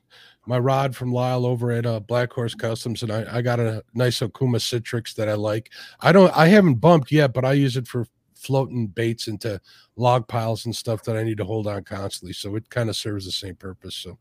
my 0.46 0.60
rod 0.60 0.94
from 0.96 1.14
Lyle 1.14 1.46
over 1.46 1.72
at 1.72 1.86
uh, 1.86 2.02
Black 2.02 2.34
Horse 2.34 2.54
Customs, 2.54 3.02
and 3.02 3.12
I, 3.12 3.38
I 3.38 3.42
got 3.42 3.60
a 3.62 3.84
nice 3.94 4.20
Okuma 4.20 4.58
Citrix 4.58 5.16
that 5.16 5.30
I 5.30 5.36
like. 5.36 5.72
I 6.02 6.12
don't. 6.12 6.36
I 6.36 6.48
haven't 6.48 6.76
bumped 6.76 7.12
yet, 7.12 7.34
but 7.34 7.46
I 7.46 7.54
use 7.54 7.78
it 7.78 7.88
for 7.88 8.06
floating 8.36 8.88
baits 8.88 9.28
into 9.28 9.62
log 9.96 10.28
piles 10.28 10.66
and 10.66 10.76
stuff 10.76 11.04
that 11.04 11.16
I 11.16 11.24
need 11.24 11.38
to 11.38 11.46
hold 11.46 11.66
on 11.66 11.84
constantly. 11.84 12.34
So 12.34 12.56
it 12.58 12.70
kind 12.70 12.90
of 12.90 12.98
serves 12.98 13.26
the 13.26 13.32
same 13.32 13.56
purpose. 13.56 13.96
So 13.96 14.18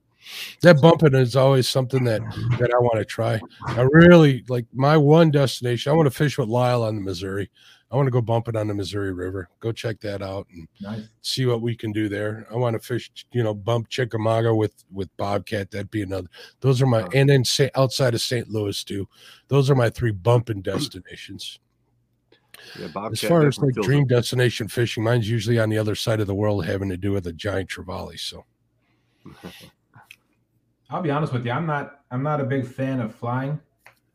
that 0.63 0.81
bumping 0.81 1.15
is 1.15 1.37
always 1.37 1.69
something 1.69 2.05
that 2.05 2.21
that 2.59 2.73
I 2.75 2.79
want 2.79 2.99
to 2.99 3.05
try. 3.05 3.41
I 3.67 3.83
really 3.83 4.45
like 4.49 4.67
my 4.73 4.97
one 4.97 5.31
destination. 5.31 5.93
I 5.93 5.97
want 5.97 6.07
to 6.07 6.11
fish 6.11 6.39
with 6.39 6.49
Lyle 6.49 6.83
on 6.85 6.95
the 6.95 7.01
Missouri. 7.03 7.51
I 7.91 7.97
want 7.97 8.07
to 8.07 8.11
go 8.11 8.23
bumping 8.23 8.57
on 8.57 8.69
the 8.69 8.75
Missouri 8.75 9.13
River. 9.13 9.51
Go 9.61 9.71
check 9.71 10.01
that 10.01 10.23
out 10.23 10.47
and 10.51 10.67
Nice. 10.81 11.09
see 11.21 11.45
what 11.45 11.61
we 11.61 11.77
can 11.77 11.93
do 11.93 12.09
there. 12.09 12.47
I 12.51 12.57
want 12.57 12.73
to 12.75 12.81
fish, 12.81 13.11
you 13.33 13.43
know, 13.43 13.53
bump 13.53 13.91
Chickamauga 13.91 14.55
with 14.55 14.73
with 14.91 15.15
Bobcat. 15.19 15.71
That'd 15.71 15.91
be 15.91 16.03
another. 16.03 16.29
Those 16.61 16.81
are 16.81 16.87
my 16.87 17.07
and 17.13 17.29
then 17.29 17.45
say 17.45 17.71
outside 17.75 18.15
of 18.15 18.23
St. 18.23 18.49
Louis 18.49 18.83
too. 18.83 19.07
Those 19.49 19.69
are 19.71 19.75
my 19.75 19.91
three 19.91 20.13
bumping 20.13 20.63
destinations. 20.63 21.59
Yeah, 22.79 22.87
Bobcat 22.89 23.13
As 23.13 23.29
far 23.29 23.47
as 23.47 23.59
like 23.59 23.75
dream 23.75 24.07
destination 24.07 24.69
fishing, 24.69 25.05
mine's 25.05 25.29
usually 25.29 25.59
on 25.59 25.69
the 25.69 25.79
other 25.79 25.95
side 25.95 26.21
of 26.21 26.27
the 26.27 26.35
world, 26.35 26.65
having 26.65 26.89
to 26.89 26.97
do 26.97 27.13
with 27.13 27.27
a 27.27 27.33
giant 27.33 27.69
trevally. 27.69 28.19
So 28.19 28.47
I'll 30.93 31.01
be 31.03 31.11
honest 31.11 31.33
with 31.33 31.47
you. 31.47 31.53
I'm 31.53 31.67
not. 31.67 32.01
I'm 32.11 32.23
not 32.23 32.41
a 32.41 32.45
big 32.45 32.67
fan 32.67 33.01
of 33.01 33.15
flying, 33.15 33.59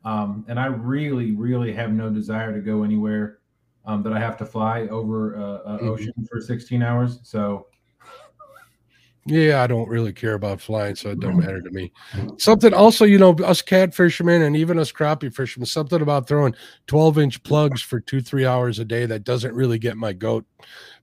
um, 0.04 0.44
and 0.48 0.60
I 0.60 0.66
really, 0.66 1.32
really 1.32 1.72
have 1.72 1.92
no 1.92 2.08
desire 2.08 2.52
to 2.54 2.60
go 2.60 2.84
anywhere 2.84 3.38
um, 3.84 4.04
that 4.04 4.12
I 4.12 4.20
have 4.20 4.36
to 4.38 4.46
fly 4.46 4.82
over 4.82 5.36
uh, 5.36 5.40
uh, 5.40 5.78
Mhm. 5.80 5.88
ocean 5.88 6.28
for 6.30 6.40
16 6.40 6.82
hours. 6.82 7.18
So 7.24 7.66
yeah, 9.26 9.62
I 9.62 9.66
don't 9.66 9.88
really 9.88 10.12
care 10.12 10.34
about 10.34 10.60
flying, 10.60 10.94
so 10.94 11.10
it 11.10 11.20
don't 11.20 11.36
matter 11.36 11.60
to 11.60 11.70
me. 11.70 11.92
Something 12.38 12.72
also, 12.72 13.04
you 13.04 13.18
know, 13.18 13.34
us 13.44 13.60
cat 13.60 13.94
fishermen 13.94 14.42
and 14.42 14.56
even 14.56 14.78
us 14.78 14.90
crappie 14.92 15.34
fishermen, 15.34 15.66
something 15.66 16.00
about 16.00 16.26
throwing 16.28 16.54
12 16.86 17.18
inch 17.18 17.42
plugs 17.42 17.82
for 17.82 18.00
two, 18.00 18.20
three 18.22 18.46
hours 18.46 18.78
a 18.78 18.84
day 18.84 19.04
that 19.04 19.24
doesn't 19.24 19.54
really 19.54 19.78
get 19.78 19.96
my 19.98 20.12
goat. 20.12 20.46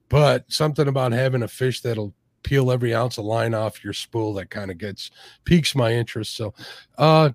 But 0.08 0.50
something 0.50 0.88
about 0.88 1.12
having 1.12 1.42
a 1.42 1.48
fish 1.48 1.82
that'll 1.82 2.14
peel 2.42 2.70
every 2.70 2.94
ounce 2.94 3.18
of 3.18 3.24
line 3.24 3.54
off 3.54 3.82
your 3.82 3.92
spool 3.92 4.32
that 4.34 4.50
kind 4.50 4.70
of 4.70 4.78
gets 4.78 5.10
piques 5.44 5.74
my 5.74 5.92
interest. 5.92 6.36
So 6.36 6.54
uh 6.98 7.30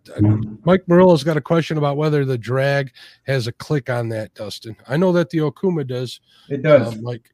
Mike 0.63 0.87
Murillo's 0.87 1.23
got 1.23 1.37
a 1.37 1.41
question 1.41 1.77
about 1.77 1.97
whether 1.97 2.23
the 2.25 2.37
drag 2.37 2.91
has 3.23 3.47
a 3.47 3.51
click 3.51 3.89
on 3.89 4.09
that, 4.09 4.33
Dustin. 4.33 4.75
I 4.87 4.97
know 4.97 5.11
that 5.13 5.29
the 5.29 5.39
Okuma 5.39 5.85
does. 5.85 6.21
it 6.49 6.61
does. 6.61 6.93
Um, 6.93 7.01
like 7.01 7.31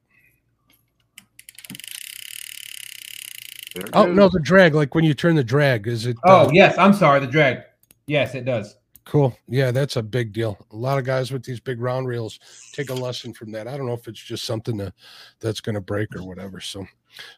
oh 3.94 4.06
goes. 4.06 4.16
no, 4.16 4.30
the 4.30 4.40
drag, 4.40 4.74
like 4.74 4.96
when 4.96 5.04
you 5.04 5.14
turn 5.14 5.36
the 5.36 5.44
drag, 5.44 5.88
is 5.88 6.06
it 6.06 6.18
oh 6.26 6.48
uh, 6.48 6.50
yes, 6.52 6.78
I'm 6.78 6.94
sorry. 6.94 7.20
The 7.20 7.28
drag. 7.28 7.64
Yes, 8.08 8.36
it 8.36 8.46
does. 8.46 8.78
Cool. 9.08 9.38
Yeah, 9.48 9.72
that's 9.72 9.96
a 9.96 10.04
big 10.04 10.34
deal. 10.34 10.58
A 10.72 10.76
lot 10.76 10.98
of 10.98 11.06
guys 11.06 11.32
with 11.32 11.42
these 11.42 11.62
big 11.62 11.80
round 11.80 12.10
reels 12.10 12.40
take 12.74 12.90
a 12.90 12.94
lesson 12.94 13.34
from 13.34 13.54
that. 13.54 13.66
I 13.66 13.78
don't 13.78 13.86
know 13.86 13.94
if 13.94 14.06
it's 14.10 14.22
just 14.22 14.44
something 14.44 14.92
that's 15.40 15.62
going 15.62 15.76
to 15.76 15.82
break 15.82 16.14
or 16.14 16.26
whatever. 16.26 16.60
So, 16.60 16.86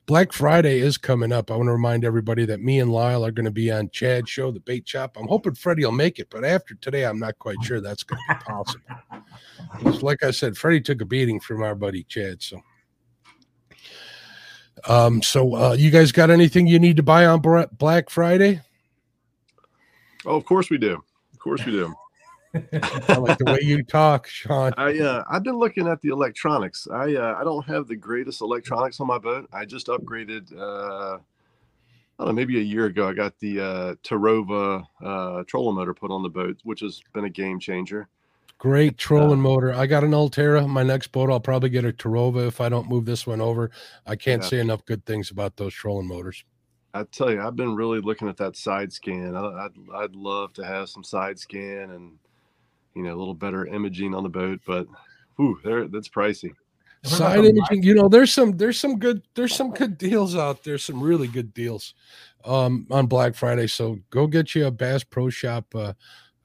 Black 0.08 0.34
Friday 0.34 0.80
is 0.80 0.98
coming 0.98 1.32
up. 1.32 1.52
I 1.52 1.56
want 1.56 1.68
to 1.68 1.74
remind 1.74 2.04
everybody 2.06 2.44
that 2.46 2.60
me 2.60 2.80
and 2.80 2.92
Lyle 2.92 3.24
are 3.24 3.30
going 3.30 3.46
to 3.46 3.52
be 3.52 3.72
on 3.72 3.92
Chad's 3.92 4.32
show, 4.32 4.50
the 4.50 4.60
Bait 4.62 4.90
Shop. 4.90 5.16
I'm 5.16 5.28
hoping 5.28 5.54
Freddie 5.54 5.86
will 5.86 5.92
make 5.92 6.18
it, 6.18 6.32
but 6.32 6.44
after 6.44 6.74
today, 6.74 7.06
I'm 7.06 7.20
not 7.20 7.38
quite 7.38 7.62
sure 7.62 7.80
that's 7.80 8.02
going 8.02 8.20
to 8.30 8.36
be 8.36 8.42
possible. 8.44 8.86
'Cause 9.84 10.02
like 10.02 10.24
I 10.24 10.32
said, 10.32 10.58
Freddie 10.58 10.82
took 10.82 11.02
a 11.02 11.06
beating 11.06 11.40
from 11.40 11.62
our 11.62 11.76
buddy 11.76 12.02
Chad. 12.06 12.42
So, 12.42 12.62
um, 14.88 15.22
so 15.22 15.54
uh, 15.56 15.74
you 15.78 15.92
guys 15.92 16.12
got 16.12 16.32
anything 16.32 16.66
you 16.66 16.80
need 16.80 16.98
to 16.98 17.04
buy 17.04 17.28
on 17.28 17.42
Black 17.42 18.10
Friday? 18.10 18.62
Oh, 20.26 20.36
of 20.36 20.46
course 20.46 20.72
we 20.72 20.80
do. 20.80 21.04
Of 21.40 21.44
course 21.44 21.66
we 21.66 21.72
do. 21.72 21.96
I 22.54 23.16
like 23.16 23.38
the 23.38 23.46
way 23.46 23.60
you 23.62 23.82
talk, 23.82 24.28
Sean. 24.28 24.74
I 24.76 25.00
uh, 25.00 25.24
I've 25.32 25.44
been 25.44 25.56
looking 25.56 25.88
at 25.88 26.02
the 26.02 26.10
electronics. 26.10 26.86
I 26.92 27.16
uh, 27.16 27.38
I 27.40 27.46
don't 27.46 27.66
have 27.66 27.88
the 27.88 27.96
greatest 27.96 28.42
electronics 28.42 29.00
on 29.00 29.08
my 29.08 29.20
boat. 29.20 29.48
I 29.54 29.64
just 29.64 29.88
upgraded. 29.88 30.54
Uh, 30.54 31.20
I 32.20 32.26
don't 32.26 32.28
know, 32.28 32.34
maybe 32.34 32.60
a 32.60 32.64
year 32.64 32.88
ago. 32.88 33.08
I 33.08 33.14
got 33.14 33.40
the 33.40 33.62
uh, 33.62 33.96
Terrova 34.04 34.84
uh, 35.02 35.44
trolling 35.48 35.78
motor 35.78 35.94
put 35.94 36.12
on 36.12 36.24
the 36.24 36.30
boat, 36.30 36.58
which 36.64 36.82
has 36.82 37.02
been 37.14 37.24
a 37.24 37.30
game 37.30 37.58
changer. 37.58 38.10
Great 38.58 38.98
trolling 38.98 39.40
motor. 39.40 39.74
I 39.74 39.86
got 39.86 40.04
an 40.04 40.14
Altera. 40.14 40.68
My 40.68 40.84
next 40.84 41.14
boat, 41.14 41.30
I'll 41.30 41.40
probably 41.40 41.70
get 41.70 41.86
a 41.86 41.94
Terrova 41.94 42.46
if 42.46 42.60
I 42.60 42.68
don't 42.68 42.90
move 42.90 43.06
this 43.06 43.26
one 43.26 43.40
over. 43.40 43.72
I 44.06 44.18
can't 44.18 44.42
Yeah. 44.42 44.50
say 44.50 44.60
enough 44.60 44.84
good 44.84 45.06
things 45.06 45.32
about 45.32 45.56
those 45.56 45.74
trolling 45.74 46.10
motors. 46.10 46.44
I 46.94 47.04
tell 47.04 47.32
you, 47.32 47.42
I've 47.42 47.56
been 47.56 47.76
really 47.76 48.02
looking 48.02 48.28
at 48.28 48.38
that 48.38 48.56
side 48.56 48.92
scan. 48.92 49.36
I, 49.36 49.66
I'd 49.66 49.72
I'd 49.96 50.16
love 50.16 50.54
to 50.54 50.66
have 50.66 50.90
some 50.90 51.04
side 51.04 51.38
scan 51.38 51.92
and 51.92 52.14
you 52.96 53.04
know 53.04 53.14
a 53.16 53.20
little 53.20 53.34
better 53.34 53.66
imaging 53.68 54.16
on 54.16 54.24
the 54.24 54.30
boat, 54.30 54.60
but 54.66 54.88
whew, 55.36 55.60
there 55.64 55.88
that's 55.88 56.10
pricey. 56.10 56.52
Side 57.06 57.40
the 57.40 57.50
imaging, 57.50 57.84
you 57.84 57.96
know, 57.96 58.10
there's 58.10 58.32
some 58.34 58.58
there's 58.58 58.80
some 58.80 59.00
good 59.00 59.22
there's 59.34 59.56
some 59.56 59.72
good 59.72 59.98
deals 59.98 60.36
out 60.36 60.64
there, 60.64 60.78
some 60.78 61.02
really 61.02 61.28
good 61.28 61.54
deals 61.54 61.94
um 62.44 62.88
on 62.92 63.08
Black 63.08 63.36
Friday. 63.36 63.68
So 63.68 64.00
go 64.10 64.28
get 64.28 64.54
you 64.56 64.66
a 64.66 64.72
Bass 64.72 65.04
Pro 65.04 65.30
Shop 65.30 65.74
uh 65.76 65.80
uh 65.80 65.94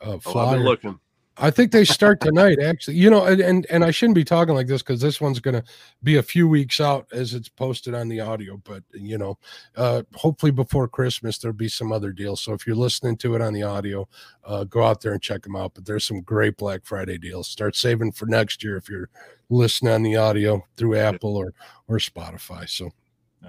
Oh, 0.00 0.14
I've 0.16 0.20
flyer. 0.22 0.56
been 0.56 0.64
looking. 0.64 1.00
I 1.36 1.50
think 1.50 1.72
they 1.72 1.84
start 1.84 2.20
tonight, 2.20 2.60
actually. 2.60 2.96
You 2.96 3.10
know, 3.10 3.24
and 3.24 3.40
and, 3.40 3.66
and 3.68 3.84
I 3.84 3.90
shouldn't 3.90 4.14
be 4.14 4.24
talking 4.24 4.54
like 4.54 4.68
this 4.68 4.82
because 4.82 5.00
this 5.00 5.20
one's 5.20 5.40
going 5.40 5.54
to 5.60 5.64
be 6.02 6.16
a 6.16 6.22
few 6.22 6.46
weeks 6.46 6.80
out 6.80 7.06
as 7.12 7.34
it's 7.34 7.48
posted 7.48 7.94
on 7.94 8.08
the 8.08 8.20
audio. 8.20 8.60
But 8.64 8.84
you 8.92 9.18
know, 9.18 9.38
uh, 9.76 10.02
hopefully 10.14 10.52
before 10.52 10.86
Christmas 10.86 11.38
there'll 11.38 11.56
be 11.56 11.68
some 11.68 11.90
other 11.90 12.12
deals. 12.12 12.40
So 12.40 12.52
if 12.52 12.66
you're 12.66 12.76
listening 12.76 13.16
to 13.18 13.34
it 13.34 13.42
on 13.42 13.52
the 13.52 13.64
audio, 13.64 14.08
uh, 14.44 14.64
go 14.64 14.84
out 14.84 15.00
there 15.00 15.12
and 15.12 15.22
check 15.22 15.42
them 15.42 15.56
out. 15.56 15.74
But 15.74 15.86
there's 15.86 16.06
some 16.06 16.20
great 16.20 16.56
Black 16.56 16.84
Friday 16.84 17.18
deals. 17.18 17.48
Start 17.48 17.74
saving 17.74 18.12
for 18.12 18.26
next 18.26 18.62
year 18.62 18.76
if 18.76 18.88
you're 18.88 19.10
listening 19.50 19.92
on 19.92 20.02
the 20.02 20.16
audio 20.16 20.64
through 20.76 20.96
Apple 20.96 21.36
or 21.36 21.52
or 21.88 21.98
Spotify. 21.98 22.68
So 22.68 22.92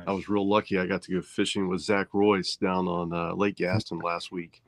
I 0.07 0.11
was 0.11 0.27
real 0.27 0.47
lucky. 0.47 0.79
I 0.79 0.87
got 0.87 1.03
to 1.03 1.11
go 1.11 1.21
fishing 1.21 1.67
with 1.67 1.81
Zach 1.81 2.07
Royce 2.13 2.55
down 2.55 2.87
on 2.87 3.13
uh, 3.13 3.33
Lake 3.35 3.57
Gaston 3.57 3.99
last 3.99 4.31
week. 4.31 4.61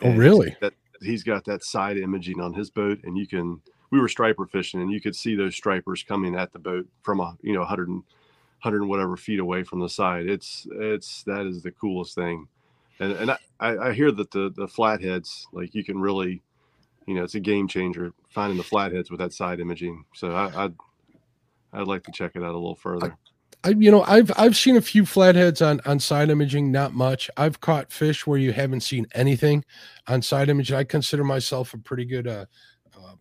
Oh, 0.00 0.12
really? 0.12 0.56
That 0.60 0.74
he's 1.02 1.22
got 1.22 1.44
that 1.46 1.64
side 1.64 1.96
imaging 1.98 2.40
on 2.40 2.54
his 2.54 2.70
boat, 2.70 3.00
and 3.04 3.16
you 3.16 3.26
can. 3.26 3.60
We 3.90 4.00
were 4.00 4.08
striper 4.08 4.46
fishing, 4.46 4.80
and 4.80 4.90
you 4.90 5.02
could 5.02 5.14
see 5.14 5.34
those 5.34 5.54
stripers 5.54 6.02
coming 6.02 6.34
at 6.34 6.52
the 6.52 6.58
boat 6.58 6.86
from 7.02 7.20
a 7.20 7.36
you 7.42 7.52
know 7.52 7.60
100 7.60 7.88
and 7.88 8.02
100 8.62 8.80
and 8.80 8.88
whatever 8.88 9.16
feet 9.16 9.38
away 9.38 9.64
from 9.64 9.80
the 9.80 9.88
side. 9.88 10.26
It's 10.28 10.66
it's 10.72 11.22
that 11.24 11.46
is 11.46 11.62
the 11.62 11.72
coolest 11.72 12.14
thing, 12.14 12.48
and 13.00 13.12
and 13.12 13.30
I, 13.30 13.38
I 13.60 13.92
hear 13.92 14.10
that 14.12 14.30
the 14.30 14.50
the 14.54 14.68
flatheads 14.68 15.46
like 15.52 15.74
you 15.74 15.84
can 15.84 16.00
really, 16.00 16.42
you 17.06 17.14
know, 17.14 17.24
it's 17.24 17.34
a 17.34 17.40
game 17.40 17.68
changer 17.68 18.12
finding 18.30 18.56
the 18.56 18.64
flatheads 18.64 19.10
with 19.10 19.20
that 19.20 19.32
side 19.32 19.60
imaging. 19.60 20.04
So 20.14 20.32
I, 20.32 20.64
I'd 20.64 20.74
I'd 21.72 21.86
like 21.88 22.04
to 22.04 22.12
check 22.12 22.32
it 22.34 22.42
out 22.42 22.50
a 22.54 22.58
little 22.58 22.76
further. 22.76 23.16
I, 23.64 23.70
you 23.70 23.90
know, 23.90 24.02
I've 24.02 24.30
I've 24.36 24.56
seen 24.56 24.76
a 24.76 24.80
few 24.80 25.06
flatheads 25.06 25.62
on 25.62 25.80
on 25.86 26.00
side 26.00 26.30
imaging, 26.30 26.72
not 26.72 26.94
much. 26.94 27.30
I've 27.36 27.60
caught 27.60 27.92
fish 27.92 28.26
where 28.26 28.38
you 28.38 28.52
haven't 28.52 28.80
seen 28.80 29.06
anything 29.14 29.64
on 30.08 30.20
side 30.22 30.48
imaging. 30.48 30.76
I 30.76 30.84
consider 30.84 31.22
myself 31.24 31.72
a 31.74 31.78
pretty 31.78 32.04
good 32.04 32.26
uh, 32.26 32.46
uh, 32.96 33.14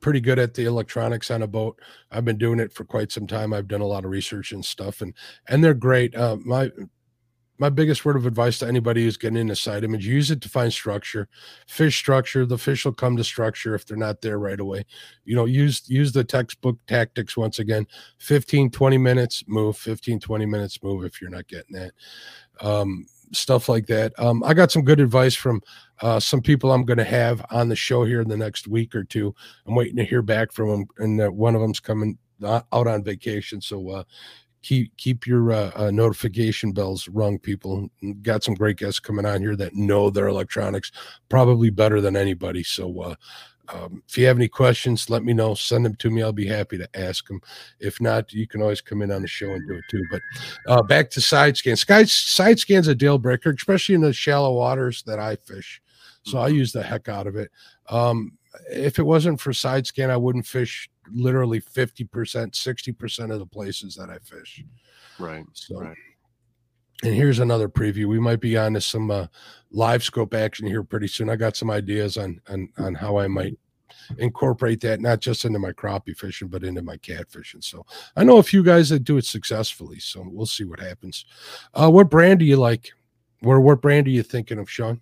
pretty 0.00 0.20
good 0.20 0.38
at 0.38 0.54
the 0.54 0.64
electronics 0.64 1.30
on 1.30 1.42
a 1.42 1.46
boat. 1.46 1.80
I've 2.10 2.24
been 2.24 2.38
doing 2.38 2.60
it 2.60 2.72
for 2.72 2.84
quite 2.84 3.12
some 3.12 3.26
time. 3.26 3.52
I've 3.52 3.68
done 3.68 3.80
a 3.80 3.86
lot 3.86 4.04
of 4.04 4.10
research 4.10 4.52
and 4.52 4.64
stuff, 4.64 5.02
and 5.02 5.14
and 5.48 5.62
they're 5.62 5.74
great. 5.74 6.16
Uh, 6.16 6.36
my 6.44 6.70
my 7.60 7.68
biggest 7.68 8.06
word 8.06 8.16
of 8.16 8.24
advice 8.24 8.58
to 8.58 8.66
anybody 8.66 9.04
who's 9.04 9.18
getting 9.18 9.36
into 9.36 9.54
side 9.54 9.84
image 9.84 10.06
use 10.06 10.30
it 10.30 10.40
to 10.40 10.48
find 10.48 10.72
structure. 10.72 11.28
Fish 11.68 11.96
structure 11.96 12.46
the 12.46 12.56
fish 12.56 12.86
will 12.86 12.92
come 12.92 13.18
to 13.18 13.22
structure 13.22 13.74
if 13.74 13.84
they're 13.84 13.98
not 13.98 14.22
there 14.22 14.38
right 14.38 14.58
away. 14.58 14.86
You 15.24 15.36
know 15.36 15.44
use 15.44 15.82
use 15.86 16.10
the 16.10 16.24
textbook 16.24 16.78
tactics 16.86 17.36
once 17.36 17.58
again. 17.58 17.86
15 18.18 18.70
20 18.70 18.98
minutes 18.98 19.44
move. 19.46 19.76
15 19.76 20.18
20 20.20 20.46
minutes 20.46 20.82
move 20.82 21.04
if 21.04 21.20
you're 21.20 21.30
not 21.30 21.46
getting 21.48 21.76
that. 21.76 21.92
Um, 22.62 23.06
stuff 23.32 23.68
like 23.68 23.86
that. 23.86 24.18
Um, 24.18 24.42
i 24.42 24.54
got 24.54 24.72
some 24.72 24.82
good 24.82 24.98
advice 24.98 25.34
from 25.34 25.60
uh, 26.00 26.18
some 26.18 26.40
people 26.40 26.72
i'm 26.72 26.84
going 26.86 26.96
to 26.98 27.04
have 27.04 27.44
on 27.50 27.68
the 27.68 27.76
show 27.76 28.04
here 28.04 28.22
in 28.22 28.28
the 28.28 28.38
next 28.38 28.68
week 28.68 28.94
or 28.94 29.04
two. 29.04 29.34
I'm 29.66 29.74
waiting 29.74 29.96
to 29.96 30.04
hear 30.04 30.22
back 30.22 30.50
from 30.50 30.68
them 30.70 30.86
and 30.96 31.20
uh, 31.20 31.28
one 31.28 31.54
of 31.54 31.60
them's 31.60 31.78
coming 31.78 32.16
out 32.42 32.64
on 32.72 33.04
vacation. 33.04 33.60
So 33.60 33.90
uh, 33.90 34.04
keep 34.62 34.96
keep 34.96 35.26
your 35.26 35.52
uh, 35.52 35.70
uh, 35.74 35.90
notification 35.90 36.72
bells 36.72 37.08
rung 37.08 37.38
people. 37.38 37.88
Got 38.22 38.44
some 38.44 38.54
great 38.54 38.76
guests 38.76 39.00
coming 39.00 39.26
on 39.26 39.40
here 39.40 39.56
that 39.56 39.74
know 39.74 40.10
their 40.10 40.28
electronics 40.28 40.92
probably 41.28 41.70
better 41.70 42.00
than 42.00 42.16
anybody. 42.16 42.62
So 42.62 43.00
uh, 43.00 43.14
um, 43.68 44.02
if 44.08 44.18
you 44.18 44.26
have 44.26 44.36
any 44.36 44.48
questions 44.48 45.08
let 45.08 45.22
me 45.24 45.32
know. 45.32 45.54
Send 45.54 45.84
them 45.84 45.94
to 45.96 46.10
me. 46.10 46.22
I'll 46.22 46.32
be 46.32 46.46
happy 46.46 46.76
to 46.78 46.88
ask 46.98 47.26
them 47.26 47.40
if 47.78 48.00
not 48.00 48.32
you 48.32 48.46
can 48.46 48.62
always 48.62 48.80
come 48.80 49.02
in 49.02 49.12
on 49.12 49.22
the 49.22 49.28
show 49.28 49.50
and 49.50 49.66
do 49.68 49.74
it 49.74 49.84
too. 49.90 50.02
But 50.10 50.22
uh, 50.66 50.82
back 50.82 51.10
to 51.10 51.20
side 51.20 51.56
scans. 51.56 51.80
Sky 51.80 52.04
side 52.04 52.58
scans 52.58 52.88
a 52.88 52.94
deal 52.94 53.18
breaker 53.18 53.50
especially 53.50 53.94
in 53.94 54.00
the 54.00 54.12
shallow 54.12 54.54
waters 54.54 55.02
that 55.04 55.18
i 55.18 55.36
fish. 55.36 55.80
So 56.22 56.38
i 56.38 56.48
use 56.48 56.72
the 56.72 56.82
heck 56.82 57.08
out 57.08 57.26
of 57.26 57.36
it. 57.36 57.50
Um, 57.88 58.32
if 58.70 58.98
it 58.98 59.04
wasn't 59.04 59.40
for 59.40 59.52
side 59.52 59.86
scan 59.86 60.10
i 60.10 60.16
wouldn't 60.16 60.46
fish 60.46 60.90
literally 61.12 61.60
50%, 61.60 62.08
60% 62.08 63.32
of 63.32 63.38
the 63.38 63.46
places 63.46 63.94
that 63.96 64.10
I 64.10 64.18
fish. 64.18 64.64
Right. 65.18 65.44
So, 65.52 65.80
right. 65.80 65.96
and 67.02 67.14
here's 67.14 67.38
another 67.38 67.68
preview. 67.68 68.06
We 68.06 68.20
might 68.20 68.40
be 68.40 68.56
on 68.56 68.74
to 68.74 68.80
some 68.80 69.10
uh, 69.10 69.26
live 69.70 70.02
scope 70.02 70.34
action 70.34 70.66
here 70.66 70.82
pretty 70.82 71.08
soon. 71.08 71.30
I 71.30 71.36
got 71.36 71.56
some 71.56 71.70
ideas 71.70 72.16
on, 72.16 72.40
on, 72.48 72.68
on 72.78 72.94
how 72.94 73.18
I 73.18 73.28
might 73.28 73.58
incorporate 74.18 74.80
that, 74.80 75.00
not 75.00 75.20
just 75.20 75.44
into 75.44 75.58
my 75.58 75.72
crappie 75.72 76.16
fishing, 76.16 76.48
but 76.48 76.64
into 76.64 76.82
my 76.82 76.96
catfishing. 76.96 77.62
So 77.62 77.84
I 78.16 78.24
know 78.24 78.38
a 78.38 78.42
few 78.42 78.62
guys 78.62 78.88
that 78.90 79.04
do 79.04 79.16
it 79.16 79.24
successfully. 79.24 79.98
So 79.98 80.24
we'll 80.26 80.46
see 80.46 80.64
what 80.64 80.80
happens. 80.80 81.24
Uh, 81.74 81.90
what 81.90 82.10
brand 82.10 82.40
do 82.40 82.44
you 82.44 82.56
like? 82.56 82.90
Where, 83.40 83.60
what 83.60 83.80
brand 83.80 84.06
are 84.06 84.10
you 84.10 84.22
thinking 84.22 84.58
of, 84.58 84.70
Sean? 84.70 85.00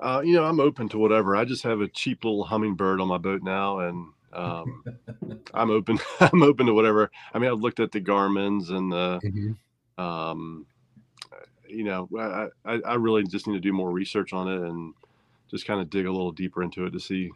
Uh, 0.00 0.20
you 0.24 0.34
know, 0.34 0.44
I'm 0.44 0.58
open 0.58 0.88
to 0.90 0.98
whatever. 0.98 1.36
I 1.36 1.44
just 1.44 1.62
have 1.62 1.80
a 1.80 1.88
cheap 1.88 2.24
little 2.24 2.44
Humminbird 2.44 3.00
on 3.00 3.08
my 3.08 3.18
boat 3.18 3.42
now, 3.42 3.80
and 3.80 4.08
um, 4.32 4.84
I'm 5.54 5.70
open. 5.70 5.98
I'm 6.20 6.42
open 6.42 6.66
to 6.66 6.74
whatever. 6.74 7.10
I 7.34 7.38
mean, 7.38 7.50
I've 7.50 7.60
looked 7.60 7.80
at 7.80 7.92
the 7.92 8.00
Garmin's 8.00 8.70
and 8.70 8.92
the, 8.92 9.20
mm-hmm. 9.24 10.02
um, 10.02 10.66
you 11.68 11.84
know, 11.84 12.08
I, 12.18 12.48
I, 12.64 12.80
I 12.86 12.94
really 12.94 13.24
just 13.24 13.46
need 13.46 13.54
to 13.54 13.60
do 13.60 13.72
more 13.72 13.90
research 13.90 14.32
on 14.32 14.48
it 14.48 14.60
and 14.60 14.94
just 15.50 15.66
kind 15.66 15.80
of 15.80 15.90
dig 15.90 16.06
a 16.06 16.10
little 16.10 16.32
deeper 16.32 16.62
into 16.62 16.86
it 16.86 16.90
to 16.90 17.00
see 17.00 17.30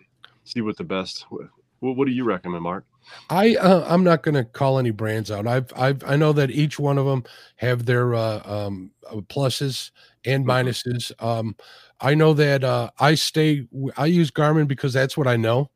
see 0.45 0.61
what 0.61 0.77
the 0.77 0.85
best. 0.85 1.27
What, 1.31 1.49
what 1.81 2.07
do 2.07 2.13
you 2.13 2.25
recommend, 2.25 2.63
Mark? 2.63 2.85
I 3.31 3.55
uh, 3.57 3.85
I'm 3.89 4.05
not 4.05 4.23
going 4.23 4.35
to 4.35 4.45
call 4.45 4.79
any 4.79 4.91
brands 4.91 5.31
out. 5.31 5.47
I've 5.47 5.73
I've 5.77 6.03
I 6.05 6.17
know 6.17 6.33
that 6.33 6.51
each 6.51 6.79
one 6.79 6.99
of 6.99 7.07
them 7.07 7.25
have 7.57 7.87
their 7.87 8.15
uh, 8.15 8.43
um, 8.45 8.91
uh, 9.09 9.17
pluses 9.17 9.91
and 10.25 10.47
mm-hmm. 10.47 10.69
minuses. 10.69 11.13
Um, 11.23 11.57
I 12.01 12.15
know 12.15 12.35
that 12.35 12.65
uh, 12.65 12.91
I 12.99 13.15
stay. 13.15 13.67
I 13.97 14.07
use 14.07 14.31
Garmin 14.31 14.69
because 14.69 14.93
that's 14.93 15.17
what 15.17 15.27
I 15.27 15.37
know. 15.37 15.71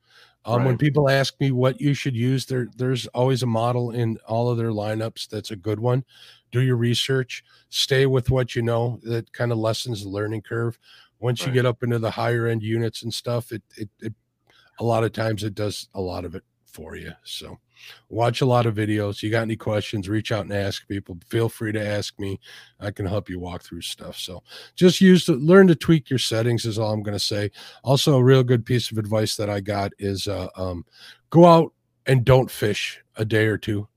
Um, 0.45 0.59
right. 0.59 0.67
When 0.67 0.79
people 0.79 1.11
ask 1.11 1.39
me 1.39 1.51
what 1.51 1.81
you 1.81 1.93
should 1.93 2.17
use, 2.17 2.47
there 2.47 2.69
there's 2.77 3.07
always 3.09 3.43
a 3.43 3.47
model 3.47 3.91
in 3.91 4.19
all 4.27 4.49
of 4.49 4.57
their 4.57 4.71
lineups 4.71 5.29
that's 5.29 5.51
a 5.51 5.57
good 5.57 5.81
one. 5.81 6.05
Do 6.51 6.61
your 6.61 6.77
research, 6.77 7.45
stay 7.69 8.07
with 8.07 8.31
what 8.31 8.57
you 8.57 8.63
know. 8.63 8.99
That 9.03 9.33
kind 9.33 9.53
of 9.53 9.59
lessens 9.59 10.03
the 10.03 10.09
learning 10.09 10.43
curve. 10.43 10.79
Once 11.19 11.41
right. 11.41 11.49
you 11.49 11.53
get 11.53 11.67
up 11.67 11.83
into 11.83 11.99
the 11.99 12.11
higher 12.11 12.47
end 12.47 12.63
units 12.63 13.03
and 13.03 13.13
stuff, 13.13 13.53
it, 13.53 13.63
it 13.77 13.91
it 14.01 14.15
a 14.79 14.85
lot 14.85 15.05
of 15.05 15.13
times 15.13 15.45
it 15.45 15.55
does 15.55 15.89
a 15.95 16.01
lot 16.01 16.25
of 16.25 16.35
it 16.35 16.43
for 16.65 16.97
you. 16.97 17.13
So 17.23 17.59
watch 18.09 18.41
a 18.41 18.47
lot 18.47 18.67
of 18.67 18.75
videos. 18.75 19.23
You 19.23 19.31
got 19.31 19.43
any 19.43 19.57
questions, 19.57 20.09
reach 20.09 20.33
out 20.33 20.45
and 20.45 20.53
ask 20.53 20.87
people. 20.89 21.19
Feel 21.29 21.49
free 21.49 21.73
to 21.73 21.85
ask 21.85 22.19
me. 22.19 22.41
I 22.79 22.91
can 22.91 23.07
help 23.07 23.29
you 23.29 23.39
walk 23.39 23.63
through 23.63 23.83
stuff. 23.83 24.17
So 24.17 24.43
just 24.75 25.01
use 25.01 25.25
to 25.27 25.35
learn 25.35 25.67
to 25.69 25.75
tweak 25.75 26.11
your 26.11 26.19
settings 26.19 26.65
is 26.65 26.79
all 26.79 26.93
I'm 26.93 27.03
going 27.03 27.17
to 27.17 27.25
say. 27.25 27.51
Also, 27.85 28.17
a 28.17 28.25
real 28.25 28.43
good 28.43 28.65
piece 28.65 28.91
of 28.91 28.99
advice 28.99 29.37
that 29.37 29.51
I 29.51 29.61
got 29.61 29.93
is 29.99 30.29
uh, 30.29 30.49
um, 30.57 30.85
go 31.31 31.47
out 31.47 31.73
and 32.07 32.25
don't 32.25 32.51
fish 32.51 33.03
a 33.17 33.25
day 33.25 33.47
or 33.47 33.59
two. 33.59 33.89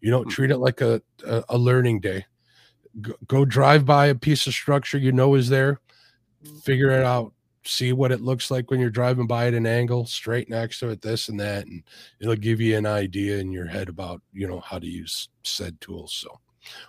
You 0.00 0.10
don't 0.10 0.28
treat 0.28 0.50
it 0.50 0.58
like 0.58 0.80
a, 0.80 1.02
a, 1.26 1.44
a 1.50 1.58
learning 1.58 2.00
day. 2.00 2.26
Go, 3.00 3.14
go 3.26 3.44
drive 3.44 3.84
by 3.84 4.06
a 4.06 4.14
piece 4.14 4.46
of 4.46 4.54
structure 4.54 4.98
you 4.98 5.12
know 5.12 5.34
is 5.34 5.48
there, 5.48 5.80
figure 6.62 6.90
it 6.90 7.04
out 7.04 7.32
see 7.66 7.92
what 7.92 8.12
it 8.12 8.20
looks 8.20 8.50
like 8.50 8.70
when 8.70 8.80
you're 8.80 8.90
driving 8.90 9.26
by 9.26 9.46
at 9.46 9.54
an 9.54 9.66
angle 9.66 10.06
straight 10.06 10.48
next 10.48 10.78
to 10.80 10.88
it 10.88 11.02
this 11.02 11.28
and 11.28 11.38
that 11.40 11.66
and 11.66 11.82
it'll 12.20 12.36
give 12.36 12.60
you 12.60 12.76
an 12.76 12.86
idea 12.86 13.38
in 13.38 13.52
your 13.52 13.66
head 13.66 13.88
about 13.88 14.22
you 14.32 14.46
know 14.46 14.60
how 14.60 14.78
to 14.78 14.86
use 14.86 15.28
said 15.44 15.80
tools 15.80 16.12
so. 16.12 16.40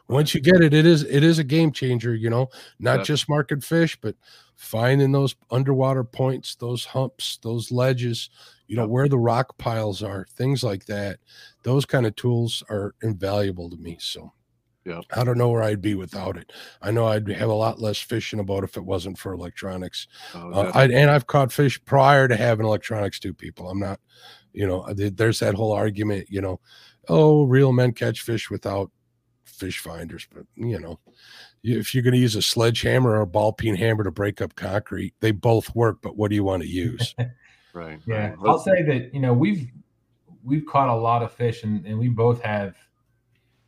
Once 0.07 0.33
you 0.33 0.41
get 0.41 0.61
it 0.61 0.73
it 0.73 0.85
is 0.85 1.03
it 1.03 1.23
is 1.23 1.37
a 1.37 1.43
game 1.43 1.71
changer 1.71 2.15
you 2.15 2.29
know 2.29 2.47
not 2.79 2.99
yeah. 2.99 3.03
just 3.03 3.29
market 3.29 3.63
fish 3.63 3.97
but 4.01 4.15
finding 4.55 5.11
those 5.11 5.35
underwater 5.51 6.03
points 6.03 6.55
those 6.55 6.83
humps 6.83 7.37
those 7.43 7.71
ledges 7.71 8.31
you 8.67 8.75
know 8.75 8.87
where 8.87 9.07
the 9.07 9.17
rock 9.17 9.57
piles 9.57 10.03
are 10.03 10.27
things 10.35 10.63
like 10.63 10.85
that. 10.85 11.19
Those 11.63 11.85
kind 11.85 12.05
of 12.05 12.15
tools 12.15 12.63
are 12.69 12.95
invaluable 13.01 13.69
to 13.69 13.77
me 13.77 13.97
so 13.99 14.31
yeah. 14.87 15.01
I 15.11 15.25
don't 15.25 15.37
know 15.37 15.49
where 15.49 15.63
I'd 15.63 15.81
be 15.81 15.95
without 15.95 16.37
it. 16.37 16.53
I 16.81 16.91
know 16.91 17.07
I'd 17.07 17.27
have 17.27 17.49
a 17.49 17.53
lot 17.53 17.81
less 17.81 17.97
fishing 17.97 18.39
about 18.39 18.63
if 18.63 18.77
it 18.77 18.85
wasn't 18.85 19.17
for 19.17 19.33
electronics. 19.33 20.07
Oh, 20.33 20.51
uh, 20.51 20.71
I, 20.73 20.85
and 20.85 21.11
I've 21.11 21.27
caught 21.27 21.51
fish 21.51 21.83
prior 21.83 22.29
to 22.29 22.37
having 22.37 22.65
electronics 22.65 23.19
too, 23.19 23.33
people. 23.33 23.69
I'm 23.69 23.79
not, 23.79 23.99
you 24.53 24.65
know, 24.65 24.87
there's 24.93 25.39
that 25.39 25.55
whole 25.55 25.73
argument, 25.73 26.27
you 26.29 26.39
know, 26.39 26.61
oh, 27.09 27.43
real 27.43 27.73
men 27.73 27.91
catch 27.91 28.21
fish 28.21 28.49
without 28.49 28.89
fish 29.43 29.79
finders. 29.79 30.25
But, 30.33 30.45
you 30.55 30.79
know, 30.79 30.99
if 31.63 31.93
you're 31.93 32.03
going 32.03 32.13
to 32.13 32.19
use 32.19 32.35
a 32.35 32.41
sledgehammer 32.41 33.11
or 33.11 33.21
a 33.21 33.27
ball 33.27 33.51
peen 33.51 33.75
hammer 33.75 34.05
to 34.05 34.11
break 34.11 34.41
up 34.41 34.55
concrete, 34.55 35.13
they 35.19 35.31
both 35.31 35.75
work. 35.75 35.97
But 36.01 36.15
what 36.15 36.29
do 36.29 36.35
you 36.35 36.45
want 36.45 36.63
to 36.63 36.69
use? 36.69 37.13
right. 37.73 37.99
Yeah. 38.07 38.29
Right. 38.29 38.37
I'll 38.45 38.59
say 38.59 38.83
that, 38.83 39.13
you 39.13 39.19
know, 39.19 39.33
we've, 39.33 39.67
we've 40.45 40.65
caught 40.65 40.87
a 40.87 40.95
lot 40.95 41.23
of 41.23 41.33
fish 41.33 41.63
and, 41.63 41.85
and 41.85 41.99
we 41.99 42.07
both 42.07 42.41
have 42.41 42.77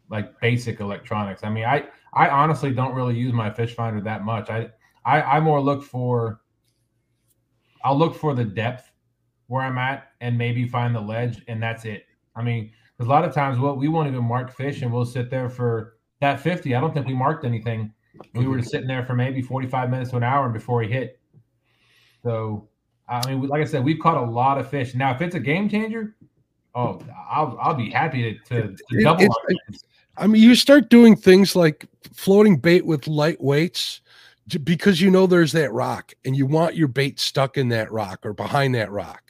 like 0.10 0.40
basic 0.40 0.80
electronics. 0.80 1.44
I 1.44 1.50
mean, 1.50 1.66
I 1.66 1.86
I 2.14 2.30
honestly 2.30 2.72
don't 2.72 2.96
really 2.96 3.16
use 3.16 3.34
my 3.34 3.50
fish 3.52 3.76
finder 3.76 4.02
that 4.02 4.24
much. 4.24 4.50
I 4.50 4.70
I, 5.06 5.22
I 5.22 5.40
more 5.40 5.62
look 5.62 5.84
for 5.84 6.42
I'll 7.84 7.98
look 7.98 8.16
for 8.16 8.34
the 8.36 8.44
depth 8.44 8.92
where 9.48 9.64
I'm 9.64 9.78
at 9.78 10.12
and 10.22 10.38
maybe 10.38 10.68
find 10.68 10.94
the 10.94 11.00
ledge 11.02 11.44
and 11.48 11.62
that's 11.62 11.86
it. 11.86 12.06
I 12.36 12.44
mean, 12.44 12.72
because 12.98 13.08
a 13.08 13.10
lot 13.10 13.24
of 13.26 13.34
times 13.34 13.58
what 13.60 13.78
we 13.78 13.88
won't 13.88 14.08
even 14.08 14.24
mark 14.24 14.52
fish 14.56 14.82
and 14.82 14.92
we'll 14.92 15.06
sit 15.06 15.30
there 15.30 15.50
for 15.50 15.98
that 16.20 16.40
50. 16.40 16.76
I 16.76 16.82
don't 16.82 16.94
think 16.94 17.08
we 17.08 17.14
marked 17.14 17.46
anything. 17.46 17.94
We 18.34 18.48
were 18.48 18.62
sitting 18.62 18.88
there 18.88 19.06
for 19.06 19.16
maybe 19.16 19.42
45 19.42 19.90
minutes 19.90 20.10
to 20.12 20.18
an 20.18 20.24
hour 20.24 20.50
before 20.50 20.82
he 20.84 20.90
hit. 20.92 21.20
So 22.22 22.68
I 23.08 23.28
mean, 23.28 23.48
like 23.48 23.62
I 23.62 23.66
said, 23.66 23.84
we've 23.84 24.00
caught 24.00 24.18
a 24.18 24.30
lot 24.30 24.60
of 24.60 24.70
fish. 24.70 24.94
Now, 24.94 25.12
if 25.16 25.22
it's 25.22 25.34
a 25.36 25.40
game 25.40 25.68
changer, 25.70 26.16
oh, 26.76 27.02
I'll 27.30 27.58
I'll 27.60 27.74
be 27.74 27.90
happy 27.90 28.22
to, 28.22 28.40
to, 28.50 28.76
to 28.76 28.84
It- 28.92 29.04
double. 29.04 29.28
wins. 29.48 29.84
I 30.20 30.28
mean, 30.28 30.44
you 30.44 30.54
start 30.56 30.90
doing 30.90 31.16
things 31.16 31.56
like 31.56 31.88
floating 32.14 32.58
bait 32.58 32.86
with 32.86 33.08
light 33.08 33.42
weights 33.42 34.02
because 34.64 35.00
you 35.00 35.10
know 35.10 35.28
there's 35.28 35.52
that 35.54 35.72
rock 35.72 36.14
and 36.26 36.36
you 36.36 36.46
want 36.46 36.76
your 36.76 36.88
bait 36.88 37.20
stuck 37.20 37.58
in 37.58 37.70
that 37.70 37.92
rock 37.92 38.26
or 38.26 38.34
behind 38.34 38.76
that 38.76 38.92
rock. 38.92 39.24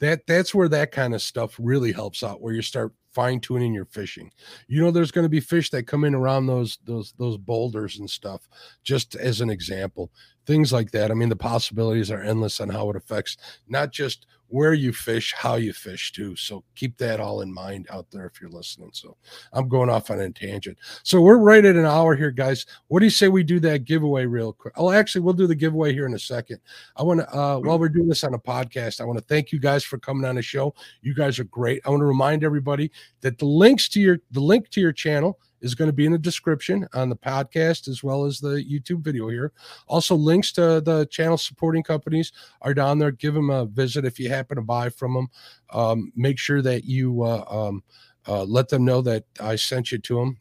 That 0.00 0.26
that's 0.26 0.54
where 0.54 0.68
that 0.68 0.92
kind 0.92 1.14
of 1.14 1.22
stuff 1.22 1.56
really 1.58 1.90
helps 1.90 2.22
out 2.22 2.40
where 2.40 2.54
you 2.54 2.62
start 2.62 2.92
fine 3.12 3.40
tuning 3.40 3.74
your 3.74 3.86
fishing. 3.86 4.30
You 4.68 4.80
know 4.80 4.92
there's 4.92 5.10
going 5.10 5.24
to 5.24 5.30
be 5.30 5.40
fish 5.40 5.70
that 5.70 5.88
come 5.88 6.04
in 6.04 6.14
around 6.14 6.46
those 6.46 6.78
those 6.84 7.14
those 7.18 7.36
boulders 7.36 7.98
and 7.98 8.08
stuff 8.08 8.48
just 8.84 9.16
as 9.16 9.40
an 9.40 9.50
example. 9.50 10.12
Things 10.46 10.72
like 10.72 10.92
that. 10.92 11.10
I 11.10 11.14
mean 11.14 11.30
the 11.30 11.36
possibilities 11.36 12.12
are 12.12 12.22
endless 12.22 12.60
on 12.60 12.68
how 12.68 12.88
it 12.90 12.96
affects 12.96 13.36
not 13.66 13.90
just 13.90 14.26
where 14.48 14.72
you 14.72 14.92
fish, 14.92 15.34
how 15.36 15.56
you 15.56 15.72
fish 15.72 16.12
too. 16.12 16.34
So 16.36 16.64
keep 16.74 16.96
that 16.98 17.20
all 17.20 17.42
in 17.42 17.52
mind 17.52 17.86
out 17.90 18.10
there 18.10 18.26
if 18.26 18.40
you're 18.40 18.50
listening. 18.50 18.90
So 18.92 19.16
I'm 19.52 19.68
going 19.68 19.90
off 19.90 20.10
on 20.10 20.20
a 20.20 20.30
tangent. 20.30 20.78
So 21.02 21.20
we're 21.20 21.38
right 21.38 21.64
at 21.64 21.76
an 21.76 21.84
hour 21.84 22.16
here, 22.16 22.30
guys. 22.30 22.66
What 22.88 23.00
do 23.00 23.06
you 23.06 23.10
say 23.10 23.28
we 23.28 23.44
do 23.44 23.60
that 23.60 23.84
giveaway 23.84 24.26
real 24.26 24.52
quick? 24.52 24.74
Oh, 24.76 24.90
actually, 24.90 25.20
we'll 25.20 25.34
do 25.34 25.46
the 25.46 25.54
giveaway 25.54 25.92
here 25.92 26.06
in 26.06 26.14
a 26.14 26.18
second. 26.18 26.58
I 26.96 27.02
want 27.02 27.20
to, 27.20 27.30
uh, 27.34 27.58
while 27.58 27.78
we're 27.78 27.88
doing 27.88 28.08
this 28.08 28.24
on 28.24 28.34
a 28.34 28.38
podcast, 28.38 29.00
I 29.00 29.04
want 29.04 29.18
to 29.18 29.24
thank 29.24 29.52
you 29.52 29.58
guys 29.58 29.84
for 29.84 29.98
coming 29.98 30.24
on 30.24 30.36
the 30.36 30.42
show. 30.42 30.74
You 31.02 31.14
guys 31.14 31.38
are 31.38 31.44
great. 31.44 31.82
I 31.84 31.90
want 31.90 32.00
to 32.00 32.06
remind 32.06 32.42
everybody 32.42 32.90
that 33.20 33.38
the 33.38 33.46
links 33.46 33.88
to 33.90 34.00
your 34.00 34.18
the 34.30 34.40
link 34.40 34.70
to 34.70 34.80
your 34.80 34.92
channel 34.92 35.38
is 35.60 35.74
going 35.74 35.88
to 35.88 35.92
be 35.92 36.06
in 36.06 36.12
the 36.12 36.18
description 36.18 36.86
on 36.94 37.08
the 37.08 37.16
podcast 37.16 37.88
as 37.88 38.02
well 38.02 38.24
as 38.24 38.38
the 38.38 38.62
YouTube 38.62 39.00
video 39.00 39.28
here. 39.28 39.52
Also, 39.86 40.14
links 40.14 40.52
to 40.52 40.80
the 40.80 41.06
channel 41.10 41.38
supporting 41.38 41.82
companies 41.82 42.32
are 42.62 42.74
down 42.74 42.98
there. 42.98 43.10
Give 43.10 43.34
them 43.34 43.50
a 43.50 43.66
visit 43.66 44.04
if 44.04 44.18
you 44.18 44.28
happen 44.28 44.56
to 44.56 44.62
buy 44.62 44.88
from 44.88 45.14
them. 45.14 45.28
Um, 45.70 46.12
make 46.16 46.38
sure 46.38 46.62
that 46.62 46.84
you 46.84 47.22
uh, 47.22 47.44
um, 47.48 47.82
uh, 48.26 48.44
let 48.44 48.68
them 48.68 48.84
know 48.84 49.00
that 49.02 49.24
I 49.40 49.56
sent 49.56 49.92
you 49.92 49.98
to 49.98 50.16
them. 50.16 50.38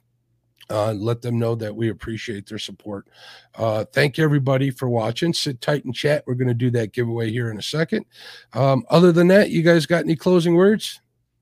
Uh, 0.70 0.92
let 0.92 1.22
them 1.22 1.40
know 1.40 1.56
that 1.56 1.74
we 1.74 1.90
appreciate 1.90 2.46
their 2.48 2.60
support. 2.60 3.08
Uh, 3.56 3.86
thank 3.94 4.18
you 4.18 4.24
everybody 4.24 4.70
for 4.70 4.90
watching. 4.90 5.32
Sit 5.34 5.62
tight 5.62 5.86
and 5.86 5.96
chat. 5.96 6.26
We're 6.28 6.34
going 6.34 6.50
to 6.50 6.54
do 6.54 6.70
that 6.72 6.92
giveaway 6.92 7.32
here 7.32 7.50
in 7.50 7.58
a 7.58 7.62
second. 7.62 8.06
Um, 8.52 8.86
other 8.90 9.14
than 9.14 9.30
that, 9.30 9.50
you 9.50 9.64
guys 9.64 9.86
got 9.86 10.04
any 10.04 10.18
closing 10.18 10.56
words? 10.56 11.00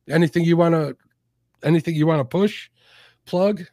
Anything 0.07 0.43
you 0.43 0.57
want 0.57 0.75
to? 0.75 0.95
Anything 1.63 1.95
you 1.95 2.05
want 2.05 2.19
to 2.19 2.25
push? 2.25 2.69
Plug? 3.25 3.63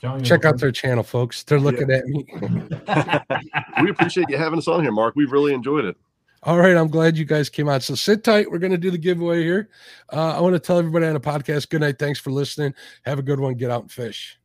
John, 0.00 0.22
Check 0.24 0.44
out 0.44 0.58
their 0.58 0.72
channel, 0.72 1.04
folks. 1.04 1.44
They're 1.44 1.60
looking 1.60 1.90
at 1.90 2.04
me. 2.06 2.26
we 3.82 3.90
appreciate 3.90 4.28
you 4.28 4.36
having 4.36 4.58
us 4.58 4.66
on 4.66 4.82
here, 4.82 4.90
Mark. 4.90 5.14
We've 5.14 5.30
really 5.30 5.54
enjoyed 5.54 5.84
it. 5.84 5.96
All 6.42 6.58
right, 6.58 6.76
I'm 6.76 6.88
glad 6.88 7.16
you 7.16 7.24
guys 7.24 7.48
came 7.48 7.68
out. 7.68 7.84
So 7.84 7.94
sit 7.94 8.24
tight. 8.24 8.50
We're 8.50 8.58
going 8.58 8.72
to 8.72 8.78
do 8.78 8.90
the 8.90 8.98
giveaway 8.98 9.44
here. 9.44 9.68
Uh, 10.12 10.36
I 10.36 10.40
want 10.40 10.56
to 10.56 10.58
tell 10.58 10.76
everybody 10.76 11.06
on 11.06 11.14
the 11.14 11.20
podcast 11.20 11.68
good 11.68 11.82
night. 11.82 12.00
Thanks 12.00 12.18
for 12.18 12.32
listening. 12.32 12.74
Have 13.04 13.20
a 13.20 13.22
good 13.22 13.38
one. 13.38 13.54
Get 13.54 13.70
out 13.70 13.82
and 13.82 13.92
fish. 13.92 14.40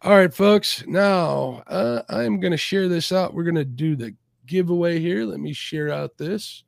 All 0.00 0.12
right, 0.16 0.32
folks. 0.32 0.82
Now 0.86 1.62
uh, 1.66 2.02
I'm 2.08 2.40
going 2.40 2.52
to 2.52 2.56
share 2.56 2.88
this 2.88 3.12
out. 3.12 3.34
We're 3.34 3.44
going 3.44 3.56
to 3.56 3.66
do 3.66 3.96
the 3.96 4.14
giveaway 4.46 4.98
here. 4.98 5.24
Let 5.24 5.40
me 5.40 5.52
share 5.52 5.90
out 5.90 6.16
this. 6.16 6.64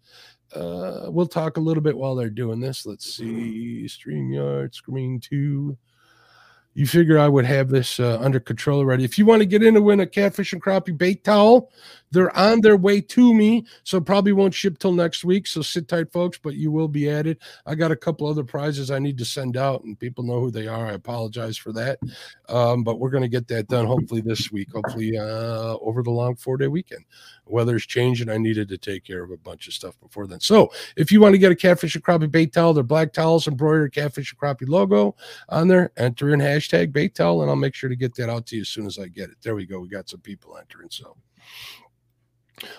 Uh, 0.54 1.06
we'll 1.10 1.26
talk 1.26 1.56
a 1.56 1.60
little 1.60 1.82
bit 1.82 1.96
while 1.96 2.14
they're 2.14 2.30
doing 2.30 2.60
this. 2.60 2.86
Let's 2.86 3.14
see. 3.14 3.84
StreamYard, 3.86 4.74
screen 4.74 5.20
two. 5.20 5.76
You 6.74 6.86
figure 6.86 7.18
I 7.18 7.26
would 7.26 7.46
have 7.46 7.68
this 7.68 7.98
uh, 7.98 8.18
under 8.20 8.38
control 8.38 8.78
already. 8.78 9.02
If 9.02 9.18
you 9.18 9.26
want 9.26 9.42
to 9.42 9.46
get 9.46 9.64
in 9.64 9.74
to 9.74 9.82
win 9.82 9.98
a 9.98 10.06
catfish 10.06 10.52
and 10.52 10.62
crappie 10.62 10.96
bait 10.96 11.24
towel, 11.24 11.72
they're 12.12 12.34
on 12.36 12.60
their 12.60 12.76
way 12.76 13.00
to 13.00 13.34
me, 13.34 13.66
so 13.82 14.00
probably 14.00 14.32
won't 14.32 14.54
ship 14.54 14.78
till 14.78 14.92
next 14.92 15.24
week. 15.24 15.48
So 15.48 15.62
sit 15.62 15.88
tight, 15.88 16.12
folks, 16.12 16.38
but 16.38 16.54
you 16.54 16.70
will 16.70 16.86
be 16.86 17.10
added. 17.10 17.38
I 17.66 17.74
got 17.74 17.90
a 17.90 17.96
couple 17.96 18.28
other 18.28 18.44
prizes 18.44 18.92
I 18.92 19.00
need 19.00 19.18
to 19.18 19.24
send 19.24 19.56
out, 19.56 19.82
and 19.82 19.98
people 19.98 20.22
know 20.22 20.38
who 20.38 20.52
they 20.52 20.68
are. 20.68 20.86
I 20.86 20.92
apologize 20.92 21.56
for 21.56 21.72
that, 21.72 21.98
um, 22.48 22.84
but 22.84 23.00
we're 23.00 23.10
going 23.10 23.24
to 23.24 23.28
get 23.28 23.48
that 23.48 23.66
done 23.66 23.86
hopefully 23.86 24.20
this 24.20 24.52
week. 24.52 24.68
Hopefully 24.72 25.18
uh, 25.18 25.76
over 25.80 26.04
the 26.04 26.10
long 26.10 26.36
four 26.36 26.56
day 26.56 26.68
weekend. 26.68 27.04
Weather's 27.50 27.86
changing. 27.86 28.28
I 28.28 28.38
needed 28.38 28.68
to 28.68 28.78
take 28.78 29.04
care 29.04 29.22
of 29.22 29.30
a 29.30 29.36
bunch 29.36 29.66
of 29.68 29.74
stuff 29.74 29.98
before 30.00 30.26
then. 30.26 30.40
So 30.40 30.72
if 30.96 31.10
you 31.10 31.20
want 31.20 31.34
to 31.34 31.38
get 31.38 31.52
a 31.52 31.56
catfish 31.56 31.94
and 31.94 32.04
crappie 32.04 32.30
bait 32.30 32.52
towel, 32.52 32.74
they're 32.74 32.82
black 32.82 33.12
towels 33.12 33.48
embroidered 33.48 33.92
catfish 33.92 34.32
and 34.32 34.40
crappie 34.40 34.68
logo 34.68 35.16
on 35.48 35.68
there. 35.68 35.92
Enter 35.96 36.32
in 36.32 36.40
hashtag 36.40 36.92
bait 36.92 37.14
towel, 37.14 37.42
and 37.42 37.50
I'll 37.50 37.56
make 37.56 37.74
sure 37.74 37.90
to 37.90 37.96
get 37.96 38.14
that 38.16 38.30
out 38.30 38.46
to 38.46 38.56
you 38.56 38.62
as 38.62 38.68
soon 38.68 38.86
as 38.86 38.98
I 38.98 39.08
get 39.08 39.30
it. 39.30 39.36
There 39.42 39.54
we 39.54 39.66
go. 39.66 39.80
We 39.80 39.88
got 39.88 40.08
some 40.08 40.20
people 40.20 40.56
entering. 40.56 40.90
So. 40.90 41.16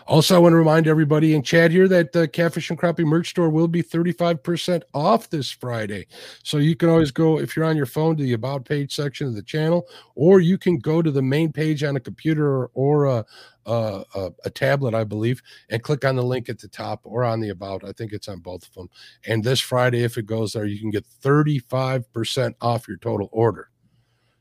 Also, 0.08 0.36
I 0.36 0.40
want 0.40 0.54
to 0.54 0.58
remind 0.58 0.88
everybody 0.88 1.36
in 1.36 1.42
chat 1.42 1.72
here 1.72 1.88
that 1.88 2.12
the 2.12 2.28
Catfish 2.28 2.70
and 2.70 2.80
Crappie 2.80 3.06
merch 3.06 3.30
store 3.30 3.50
will 3.50 3.68
be 3.68 3.82
35% 3.82 4.84
off 4.94 5.30
this 5.30 5.50
Friday. 5.50 6.08
So 6.44 6.58
you 6.58 6.76
can 6.76 6.90
always 6.90 7.12
go, 7.12 7.40
if 7.40 7.56
you're 7.56 7.66
on 7.66 7.78
your 7.78 7.86
phone, 7.86 8.18
to 8.18 8.24
the 8.24 8.34
About 8.34 8.66
page 8.66 8.96
section 8.96 9.28
of 9.28 9.36
the 9.36 9.42
channel, 9.42 9.88
or 10.16 10.40
you 10.40 10.58
can 10.58 10.78
go 10.78 11.02
to 11.02 11.12
the 11.12 11.22
main 11.22 11.52
page 11.52 11.84
on 11.84 11.96
a 11.96 12.00
computer 12.00 12.48
or, 12.48 12.72
or 12.74 13.06
a, 13.06 13.26
a, 13.66 14.04
a, 14.16 14.32
a 14.46 14.50
tablet, 14.50 14.94
I 14.94 15.04
believe, 15.04 15.42
and 15.70 15.84
click 15.84 16.06
on 16.06 16.16
the 16.16 16.24
link 16.24 16.50
at 16.50 16.60
the 16.60 16.68
top 16.68 17.02
or 17.04 17.24
on 17.24 17.40
the 17.40 17.50
About. 17.50 17.84
I 17.84 17.92
think 17.92 18.14
it's 18.14 18.28
on 18.28 18.40
both 18.40 18.68
of 18.68 18.74
them. 18.74 18.90
And 19.26 19.44
this 19.44 19.60
Friday, 19.60 20.04
if 20.04 20.18
it 20.18 20.26
goes 20.26 20.54
there, 20.54 20.66
you 20.66 20.80
can 20.80 20.90
get 20.90 21.06
35% 21.24 22.56
off 22.62 22.88
your 22.88 22.98
total 22.98 23.30
order. 23.32 23.70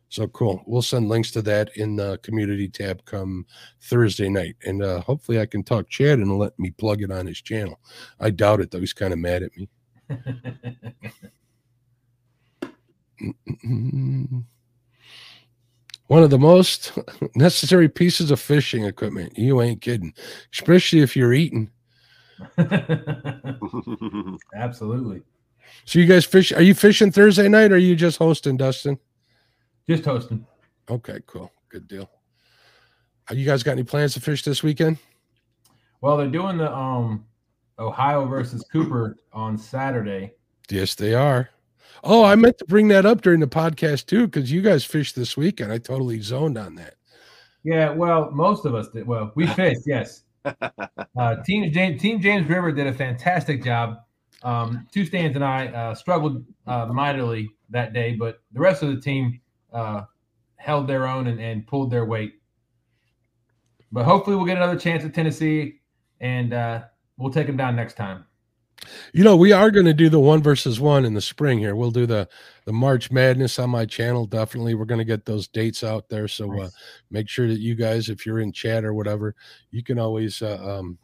So 0.08 0.26
cool. 0.26 0.62
We'll 0.66 0.82
send 0.82 1.08
links 1.08 1.30
to 1.32 1.42
that 1.42 1.70
in 1.76 1.94
the 1.94 2.18
community 2.18 2.68
tab 2.68 3.04
come 3.04 3.46
Thursday 3.80 4.28
night. 4.28 4.56
And 4.64 4.82
uh, 4.82 5.00
hopefully 5.02 5.40
I 5.40 5.46
can 5.46 5.62
talk 5.62 5.88
Chad 5.88 6.18
and 6.18 6.36
let 6.36 6.58
me 6.58 6.72
plug 6.72 7.02
it 7.02 7.12
on 7.12 7.26
his 7.26 7.40
channel. 7.40 7.78
I 8.18 8.30
doubt 8.30 8.60
it 8.60 8.72
though. 8.72 8.80
He's 8.80 8.92
kind 8.92 9.12
of 9.12 9.20
mad 9.20 9.44
at 9.44 9.56
me. 9.56 9.68
One 16.10 16.24
of 16.24 16.30
the 16.30 16.40
most 16.40 16.98
necessary 17.36 17.88
pieces 17.88 18.32
of 18.32 18.40
fishing 18.40 18.84
equipment. 18.84 19.38
You 19.38 19.62
ain't 19.62 19.80
kidding. 19.80 20.12
Especially 20.52 21.02
if 21.02 21.14
you're 21.14 21.32
eating. 21.32 21.70
Absolutely. 24.56 25.22
So 25.84 26.00
you 26.00 26.06
guys 26.06 26.24
fish 26.24 26.50
are 26.50 26.62
you 26.62 26.74
fishing 26.74 27.12
Thursday 27.12 27.46
night 27.46 27.70
or 27.70 27.76
are 27.76 27.78
you 27.78 27.94
just 27.94 28.18
hosting, 28.18 28.56
Dustin? 28.56 28.98
Just 29.88 30.04
hosting. 30.04 30.44
Okay, 30.90 31.20
cool. 31.26 31.52
Good 31.68 31.86
deal. 31.86 32.10
Uh, 33.30 33.34
You 33.34 33.46
guys 33.46 33.62
got 33.62 33.72
any 33.72 33.84
plans 33.84 34.14
to 34.14 34.20
fish 34.20 34.42
this 34.42 34.64
weekend? 34.64 34.98
Well, 36.00 36.16
they're 36.16 36.26
doing 36.26 36.56
the 36.56 36.74
um 36.74 37.24
Ohio 37.78 38.26
versus 38.26 38.64
Cooper 38.72 39.16
on 39.32 39.56
Saturday. 39.56 40.32
Yes, 40.68 40.96
they 40.96 41.14
are. 41.14 41.50
Oh, 42.02 42.24
I 42.24 42.34
meant 42.34 42.58
to 42.58 42.64
bring 42.64 42.88
that 42.88 43.04
up 43.04 43.20
during 43.20 43.40
the 43.40 43.46
podcast 43.46 44.06
too, 44.06 44.26
because 44.26 44.50
you 44.50 44.62
guys 44.62 44.84
fished 44.84 45.16
this 45.16 45.36
weekend. 45.36 45.72
I 45.72 45.78
totally 45.78 46.20
zoned 46.20 46.56
on 46.56 46.74
that. 46.76 46.94
Yeah, 47.62 47.90
well, 47.90 48.30
most 48.30 48.64
of 48.64 48.74
us 48.74 48.88
did. 48.88 49.06
Well, 49.06 49.32
we 49.34 49.46
fished, 49.54 49.82
yes. 49.86 50.22
Uh, 50.44 51.36
Team 51.44 51.70
James 51.70 52.00
Team 52.00 52.20
James 52.20 52.48
River 52.48 52.72
did 52.72 52.86
a 52.86 52.94
fantastic 52.94 53.62
job. 53.62 53.98
Um, 54.42 54.86
two 54.90 55.04
stands 55.04 55.36
and 55.36 55.44
I 55.44 55.66
uh, 55.66 55.94
struggled 55.94 56.44
uh, 56.66 56.86
mightily 56.86 57.50
that 57.68 57.92
day, 57.92 58.14
but 58.14 58.40
the 58.52 58.60
rest 58.60 58.82
of 58.82 58.94
the 58.94 59.00
team 59.00 59.40
uh, 59.72 60.02
held 60.56 60.86
their 60.86 61.06
own 61.06 61.26
and, 61.26 61.38
and 61.38 61.66
pulled 61.66 61.90
their 61.90 62.06
weight. 62.06 62.34
But 63.92 64.04
hopefully, 64.04 64.36
we'll 64.36 64.46
get 64.46 64.56
another 64.56 64.78
chance 64.78 65.04
at 65.04 65.12
Tennessee, 65.12 65.80
and 66.20 66.54
uh, 66.54 66.82
we'll 67.18 67.32
take 67.32 67.46
them 67.46 67.56
down 67.56 67.76
next 67.76 67.94
time. 67.94 68.24
You 69.12 69.24
know, 69.24 69.36
we 69.36 69.52
are 69.52 69.70
going 69.70 69.86
to 69.86 69.94
do 69.94 70.08
the 70.08 70.20
one 70.20 70.42
versus 70.42 70.80
one 70.80 71.04
in 71.04 71.14
the 71.14 71.20
spring 71.20 71.58
here. 71.58 71.76
We'll 71.76 71.90
do 71.90 72.06
the 72.06 72.28
the 72.64 72.72
March 72.72 73.10
Madness 73.10 73.58
on 73.58 73.70
my 73.70 73.84
channel. 73.86 74.26
Definitely, 74.26 74.74
we're 74.74 74.84
going 74.84 74.98
to 74.98 75.04
get 75.04 75.24
those 75.24 75.48
dates 75.48 75.82
out 75.82 76.08
there. 76.08 76.28
So 76.28 76.60
uh, 76.60 76.70
make 77.10 77.28
sure 77.28 77.48
that 77.48 77.60
you 77.60 77.74
guys, 77.74 78.08
if 78.08 78.24
you're 78.24 78.40
in 78.40 78.52
chat 78.52 78.84
or 78.84 78.94
whatever, 78.94 79.34
you 79.70 79.82
can 79.82 79.98
always 79.98 80.42
uh, 80.42 80.78
um, 80.78 80.98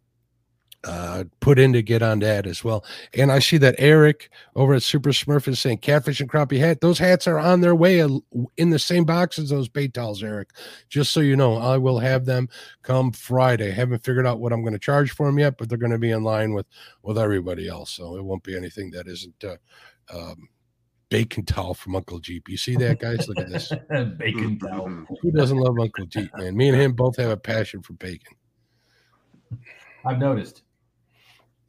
uh, 0.84 1.24
put 1.40 1.58
in 1.58 1.72
to 1.72 1.82
get 1.82 2.02
on 2.02 2.20
that 2.20 2.46
as 2.46 2.62
well. 2.62 2.84
And 3.14 3.32
I 3.32 3.38
see 3.38 3.58
that 3.58 3.74
Eric 3.78 4.30
over 4.54 4.74
at 4.74 4.82
Super 4.82 5.10
Smurf 5.10 5.48
is 5.48 5.58
saying 5.58 5.78
catfish 5.78 6.20
and 6.20 6.30
crappie 6.30 6.58
hat. 6.58 6.80
Those 6.80 6.98
hats 6.98 7.26
are 7.26 7.38
on 7.38 7.60
their 7.60 7.74
way 7.74 8.00
in 8.56 8.70
the 8.70 8.78
same 8.78 9.04
box 9.04 9.38
as 9.38 9.50
those 9.50 9.68
bait 9.68 9.94
towels, 9.94 10.22
Eric. 10.22 10.50
Just 10.88 11.12
so 11.12 11.20
you 11.20 11.36
know, 11.36 11.56
I 11.56 11.76
will 11.76 11.98
have 11.98 12.24
them 12.24 12.48
come 12.82 13.12
Friday. 13.12 13.70
Haven't 13.70 14.04
figured 14.04 14.26
out 14.26 14.40
what 14.40 14.52
I'm 14.52 14.62
going 14.62 14.74
to 14.74 14.78
charge 14.78 15.10
for 15.10 15.26
them 15.26 15.38
yet, 15.38 15.58
but 15.58 15.68
they're 15.68 15.78
going 15.78 15.92
to 15.92 15.98
be 15.98 16.10
in 16.10 16.22
line 16.22 16.52
with 16.52 16.66
with 17.02 17.18
everybody 17.18 17.68
else. 17.68 17.90
So 17.90 18.16
it 18.16 18.24
won't 18.24 18.44
be 18.44 18.56
anything 18.56 18.90
that 18.92 19.08
isn't 19.08 19.44
uh, 19.44 19.56
um, 20.14 20.48
bacon 21.08 21.44
towel 21.44 21.74
from 21.74 21.96
Uncle 21.96 22.18
Jeep. 22.18 22.48
You 22.48 22.56
see 22.56 22.76
that, 22.76 23.00
guys? 23.00 23.28
Look 23.28 23.38
at 23.38 23.48
this. 23.48 23.72
Bacon 24.18 24.58
towel. 24.58 24.88
Who 25.22 25.30
doesn't 25.32 25.56
love 25.56 25.76
Uncle 25.80 26.06
Jeep, 26.06 26.30
man? 26.36 26.56
Me 26.56 26.68
and 26.68 26.80
him 26.80 26.92
both 26.92 27.16
have 27.16 27.30
a 27.30 27.36
passion 27.36 27.82
for 27.82 27.94
bacon. 27.94 28.36
I've 30.04 30.18
noticed. 30.18 30.62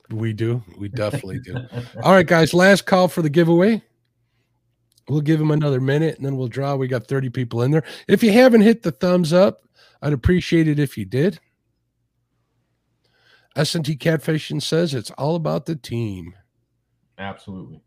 We 0.09 0.33
do. 0.33 0.63
We 0.77 0.89
definitely 0.89 1.39
do. 1.39 1.57
All 2.03 2.13
right, 2.13 2.25
guys. 2.25 2.53
Last 2.53 2.85
call 2.85 3.07
for 3.07 3.21
the 3.21 3.29
giveaway. 3.29 3.81
We'll 5.09 5.21
give 5.21 5.39
him 5.39 5.51
another 5.51 5.79
minute 5.79 6.17
and 6.17 6.25
then 6.25 6.35
we'll 6.35 6.47
draw. 6.47 6.75
We 6.75 6.87
got 6.87 7.07
30 7.07 7.29
people 7.29 7.61
in 7.61 7.71
there. 7.71 7.83
If 8.07 8.23
you 8.23 8.31
haven't 8.31 8.61
hit 8.61 8.83
the 8.83 8.91
thumbs 8.91 9.31
up, 9.31 9.61
I'd 10.01 10.13
appreciate 10.13 10.67
it 10.67 10.79
if 10.79 10.97
you 10.97 11.05
did. 11.05 11.39
S&T 13.55 13.95
Catfishing 13.97 14.61
says 14.61 14.93
it's 14.93 15.11
all 15.11 15.35
about 15.35 15.65
the 15.65 15.75
team. 15.75 16.35
Absolutely. 17.17 17.81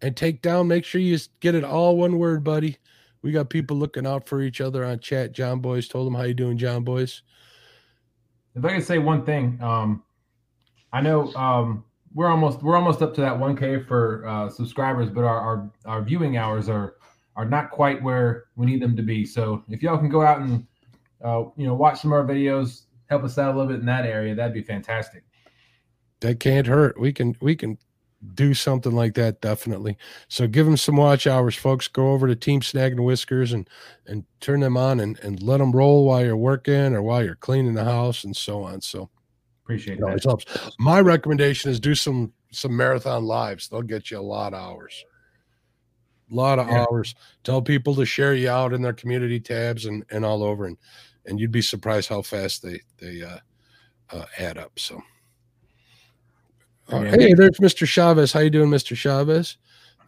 And 0.00 0.16
take 0.16 0.42
down, 0.42 0.68
make 0.68 0.84
sure 0.84 1.00
you 1.00 1.18
get 1.40 1.56
it 1.56 1.64
all 1.64 1.96
one 1.96 2.18
word, 2.18 2.44
buddy. 2.44 2.76
We 3.22 3.32
got 3.32 3.50
people 3.50 3.76
looking 3.76 4.06
out 4.06 4.28
for 4.28 4.40
each 4.40 4.60
other 4.60 4.84
on 4.84 5.00
chat. 5.00 5.32
John 5.32 5.58
Boys 5.58 5.88
told 5.88 6.06
them 6.06 6.14
how 6.14 6.22
you 6.22 6.34
doing, 6.34 6.56
John 6.56 6.84
Boys. 6.84 7.22
If 8.58 8.64
I 8.64 8.70
can 8.70 8.82
say 8.82 8.98
one 8.98 9.24
thing, 9.24 9.58
um, 9.62 10.02
I 10.92 11.00
know 11.00 11.32
um, 11.34 11.84
we're 12.14 12.28
almost 12.28 12.62
we're 12.62 12.76
almost 12.76 13.02
up 13.02 13.14
to 13.14 13.20
that 13.20 13.34
1K 13.34 13.86
for 13.86 14.26
uh, 14.26 14.48
subscribers, 14.48 15.10
but 15.10 15.24
our, 15.24 15.38
our 15.38 15.70
our 15.84 16.02
viewing 16.02 16.36
hours 16.36 16.68
are 16.68 16.96
are 17.36 17.44
not 17.44 17.70
quite 17.70 18.02
where 18.02 18.46
we 18.56 18.66
need 18.66 18.82
them 18.82 18.96
to 18.96 19.02
be. 19.02 19.24
So 19.24 19.62
if 19.68 19.82
y'all 19.82 19.98
can 19.98 20.08
go 20.08 20.22
out 20.22 20.40
and 20.40 20.66
uh, 21.24 21.44
you 21.56 21.66
know 21.66 21.74
watch 21.74 22.00
some 22.00 22.12
of 22.12 22.18
our 22.18 22.26
videos, 22.26 22.82
help 23.08 23.22
us 23.22 23.38
out 23.38 23.54
a 23.54 23.56
little 23.56 23.70
bit 23.70 23.80
in 23.80 23.86
that 23.86 24.04
area, 24.04 24.34
that'd 24.34 24.54
be 24.54 24.62
fantastic. 24.62 25.22
That 26.20 26.40
can't 26.40 26.66
hurt. 26.66 26.98
We 26.98 27.12
can 27.12 27.36
we 27.40 27.54
can 27.54 27.78
do 28.34 28.52
something 28.54 28.92
like 28.92 29.14
that 29.14 29.40
definitely. 29.40 29.96
So 30.28 30.46
give 30.46 30.66
them 30.66 30.76
some 30.76 30.96
watch 30.96 31.26
hours, 31.26 31.54
folks. 31.54 31.88
Go 31.88 32.12
over 32.12 32.26
to 32.26 32.34
Team 32.34 32.62
Snag 32.62 32.92
and 32.92 33.04
Whiskers 33.04 33.52
and 33.52 33.68
and 34.06 34.24
turn 34.40 34.60
them 34.60 34.76
on 34.76 35.00
and 35.00 35.18
and 35.20 35.42
let 35.42 35.58
them 35.58 35.72
roll 35.72 36.04
while 36.04 36.24
you're 36.24 36.36
working 36.36 36.94
or 36.94 37.02
while 37.02 37.24
you're 37.24 37.36
cleaning 37.36 37.74
the 37.74 37.84
house 37.84 38.24
and 38.24 38.36
so 38.36 38.62
on. 38.62 38.80
So 38.80 39.08
appreciate 39.64 39.98
it 39.98 40.04
always 40.04 40.24
helps. 40.24 40.44
My 40.78 41.00
recommendation 41.00 41.70
is 41.70 41.78
do 41.78 41.94
some 41.94 42.32
some 42.50 42.76
marathon 42.76 43.24
lives. 43.24 43.68
They'll 43.68 43.82
get 43.82 44.10
you 44.10 44.18
a 44.18 44.20
lot 44.20 44.54
of 44.54 44.60
hours. 44.60 45.04
A 46.30 46.34
lot 46.34 46.58
of 46.58 46.66
yeah. 46.68 46.84
hours. 46.84 47.14
Tell 47.44 47.62
people 47.62 47.94
to 47.94 48.04
share 48.04 48.34
you 48.34 48.50
out 48.50 48.72
in 48.72 48.82
their 48.82 48.92
community 48.92 49.38
tabs 49.38 49.86
and 49.86 50.04
and 50.10 50.24
all 50.24 50.42
over 50.42 50.66
and 50.66 50.76
and 51.24 51.38
you'd 51.38 51.52
be 51.52 51.62
surprised 51.62 52.08
how 52.08 52.22
fast 52.22 52.62
they 52.62 52.80
they 52.98 53.22
uh, 53.22 53.38
uh 54.10 54.24
add 54.38 54.58
up. 54.58 54.78
So 54.78 55.00
uh, 56.88 57.02
hey, 57.02 57.34
there's 57.34 57.58
Mr. 57.58 57.86
Chavez. 57.86 58.32
How 58.32 58.40
you 58.40 58.50
doing, 58.50 58.70
Mr. 58.70 58.96
Chavez? 58.96 59.58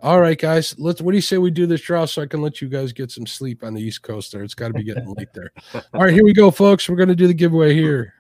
All 0.02 0.20
right, 0.20 0.38
guys. 0.38 0.74
Let's. 0.78 1.02
What 1.02 1.12
do 1.12 1.16
you 1.16 1.22
say 1.22 1.38
we 1.38 1.50
do 1.50 1.66
this 1.66 1.82
draw 1.82 2.06
so 2.06 2.22
I 2.22 2.26
can 2.26 2.40
let 2.40 2.62
you 2.62 2.68
guys 2.68 2.92
get 2.92 3.10
some 3.10 3.26
sleep 3.26 3.62
on 3.62 3.74
the 3.74 3.82
East 3.82 4.02
Coast? 4.02 4.32
There, 4.32 4.42
it's 4.42 4.54
got 4.54 4.68
to 4.68 4.74
be 4.74 4.82
getting 4.82 5.12
late 5.14 5.28
there. 5.34 5.52
All 5.94 6.02
right, 6.02 6.12
here 6.12 6.24
we 6.24 6.32
go, 6.32 6.50
folks. 6.50 6.88
We're 6.88 6.96
going 6.96 7.10
to 7.10 7.14
do 7.14 7.26
the 7.26 7.34
giveaway 7.34 7.74
here. 7.74 8.14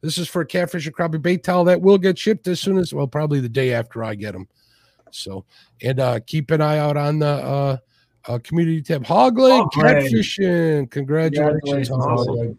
This 0.00 0.16
is 0.16 0.28
for 0.28 0.42
a 0.42 0.46
catfish 0.46 0.86
and 0.86 0.94
crappie 0.94 1.20
bait 1.20 1.42
towel 1.42 1.64
that 1.64 1.80
will 1.80 1.98
get 1.98 2.16
shipped 2.16 2.46
as 2.48 2.60
soon 2.60 2.78
as 2.78 2.94
well, 2.94 3.06
probably 3.06 3.40
the 3.40 3.48
day 3.48 3.74
after 3.74 4.04
I 4.04 4.14
get 4.14 4.32
them. 4.32 4.48
So, 5.10 5.44
and 5.82 6.00
uh 6.00 6.20
keep 6.26 6.50
an 6.50 6.60
eye 6.60 6.78
out 6.78 6.96
on 6.96 7.18
the 7.18 7.26
uh, 7.26 7.76
uh 8.26 8.38
community 8.44 8.82
tab. 8.82 9.04
Hogleg 9.04 9.70
catfishing. 9.72 10.90
Congratulations, 10.90 11.88
Congratulations 11.88 12.58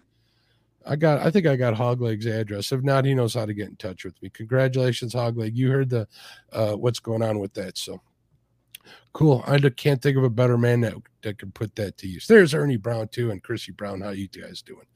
I 0.90 0.96
got 0.96 1.20
I 1.20 1.30
think 1.30 1.46
I 1.46 1.56
got 1.56 1.76
Hogleg's 1.76 2.26
address. 2.26 2.72
If 2.72 2.82
not, 2.82 3.06
he 3.06 3.14
knows 3.14 3.36
how 3.36 3.46
to 3.46 3.54
get 3.54 3.70
in 3.70 3.76
touch 3.76 4.04
with 4.04 4.20
me. 4.24 4.30
Congratulations, 4.30 5.14
Hogleg. 5.14 5.56
You 5.56 5.70
heard 5.70 5.90
the 5.90 6.08
uh 6.52 6.74
what's 6.74 7.00
going 7.00 7.22
on 7.22 7.38
with 7.38 7.54
that. 7.54 7.78
So 7.78 8.02
cool. 9.14 9.44
I 9.46 9.60
can't 9.60 10.02
think 10.02 10.18
of 10.18 10.24
a 10.24 10.32
better 10.32 10.58
man 10.58 10.82
that, 10.82 10.96
that 11.22 11.38
could 11.38 11.54
put 11.54 11.76
that 11.76 11.98
to 12.00 12.08
use. 12.08 12.26
There's 12.26 12.56
Ernie 12.56 12.78
Brown 12.78 13.08
too 13.10 13.30
and 13.30 13.42
Chrissy 13.44 13.72
Brown. 13.72 14.02
How 14.02 14.10
you 14.10 14.28
guys 14.28 14.64
doing? 14.64 14.88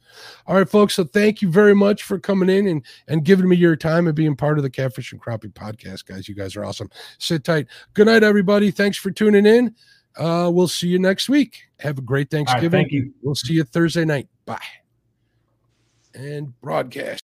All 0.48 0.56
right, 0.56 0.68
folks. 0.68 0.96
So 0.96 1.04
thank 1.04 1.44
you 1.44 1.50
very 1.50 1.76
much 1.76 2.02
for 2.02 2.18
coming 2.18 2.50
in 2.50 2.66
and 2.66 2.84
and 3.08 3.24
giving 3.24 3.48
me 3.48 3.56
your 3.56 3.76
time 3.76 4.08
and 4.08 4.16
being 4.16 4.36
part 4.36 4.58
of 4.58 4.64
the 4.64 4.72
Catfish 4.72 5.12
and 5.12 5.22
Crappie 5.22 5.54
podcast, 5.54 6.06
guys. 6.06 6.28
You 6.28 6.34
guys 6.34 6.56
are 6.56 6.66
awesome. 6.66 6.90
Sit 7.20 7.44
tight. 7.44 7.68
Good 7.94 8.08
night, 8.08 8.24
everybody. 8.24 8.72
Thanks 8.72 8.98
for 8.98 9.12
tuning 9.12 9.46
in. 9.46 9.76
Uh, 10.18 10.50
we'll 10.52 10.68
see 10.68 10.88
you 10.88 10.98
next 10.98 11.30
week. 11.30 11.62
Have 11.80 12.00
a 12.00 12.02
great 12.02 12.32
Thanksgiving. 12.32 12.72
Right, 12.72 12.84
thank 12.84 12.92
you. 12.92 13.14
We'll 13.22 13.36
see 13.36 13.54
you 13.54 13.64
Thursday 13.64 14.06
night. 14.06 14.28
Bye 14.46 14.60
and 16.16 16.60
broadcast. 16.62 17.22